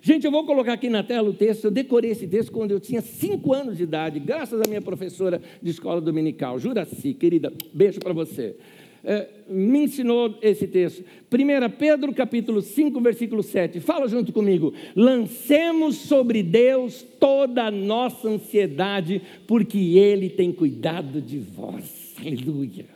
Gente, 0.00 0.24
eu 0.24 0.30
vou 0.30 0.46
colocar 0.46 0.72
aqui 0.72 0.88
na 0.88 1.02
tela 1.02 1.28
o 1.28 1.34
texto. 1.34 1.66
Eu 1.66 1.70
decorei 1.70 2.12
esse 2.12 2.26
texto 2.26 2.50
quando 2.50 2.70
eu 2.70 2.80
tinha 2.80 3.02
cinco 3.02 3.52
anos 3.52 3.76
de 3.76 3.82
idade, 3.82 4.18
graças 4.18 4.62
à 4.62 4.64
minha 4.66 4.80
professora 4.80 5.42
de 5.60 5.70
escola 5.70 6.00
dominical, 6.00 6.58
Juraci, 6.58 7.12
querida, 7.12 7.52
beijo 7.74 8.00
para 8.00 8.14
você. 8.14 8.56
É, 9.04 9.28
me 9.48 9.84
ensinou 9.84 10.38
esse 10.40 10.66
texto. 10.66 11.04
1 11.30 11.70
Pedro 11.76 12.14
capítulo 12.14 12.62
5, 12.62 13.00
versículo 13.00 13.42
7. 13.42 13.80
Fala 13.80 14.06
junto 14.08 14.32
comigo. 14.32 14.72
Lancemos 14.94 15.96
sobre 15.96 16.42
Deus 16.42 17.04
toda 17.18 17.64
a 17.64 17.70
nossa 17.70 18.28
ansiedade, 18.28 19.20
porque 19.46 19.98
Ele 19.98 20.30
tem 20.30 20.52
cuidado 20.52 21.20
de 21.20 21.38
vós. 21.38 22.14
Aleluia. 22.20 22.86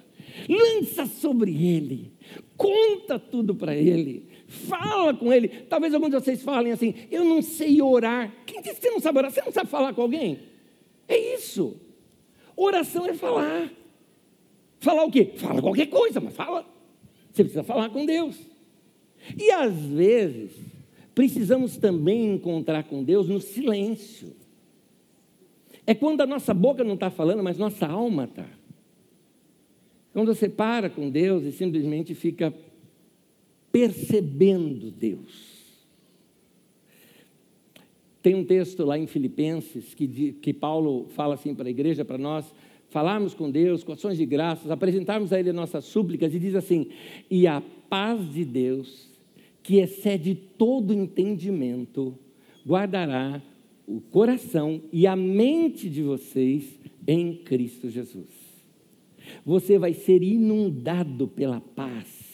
Lança 0.48 1.07
sobre 1.07 1.50
Ele. 1.50 2.12
Conta 2.57 3.18
tudo 3.18 3.54
para 3.54 3.74
Ele. 3.74 4.28
Fala 4.46 5.12
com 5.12 5.32
Ele. 5.32 5.48
Talvez 5.48 5.92
alguns 5.92 6.11
de 6.11 6.20
vocês 6.20 6.42
falem 6.42 6.72
assim: 6.72 6.94
Eu 7.11 7.24
não 7.24 7.42
sei 7.42 7.82
orar. 7.82 8.32
Quem 8.46 8.62
disse 8.62 8.76
que 8.76 8.82
você 8.82 8.90
não 8.90 9.00
sabe 9.00 9.18
orar? 9.18 9.30
Você 9.32 9.42
não 9.42 9.52
sabe 9.52 9.68
falar 9.68 9.92
com 9.92 10.02
alguém? 10.02 10.38
É 11.09 11.34
isso. 11.34 11.76
Oração 12.57 13.07
é 13.07 13.14
falar. 13.14 13.70
Falar 14.87 15.05
o 15.05 15.11
quê? 15.11 15.32
Fala 15.34 15.61
qualquer 15.61 15.87
coisa, 15.87 16.20
mas 16.20 16.32
fala. 16.32 16.64
Você 17.32 17.43
precisa 17.43 17.64
falar 17.64 17.91
com 17.91 18.07
Deus. 18.07 18.39
E 19.37 19.51
às 19.51 19.74
vezes, 19.74 20.53
precisamos 21.12 21.76
também 21.76 22.34
encontrar 22.34 22.84
com 22.84 23.03
Deus 23.03 23.28
no 23.28 23.41
silêncio. 23.41 24.32
É 25.84 25.93
quando 25.93 26.20
a 26.20 26.26
nossa 26.26 26.55
boca 26.55 26.84
não 26.84 26.95
está 26.95 27.11
falando, 27.11 27.43
mas 27.43 27.59
nossa 27.59 27.84
alma 27.84 28.26
está. 28.26 28.47
Quando 30.12 30.32
você 30.32 30.49
para 30.49 30.89
com 30.89 31.11
Deus 31.11 31.43
e 31.43 31.51
simplesmente 31.51 32.14
fica 32.14 32.55
percebendo 33.72 34.93
Deus. 34.93 35.57
Tem 38.22 38.37
um 38.37 38.45
texto 38.45 38.84
lá 38.84 38.97
em 38.97 39.09
Filipenses 39.09 39.95
que, 39.95 40.32
que 40.34 40.53
Paulo 40.53 41.09
fala 41.09 41.34
assim 41.34 41.57
para 41.57 41.66
a 41.66 41.70
igreja, 41.70 42.05
para 42.05 42.18
nós, 42.18 42.55
falarmos 42.89 43.34
com 43.34 43.51
Deus 43.51 43.84
com 43.84 43.93
ações 43.93 44.16
de 44.16 44.26
graças, 44.26 44.70
apresentarmos 44.70 45.32
a 45.32 45.41
Ele 45.41 45.53
nossas 45.53 45.84
súplicas 45.84 46.34
e 46.34 46.39
diz 46.39 46.55
assim: 46.55 46.89
e 47.30 47.47
a 47.47 47.62
paz 47.89 48.32
de 48.32 48.45
Deus, 48.45 49.09
que 49.62 49.76
excede 49.76 50.34
todo 50.34 50.93
entendimento, 50.93 52.16
guardará 52.66 53.43
o 53.87 54.01
coração 54.01 54.82
e 54.93 55.07
a 55.07 55.14
mente 55.14 55.89
de 55.89 56.03
vocês 56.03 56.78
em 57.07 57.34
Cristo 57.34 57.89
Jesus. 57.89 58.47
Você 59.45 59.78
vai 59.78 59.93
ser 59.93 60.22
inundado 60.22 61.28
pela 61.28 61.61
paz 61.61 62.26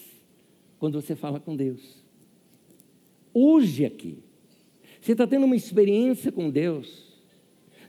quando 0.78 1.00
você 1.00 1.14
fala 1.14 1.38
com 1.40 1.54
Deus. 1.56 2.02
Hoje 3.32 3.84
aqui, 3.84 4.18
você 5.00 5.12
está 5.12 5.26
tendo 5.26 5.46
uma 5.46 5.56
experiência 5.56 6.30
com 6.30 6.50
Deus 6.50 7.11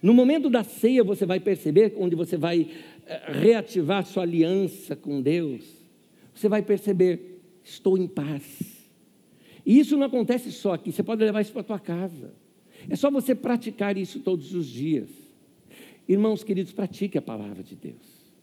no 0.04 0.14
momento 0.14 0.50
da 0.50 0.66
ceia, 0.66 1.02
você 1.02 1.26
vai 1.26 1.40
perceber, 1.40 1.94
onde 1.98 2.14
você 2.14 2.36
vai 2.36 2.68
eh, 3.08 3.32
reativar 3.32 4.06
sua 4.06 4.24
aliança 4.24 4.98
com 4.98 5.22
Deus, 5.22 5.64
você 6.36 6.50
vai 6.50 6.62
perceber: 6.62 7.42
estou 7.64 7.98
em 7.98 8.06
paz. 8.06 8.84
E 9.66 9.80
isso 9.80 9.96
não 9.96 10.06
acontece 10.06 10.52
só 10.52 10.74
aqui, 10.74 10.92
você 10.92 11.02
pode 11.02 11.24
levar 11.24 11.40
isso 11.40 11.54
para 11.54 11.62
a 11.62 11.64
tua 11.64 11.80
casa. 11.80 12.34
É 12.90 12.98
só 12.98 13.10
você 13.10 13.34
praticar 13.34 13.98
isso 13.98 14.20
todos 14.20 14.54
os 14.54 14.68
dias. 14.68 15.10
Irmãos 16.06 16.44
queridos, 16.44 16.74
pratique 16.74 17.18
a 17.18 17.22
palavra 17.22 17.64
de 17.64 17.74
Deus. 17.74 18.34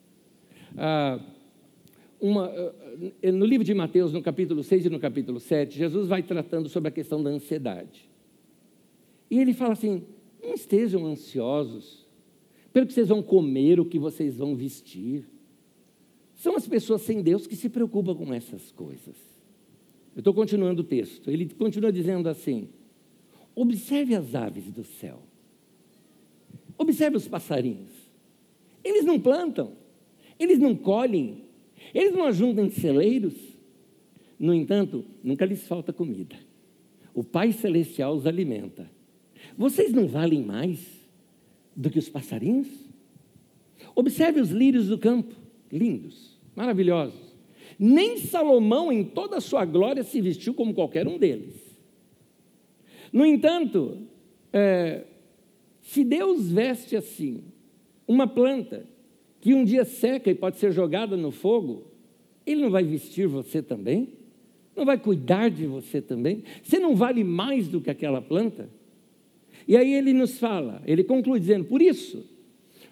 Ah, 0.79 1.21
uma, 2.19 2.47
ah, 2.47 3.33
no 3.33 3.45
livro 3.45 3.65
de 3.67 3.75
Mateus, 3.75 4.15
no 4.15 4.23
capítulo 4.23 4.65
6 4.65 4.87
e 4.87 4.89
no 4.89 4.99
capítulo 4.99 5.39
7, 5.39 5.77
Jesus 5.77 6.09
vai 6.09 6.23
tratando 6.23 6.71
sobre 6.71 6.89
a 6.89 6.91
questão 6.91 7.23
da 7.23 7.29
ansiedade. 7.29 8.09
E 9.31 9.39
ele 9.39 9.53
fala 9.53 9.75
assim: 9.75 10.03
não 10.43 10.55
estejam 10.55 11.07
ansiosos 11.07 12.07
pelo 12.73 12.87
que 12.87 12.93
vocês 12.93 13.09
vão 13.09 13.23
comer, 13.23 13.81
o 13.81 13.85
que 13.85 13.99
vocês 13.99 14.37
vão 14.37 14.55
vestir. 14.55 15.29
São 16.35 16.57
as 16.57 16.67
pessoas 16.67 17.03
sem 17.03 17.23
Deus 17.23 17.47
que 17.47 17.57
se 17.57 17.69
preocupam 17.69 18.15
com 18.15 18.33
essas 18.33 18.71
coisas. 18.73 19.17
Eu 20.15 20.21
estou 20.21 20.33
continuando 20.33 20.83
o 20.83 20.85
texto. 20.85 21.31
Ele 21.31 21.49
continua 21.49 21.93
dizendo 21.93 22.29
assim: 22.29 22.69
observe 23.55 24.15
as 24.15 24.35
aves 24.35 24.71
do 24.71 24.85
céu. 24.85 25.23
Observe 26.79 27.17
os 27.17 27.29
passarinhos. 27.29 27.93
Eles 28.83 29.05
não 29.05 29.21
plantam, 29.21 29.73
eles 30.39 30.59
não 30.59 30.75
colhem, 30.75 31.45
eles 31.95 32.13
não 32.13 32.25
ajuntam 32.25 32.65
em 32.65 32.71
celeiros. 32.71 33.35
No 34.39 34.55
entanto, 34.55 35.05
nunca 35.23 35.45
lhes 35.45 35.67
falta 35.67 35.93
comida. 35.93 36.37
O 37.13 37.23
Pai 37.23 37.53
Celestial 37.53 38.15
os 38.15 38.27
alimenta. 38.27 38.91
Vocês 39.57 39.93
não 39.93 40.07
valem 40.07 40.43
mais 40.43 40.79
do 41.75 41.91
que 41.91 41.99
os 41.99 42.09
passarinhos? 42.09 42.69
Observe 43.95 44.41
os 44.41 44.51
lírios 44.51 44.89
do 44.89 44.99
campo, 44.99 45.35
lindos, 45.71 46.39
maravilhosos. 46.55 47.31
Nem 47.79 48.19
Salomão, 48.19 48.93
em 48.93 49.05
toda 49.05 49.39
a 49.39 49.41
sua 49.41 49.65
glória, 49.65 50.03
se 50.03 50.21
vestiu 50.21 50.53
como 50.53 50.75
qualquer 50.75 51.09
um 51.09 51.19
deles. 51.19 51.55
No 53.13 53.25
entanto, 53.25 53.99
é, 54.53 55.05
se 55.81 56.05
Deus 56.05 56.51
veste 56.51 56.97
assim 56.97 57.43
uma 58.07 58.27
planta 58.27 58.85
que 59.41 59.55
um 59.55 59.65
dia 59.65 59.85
seca 59.85 60.31
e 60.31 60.35
pode 60.35 60.59
ser 60.59 60.73
jogada 60.73 61.17
no 61.17 61.31
fogo, 61.31 61.87
Ele 62.47 62.63
não 62.63 62.71
vai 62.71 62.85
vestir 62.85 63.27
você 63.27 63.63
também? 63.63 64.11
Não 64.77 64.85
vai 64.85 64.99
cuidar 64.99 65.49
de 65.49 65.67
você 65.67 66.01
também? 66.01 66.45
Você 66.63 66.79
não 66.79 66.95
vale 66.95 67.25
mais 67.25 67.67
do 67.69 67.81
que 67.81 67.91
aquela 67.91 68.21
planta? 68.21 68.69
E 69.67 69.77
aí 69.77 69.95
ele 69.95 70.13
nos 70.13 70.39
fala, 70.39 70.83
ele 70.87 71.05
conclui 71.05 71.41
dizendo: 71.41 71.65
por 71.65 71.81
isso, 71.81 72.25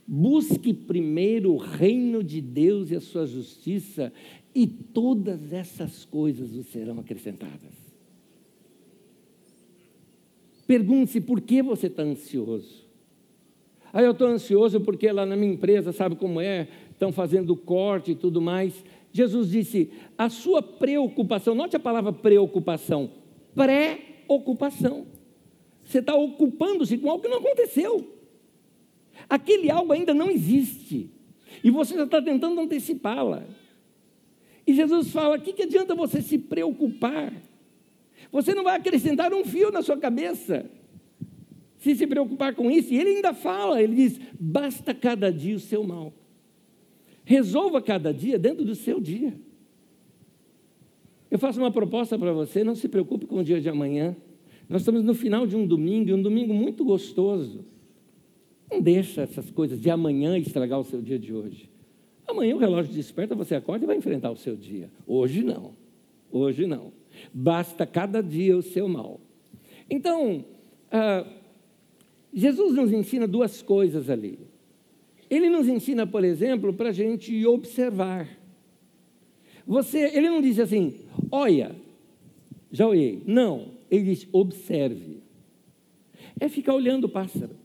busque 0.07 0.73
primeiro 0.73 1.53
o 1.53 1.57
reino 1.57 2.23
de 2.23 2.41
Deus 2.41 2.91
e 2.91 2.97
a 2.97 3.01
sua 3.01 3.27
justiça, 3.27 4.13
e 4.55 4.67
todas 4.67 5.53
essas 5.53 6.05
coisas 6.05 6.51
vos 6.55 6.67
serão 6.69 6.99
acrescentadas. 6.99 7.89
Pergunte-se 10.67 11.21
por 11.21 11.41
que 11.41 11.63
você 11.63 11.87
está 11.87 12.03
ansioso. 12.03 12.87
Ah, 13.93 14.03
eu 14.03 14.13
estou 14.13 14.29
ansioso 14.29 14.81
porque 14.81 15.11
lá 15.11 15.25
na 15.25 15.35
minha 15.35 15.53
empresa, 15.53 15.93
sabe 15.93 16.15
como 16.17 16.41
é? 16.41 16.69
Estão 16.91 17.11
fazendo 17.11 17.57
corte 17.57 18.13
e 18.13 18.15
tudo 18.15 18.41
mais. 18.41 18.85
Jesus 19.13 19.51
disse: 19.51 19.91
a 20.17 20.29
sua 20.29 20.63
preocupação, 20.63 21.55
note 21.55 21.77
a 21.77 21.81
palavra 21.81 22.13
preocupação, 22.13 23.11
pré-ocupação. 23.55 25.07
Você 25.89 26.01
está 26.01 26.15
ocupando-se 26.15 26.99
com 26.99 27.11
algo 27.11 27.23
que 27.23 27.31
não 27.31 27.39
aconteceu. 27.39 28.07
Aquele 29.27 29.71
algo 29.71 29.91
ainda 29.91 30.13
não 30.13 30.31
existe. 30.31 31.11
E 31.65 31.71
você 31.71 31.95
já 31.95 32.05
está 32.05 32.21
tentando 32.21 32.61
antecipá-la. 32.61 33.43
E 34.67 34.75
Jesus 34.75 35.11
fala: 35.11 35.39
o 35.39 35.41
que, 35.41 35.55
que 35.55 35.63
adianta 35.63 35.95
você 35.95 36.21
se 36.21 36.37
preocupar? 36.37 37.33
Você 38.31 38.55
não 38.55 38.65
vai 38.65 38.77
acrescentar 38.77 39.33
um 39.33 39.43
fio 39.47 39.71
na 39.71 39.81
sua 39.81 39.97
cabeça 39.97 40.71
se 41.79 41.97
se 41.97 42.07
preocupar 42.07 42.55
com 42.55 42.71
isso. 42.71 42.93
E 42.93 42.99
ele 42.99 43.17
ainda 43.17 43.33
fala: 43.33 43.83
ele 43.83 43.95
diz, 43.95 44.21
basta 44.39 44.93
cada 44.93 45.33
dia 45.33 45.57
o 45.57 45.61
seu 45.61 45.83
mal. 45.83 46.13
Resolva 47.25 47.81
cada 47.81 48.13
dia 48.13 48.39
dentro 48.39 48.63
do 48.63 48.75
seu 48.75 49.01
dia. 49.01 49.41
Eu 51.31 51.39
faço 51.39 51.59
uma 51.59 51.71
proposta 51.71 52.19
para 52.19 52.35
você: 52.35 52.63
não 52.63 52.75
se 52.75 52.91
preocupe 52.91 53.25
com 53.25 53.39
o 53.39 53.45
dia 53.45 53.59
de 53.59 53.71
amanhã. 53.71 54.15
Nós 54.69 54.83
estamos 54.83 55.03
no 55.03 55.15
final 55.15 55.47
de 55.47 55.57
um 55.57 55.67
domingo, 55.67 56.11
e 56.11 56.15
um 56.15 56.21
domingo 56.21 56.53
muito 56.53 56.85
gostoso. 56.85 57.65
Não 58.71 58.81
deixa 58.81 59.23
essas 59.23 59.51
coisas 59.51 59.81
de 59.81 59.89
amanhã 59.89 60.37
estragar 60.37 60.79
o 60.79 60.85
seu 60.85 61.01
dia 61.01 61.19
de 61.19 61.33
hoje. 61.33 61.71
Amanhã 62.27 62.55
o 62.55 62.59
relógio 62.59 62.93
desperta, 62.93 63.35
você 63.35 63.55
acorda 63.55 63.85
e 63.85 63.87
vai 63.87 63.97
enfrentar 63.97 64.31
o 64.31 64.37
seu 64.37 64.55
dia. 64.55 64.91
Hoje 65.07 65.43
não. 65.43 65.73
Hoje 66.31 66.67
não. 66.67 66.93
Basta 67.33 67.87
cada 67.87 68.23
dia 68.23 68.57
o 68.57 68.63
seu 68.63 68.87
mal. 68.87 69.19
Então, 69.89 70.45
ah, 70.91 71.27
Jesus 72.33 72.75
nos 72.75 72.93
ensina 72.93 73.27
duas 73.27 73.63
coisas 73.63 74.11
ali. 74.11 74.39
Ele 75.31 75.49
nos 75.49 75.67
ensina, 75.67 76.07
por 76.07 76.23
exemplo, 76.25 76.75
para 76.75 76.91
a 76.91 76.93
gente 76.93 77.47
observar. 77.47 78.29
Você, 79.67 79.99
ele 80.15 80.29
não 80.29 80.43
diz 80.43 80.59
assim, 80.59 80.95
olha, 81.31 81.75
já 82.71 82.87
olhei. 82.87 83.23
Não, 83.27 83.78
ele 83.91 84.05
diz: 84.05 84.29
observe. 84.33 85.23
É 86.41 86.49
ficar 86.49 86.75
olhando 86.75 87.05
o 87.05 87.09
pássaro. 87.09 87.57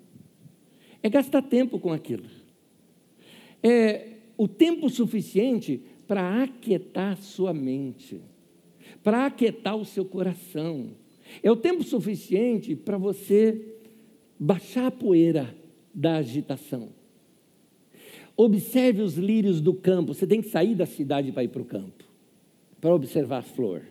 É 1.01 1.09
gastar 1.09 1.41
tempo 1.41 1.79
com 1.79 1.91
aquilo. 1.91 2.25
É 3.61 4.13
o 4.37 4.47
tempo 4.47 4.89
suficiente 4.89 5.81
para 6.07 6.43
aquietar 6.43 7.17
sua 7.17 7.53
mente, 7.53 8.21
para 9.03 9.25
aquietar 9.25 9.75
o 9.75 9.85
seu 9.85 10.05
coração. 10.05 10.91
É 11.41 11.51
o 11.51 11.55
tempo 11.55 11.83
suficiente 11.83 12.75
para 12.75 12.97
você 12.97 13.75
baixar 14.39 14.87
a 14.87 14.91
poeira 14.91 15.55
da 15.93 16.17
agitação. 16.17 16.89
Observe 18.35 19.01
os 19.01 19.15
lírios 19.15 19.61
do 19.61 19.73
campo. 19.73 20.13
Você 20.13 20.25
tem 20.25 20.41
que 20.41 20.49
sair 20.49 20.75
da 20.75 20.85
cidade 20.85 21.31
para 21.31 21.43
ir 21.43 21.49
para 21.49 21.61
o 21.61 21.65
campo, 21.65 22.03
para 22.81 22.93
observar 22.93 23.39
a 23.39 23.43
flor. 23.43 23.83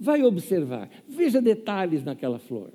Vai 0.00 0.22
observar, 0.22 0.88
veja 1.08 1.42
detalhes 1.42 2.04
naquela 2.04 2.38
flor. 2.38 2.70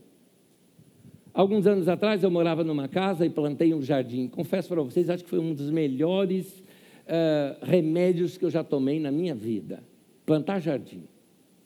Alguns 1.34 1.65
anos 1.65 1.88
atrás 1.88 2.21
eu 2.21 2.30
morava 2.30 2.63
numa 2.63 2.88
casa 2.88 3.26
e 3.26 3.30
plantei 3.30 3.74
um 3.74 3.82
jardim. 3.82 4.28
Confesso 4.28 4.69
para 4.69 4.82
vocês, 4.84 5.09
acho 5.09 5.24
que 5.24 5.30
foi 5.30 5.39
um 5.39 5.53
dos 5.53 5.71
melhores 5.71 6.59
uh, 6.59 7.65
remédios 7.65 8.38
que 8.38 8.45
eu 8.45 8.51
já 8.51 8.63
tomei 8.63 8.99
na 8.99 9.11
minha 9.11 9.34
vida: 9.34 9.84
plantar 10.26 10.59
jardim, 10.59 11.05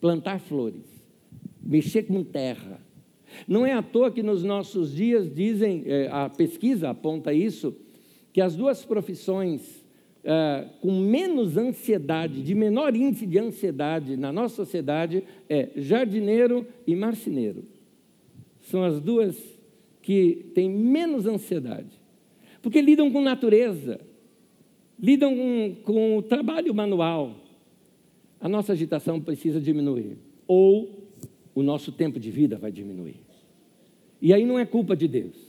plantar 0.00 0.40
flores, 0.40 0.86
mexer 1.62 2.04
com 2.04 2.24
terra. 2.24 2.80
Não 3.46 3.66
é 3.66 3.74
à 3.74 3.82
toa 3.82 4.10
que 4.10 4.22
nos 4.22 4.42
nossos 4.42 4.94
dias 4.94 5.32
dizem, 5.32 5.82
eh, 5.84 6.08
a 6.10 6.30
pesquisa 6.30 6.88
aponta 6.88 7.30
isso, 7.30 7.76
que 8.32 8.40
as 8.40 8.56
duas 8.56 8.86
profissões 8.86 9.77
uh, 10.28 10.68
com 10.80 10.92
menos 11.00 11.56
ansiedade, 11.56 12.42
de 12.42 12.54
menor 12.54 12.94
índice 12.94 13.26
de 13.26 13.38
ansiedade 13.38 14.16
na 14.16 14.30
nossa 14.30 14.56
sociedade 14.56 15.24
é 15.48 15.70
jardineiro 15.76 16.66
e 16.86 16.94
marceneiro. 16.94 17.64
São 18.60 18.84
as 18.84 19.00
duas 19.00 19.36
que 20.02 20.50
têm 20.54 20.68
menos 20.70 21.26
ansiedade, 21.26 21.98
porque 22.60 22.82
lidam 22.82 23.10
com 23.10 23.22
natureza, 23.22 24.00
lidam 25.00 25.34
com, 25.34 25.76
com 25.82 26.16
o 26.18 26.22
trabalho 26.22 26.74
manual. 26.74 27.34
A 28.40 28.48
nossa 28.48 28.72
agitação 28.72 29.20
precisa 29.20 29.60
diminuir, 29.60 30.18
ou 30.46 31.08
o 31.54 31.62
nosso 31.62 31.90
tempo 31.90 32.20
de 32.20 32.30
vida 32.30 32.56
vai 32.56 32.70
diminuir. 32.70 33.16
E 34.20 34.32
aí 34.32 34.44
não 34.44 34.58
é 34.58 34.66
culpa 34.66 34.94
de 34.96 35.08
Deus. 35.08 35.48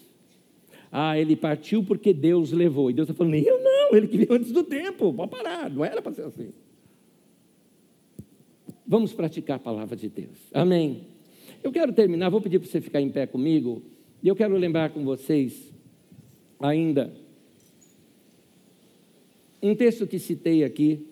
Ah, 0.92 1.20
ele 1.20 1.36
partiu 1.36 1.84
porque 1.84 2.14
Deus 2.14 2.52
levou. 2.52 2.90
E 2.90 2.94
Deus 2.94 3.08
está 3.08 3.16
falando, 3.16 3.36
eu 3.36 3.62
não, 3.62 3.69
ele 3.96 4.08
queria 4.08 4.28
antes 4.32 4.52
do 4.52 4.64
tempo, 4.64 5.14
pode 5.14 5.32
parar, 5.32 5.70
não 5.70 5.84
era 5.84 6.02
para 6.02 6.14
ser 6.14 6.24
assim. 6.24 6.54
Vamos 8.86 9.14
praticar 9.14 9.58
a 9.58 9.60
palavra 9.60 9.96
de 9.96 10.10
Deus. 10.10 10.38
Amém. 10.54 11.08
Eu 11.64 11.72
quero 11.72 11.94
terminar, 11.94 12.30
vou 12.30 12.42
pedir 12.42 12.60
para 12.60 12.68
você 12.68 12.82
ficar 12.82 13.02
em 13.02 13.10
pé 13.10 13.28
comigo, 13.28 13.82
e 14.24 14.28
eu 14.28 14.36
quero 14.36 14.56
lembrar 14.56 14.92
com 14.92 15.04
vocês 15.04 15.74
ainda 16.60 17.14
um 19.62 19.76
texto 19.76 20.08
que 20.08 20.18
citei 20.18 20.64
aqui. 20.64 21.06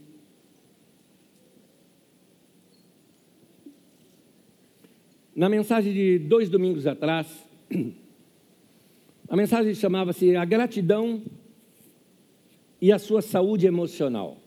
Na 5.35 5.49
mensagem 5.49 5.93
de 5.93 6.17
dois 6.17 6.49
domingos 6.49 6.87
atrás, 6.87 7.27
A 9.29 9.35
mensagem 9.35 9.75
chamava-se 9.75 10.37
A 10.37 10.45
Gratidão 10.45 11.21
e 12.81 12.91
a 12.91 12.99
Sua 12.99 13.21
Saúde 13.21 13.65
Emocional. 13.65 14.37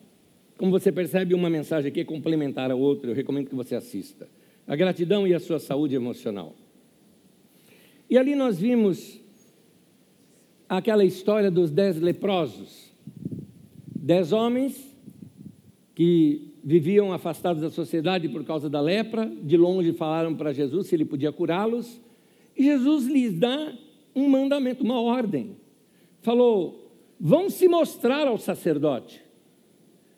Como 0.60 0.70
você 0.70 0.92
percebe, 0.92 1.32
uma 1.34 1.48
mensagem 1.48 1.90
aqui 1.90 2.00
é 2.00 2.04
complementar 2.04 2.70
a 2.70 2.74
outra, 2.74 3.10
eu 3.10 3.14
recomendo 3.14 3.48
que 3.48 3.54
você 3.54 3.74
assista. 3.74 4.28
A 4.66 4.76
gratidão 4.76 5.26
e 5.26 5.32
a 5.32 5.40
sua 5.40 5.58
saúde 5.58 5.94
emocional. 5.94 6.54
E 8.10 8.18
ali 8.18 8.34
nós 8.34 8.60
vimos 8.60 9.18
aquela 10.68 11.02
história 11.02 11.50
dos 11.50 11.70
dez 11.70 11.98
leprosos. 11.98 12.92
Dez 13.96 14.32
homens 14.32 14.94
que 15.94 16.52
viviam 16.62 17.10
afastados 17.12 17.62
da 17.62 17.70
sociedade 17.70 18.28
por 18.28 18.44
causa 18.44 18.68
da 18.68 18.82
lepra, 18.82 19.32
de 19.42 19.56
longe 19.56 19.94
falaram 19.94 20.34
para 20.34 20.52
Jesus 20.52 20.88
se 20.88 20.94
ele 20.94 21.06
podia 21.06 21.32
curá-los, 21.32 22.00
e 22.54 22.64
Jesus 22.64 23.06
lhes 23.06 23.32
dá 23.32 23.72
um 24.14 24.28
mandamento, 24.28 24.84
uma 24.84 25.00
ordem. 25.00 25.56
Falou: 26.20 26.79
vão 27.20 27.50
se 27.50 27.68
mostrar 27.68 28.26
ao 28.26 28.38
sacerdote. 28.38 29.22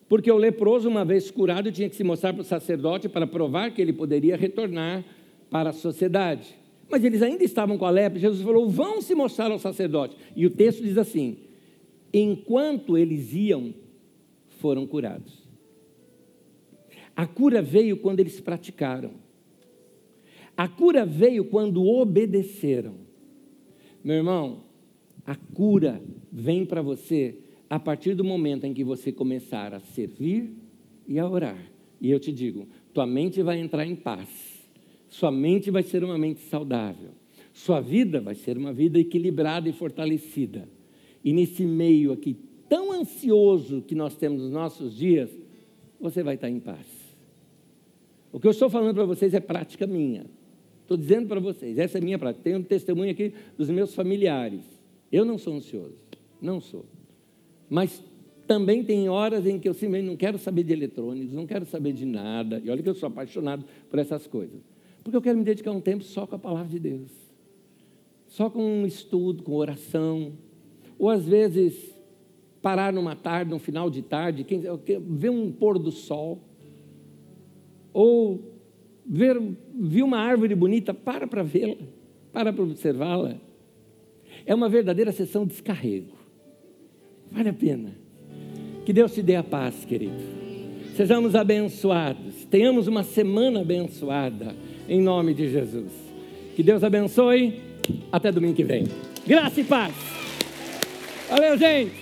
Porque 0.09 0.31
o 0.31 0.37
leproso, 0.37 0.89
uma 0.89 1.05
vez 1.05 1.31
curado, 1.31 1.73
tinha 1.73 1.89
que 1.89 1.97
se 1.97 2.05
mostrar 2.05 2.33
para 2.33 2.43
o 2.43 2.45
sacerdote 2.45 3.09
para 3.09 3.27
provar 3.27 3.73
que 3.73 3.83
ele 3.83 3.93
poderia 3.93 4.37
retornar 4.37 5.05
para 5.51 5.71
a 5.71 5.73
sociedade. 5.73 6.55
Mas 6.89 7.03
eles 7.03 7.23
ainda 7.23 7.43
estavam 7.43 7.77
com 7.77 7.87
a 7.87 7.91
lepra. 7.91 8.21
Jesus 8.21 8.43
falou: 8.43 8.69
vão 8.69 9.01
se 9.01 9.15
mostrar 9.15 9.51
ao 9.51 9.59
sacerdote. 9.59 10.17
E 10.37 10.47
o 10.47 10.51
texto 10.51 10.83
diz 10.83 10.99
assim: 10.99 11.39
enquanto 12.13 12.97
eles 12.97 13.33
iam, 13.35 13.75
foram 14.61 14.87
curados. 14.87 15.43
A 17.17 17.27
cura 17.27 17.61
veio 17.61 17.97
quando 17.97 18.21
eles 18.21 18.39
praticaram. 18.41 19.13
A 20.57 20.69
cura 20.69 21.05
veio 21.07 21.47
quando 21.47 21.85
obedeceram. 21.85 22.95
Meu 24.05 24.17
irmão, 24.17 24.65
a 25.27 25.35
cura 25.35 26.01
vem 26.33 26.64
para 26.64 26.80
você 26.80 27.37
a 27.68 27.78
partir 27.78 28.14
do 28.14 28.24
momento 28.24 28.64
em 28.64 28.72
que 28.72 28.83
você 28.83 29.12
começar 29.12 29.74
a 29.74 29.80
servir 29.80 30.55
e 31.07 31.18
a 31.18 31.28
orar. 31.28 31.59
E 32.01 32.11
eu 32.11 32.18
te 32.18 32.33
digo, 32.33 32.66
tua 32.93 33.07
mente 33.07 33.43
vai 33.43 33.61
entrar 33.61 33.87
em 33.87 33.95
paz. 33.95 34.28
Sua 35.09 35.30
mente 35.30 35.70
vai 35.70 35.83
ser 35.83 36.03
uma 36.03 36.16
mente 36.16 36.41
saudável. 36.41 37.11
Sua 37.53 37.80
vida 37.80 38.20
vai 38.20 38.35
ser 38.35 38.57
uma 38.57 38.72
vida 38.72 38.99
equilibrada 38.99 39.68
e 39.68 39.72
fortalecida. 39.72 40.66
E 41.22 41.33
nesse 41.33 41.64
meio 41.64 42.12
aqui 42.12 42.37
tão 42.68 42.91
ansioso 42.91 43.83
que 43.83 43.95
nós 43.95 44.16
temos 44.16 44.41
nos 44.41 44.51
nossos 44.51 44.97
dias, 44.97 45.30
você 46.01 46.22
vai 46.22 46.37
estar 46.37 46.49
em 46.49 46.59
paz. 46.59 46.87
O 48.33 48.41
que 48.41 48.47
eu 48.47 48.51
estou 48.51 48.70
falando 48.70 48.95
para 48.95 49.05
vocês 49.05 49.35
é 49.35 49.41
prática 49.41 49.87
minha. 49.87 50.24
Estou 50.80 50.97
dizendo 50.97 51.28
para 51.28 51.39
vocês, 51.39 51.78
essa 51.78 51.99
é 51.99 52.01
minha 52.01 52.18
prática. 52.18 52.43
Tenho 52.43 52.59
um 52.59 52.62
testemunho 52.62 53.11
aqui 53.11 53.33
dos 53.57 53.68
meus 53.68 53.95
familiares. 53.95 54.62
Eu 55.12 55.24
não 55.24 55.37
sou 55.37 55.55
ansioso, 55.55 55.95
não 56.43 56.61
sou. 56.61 56.84
Mas 57.70 58.03
também 58.47 58.84
tem 58.84 59.09
horas 59.09 59.47
em 59.47 59.59
que 59.59 59.68
eu 59.68 59.72
simplesmente 59.72 60.07
não 60.07 60.16
quero 60.16 60.36
saber 60.36 60.64
de 60.64 60.72
eletrônicos, 60.72 61.32
não 61.32 61.47
quero 61.47 61.64
saber 61.64 61.93
de 61.93 62.05
nada. 62.05 62.61
E 62.62 62.68
olha 62.68 62.82
que 62.82 62.88
eu 62.88 62.95
sou 62.95 63.07
apaixonado 63.07 63.64
por 63.88 63.99
essas 63.99 64.26
coisas. 64.26 64.61
Porque 65.03 65.16
eu 65.16 65.22
quero 65.22 65.38
me 65.38 65.45
dedicar 65.45 65.70
um 65.70 65.80
tempo 65.80 66.05
só 66.05 66.26
com 66.26 66.34
a 66.34 66.38
palavra 66.38 66.68
de 66.68 66.78
Deus. 66.78 67.11
Só 68.26 68.51
com 68.51 68.62
um 68.62 68.86
estudo, 68.86 69.43
com 69.43 69.55
oração. 69.55 70.32
Ou 70.99 71.09
às 71.09 71.26
vezes 71.26 71.95
parar 72.61 72.93
numa 72.93 73.16
tarde, 73.16 73.51
num 73.51 73.59
final 73.59 73.90
de 73.90 74.03
tarde, 74.03 74.47
ver 75.01 75.30
um 75.30 75.51
pôr 75.51 75.78
do 75.78 75.90
sol. 75.90 76.40
Ou 77.93 78.53
ver, 79.05 79.40
viu 79.74 80.07
uma 80.07 80.18
árvore 80.18 80.55
bonita, 80.55 80.95
para 80.95 81.26
para 81.26 81.43
vê-la, 81.43 81.76
para 82.32 82.53
para 82.53 82.62
observá-la. 82.62 83.36
É 84.47 84.55
uma 84.55 84.68
verdadeira 84.68 85.12
sessão 85.12 85.45
de 85.45 85.53
descarrego. 85.53 86.22
Vale 87.33 87.49
a 87.49 87.53
pena. 87.53 87.91
Que 88.85 88.93
Deus 88.93 89.14
te 89.14 89.22
dê 89.22 89.37
a 89.37 89.43
paz, 89.43 89.85
querido. 89.85 90.22
Sejamos 90.97 91.35
abençoados. 91.35 92.45
Tenhamos 92.51 92.87
uma 92.87 93.03
semana 93.03 93.61
abençoada, 93.61 94.55
em 94.89 95.01
nome 95.01 95.33
de 95.33 95.51
Jesus. 95.51 95.93
Que 96.55 96.62
Deus 96.62 96.85
abençoe. 96.85 97.61
Até 98.11 98.30
domingo 98.30 98.55
que 98.55 98.64
vem. 98.64 98.85
Graça 99.26 99.61
e 99.61 99.64
paz. 99.64 99.95
Valeu, 101.28 101.57
gente. 101.57 102.02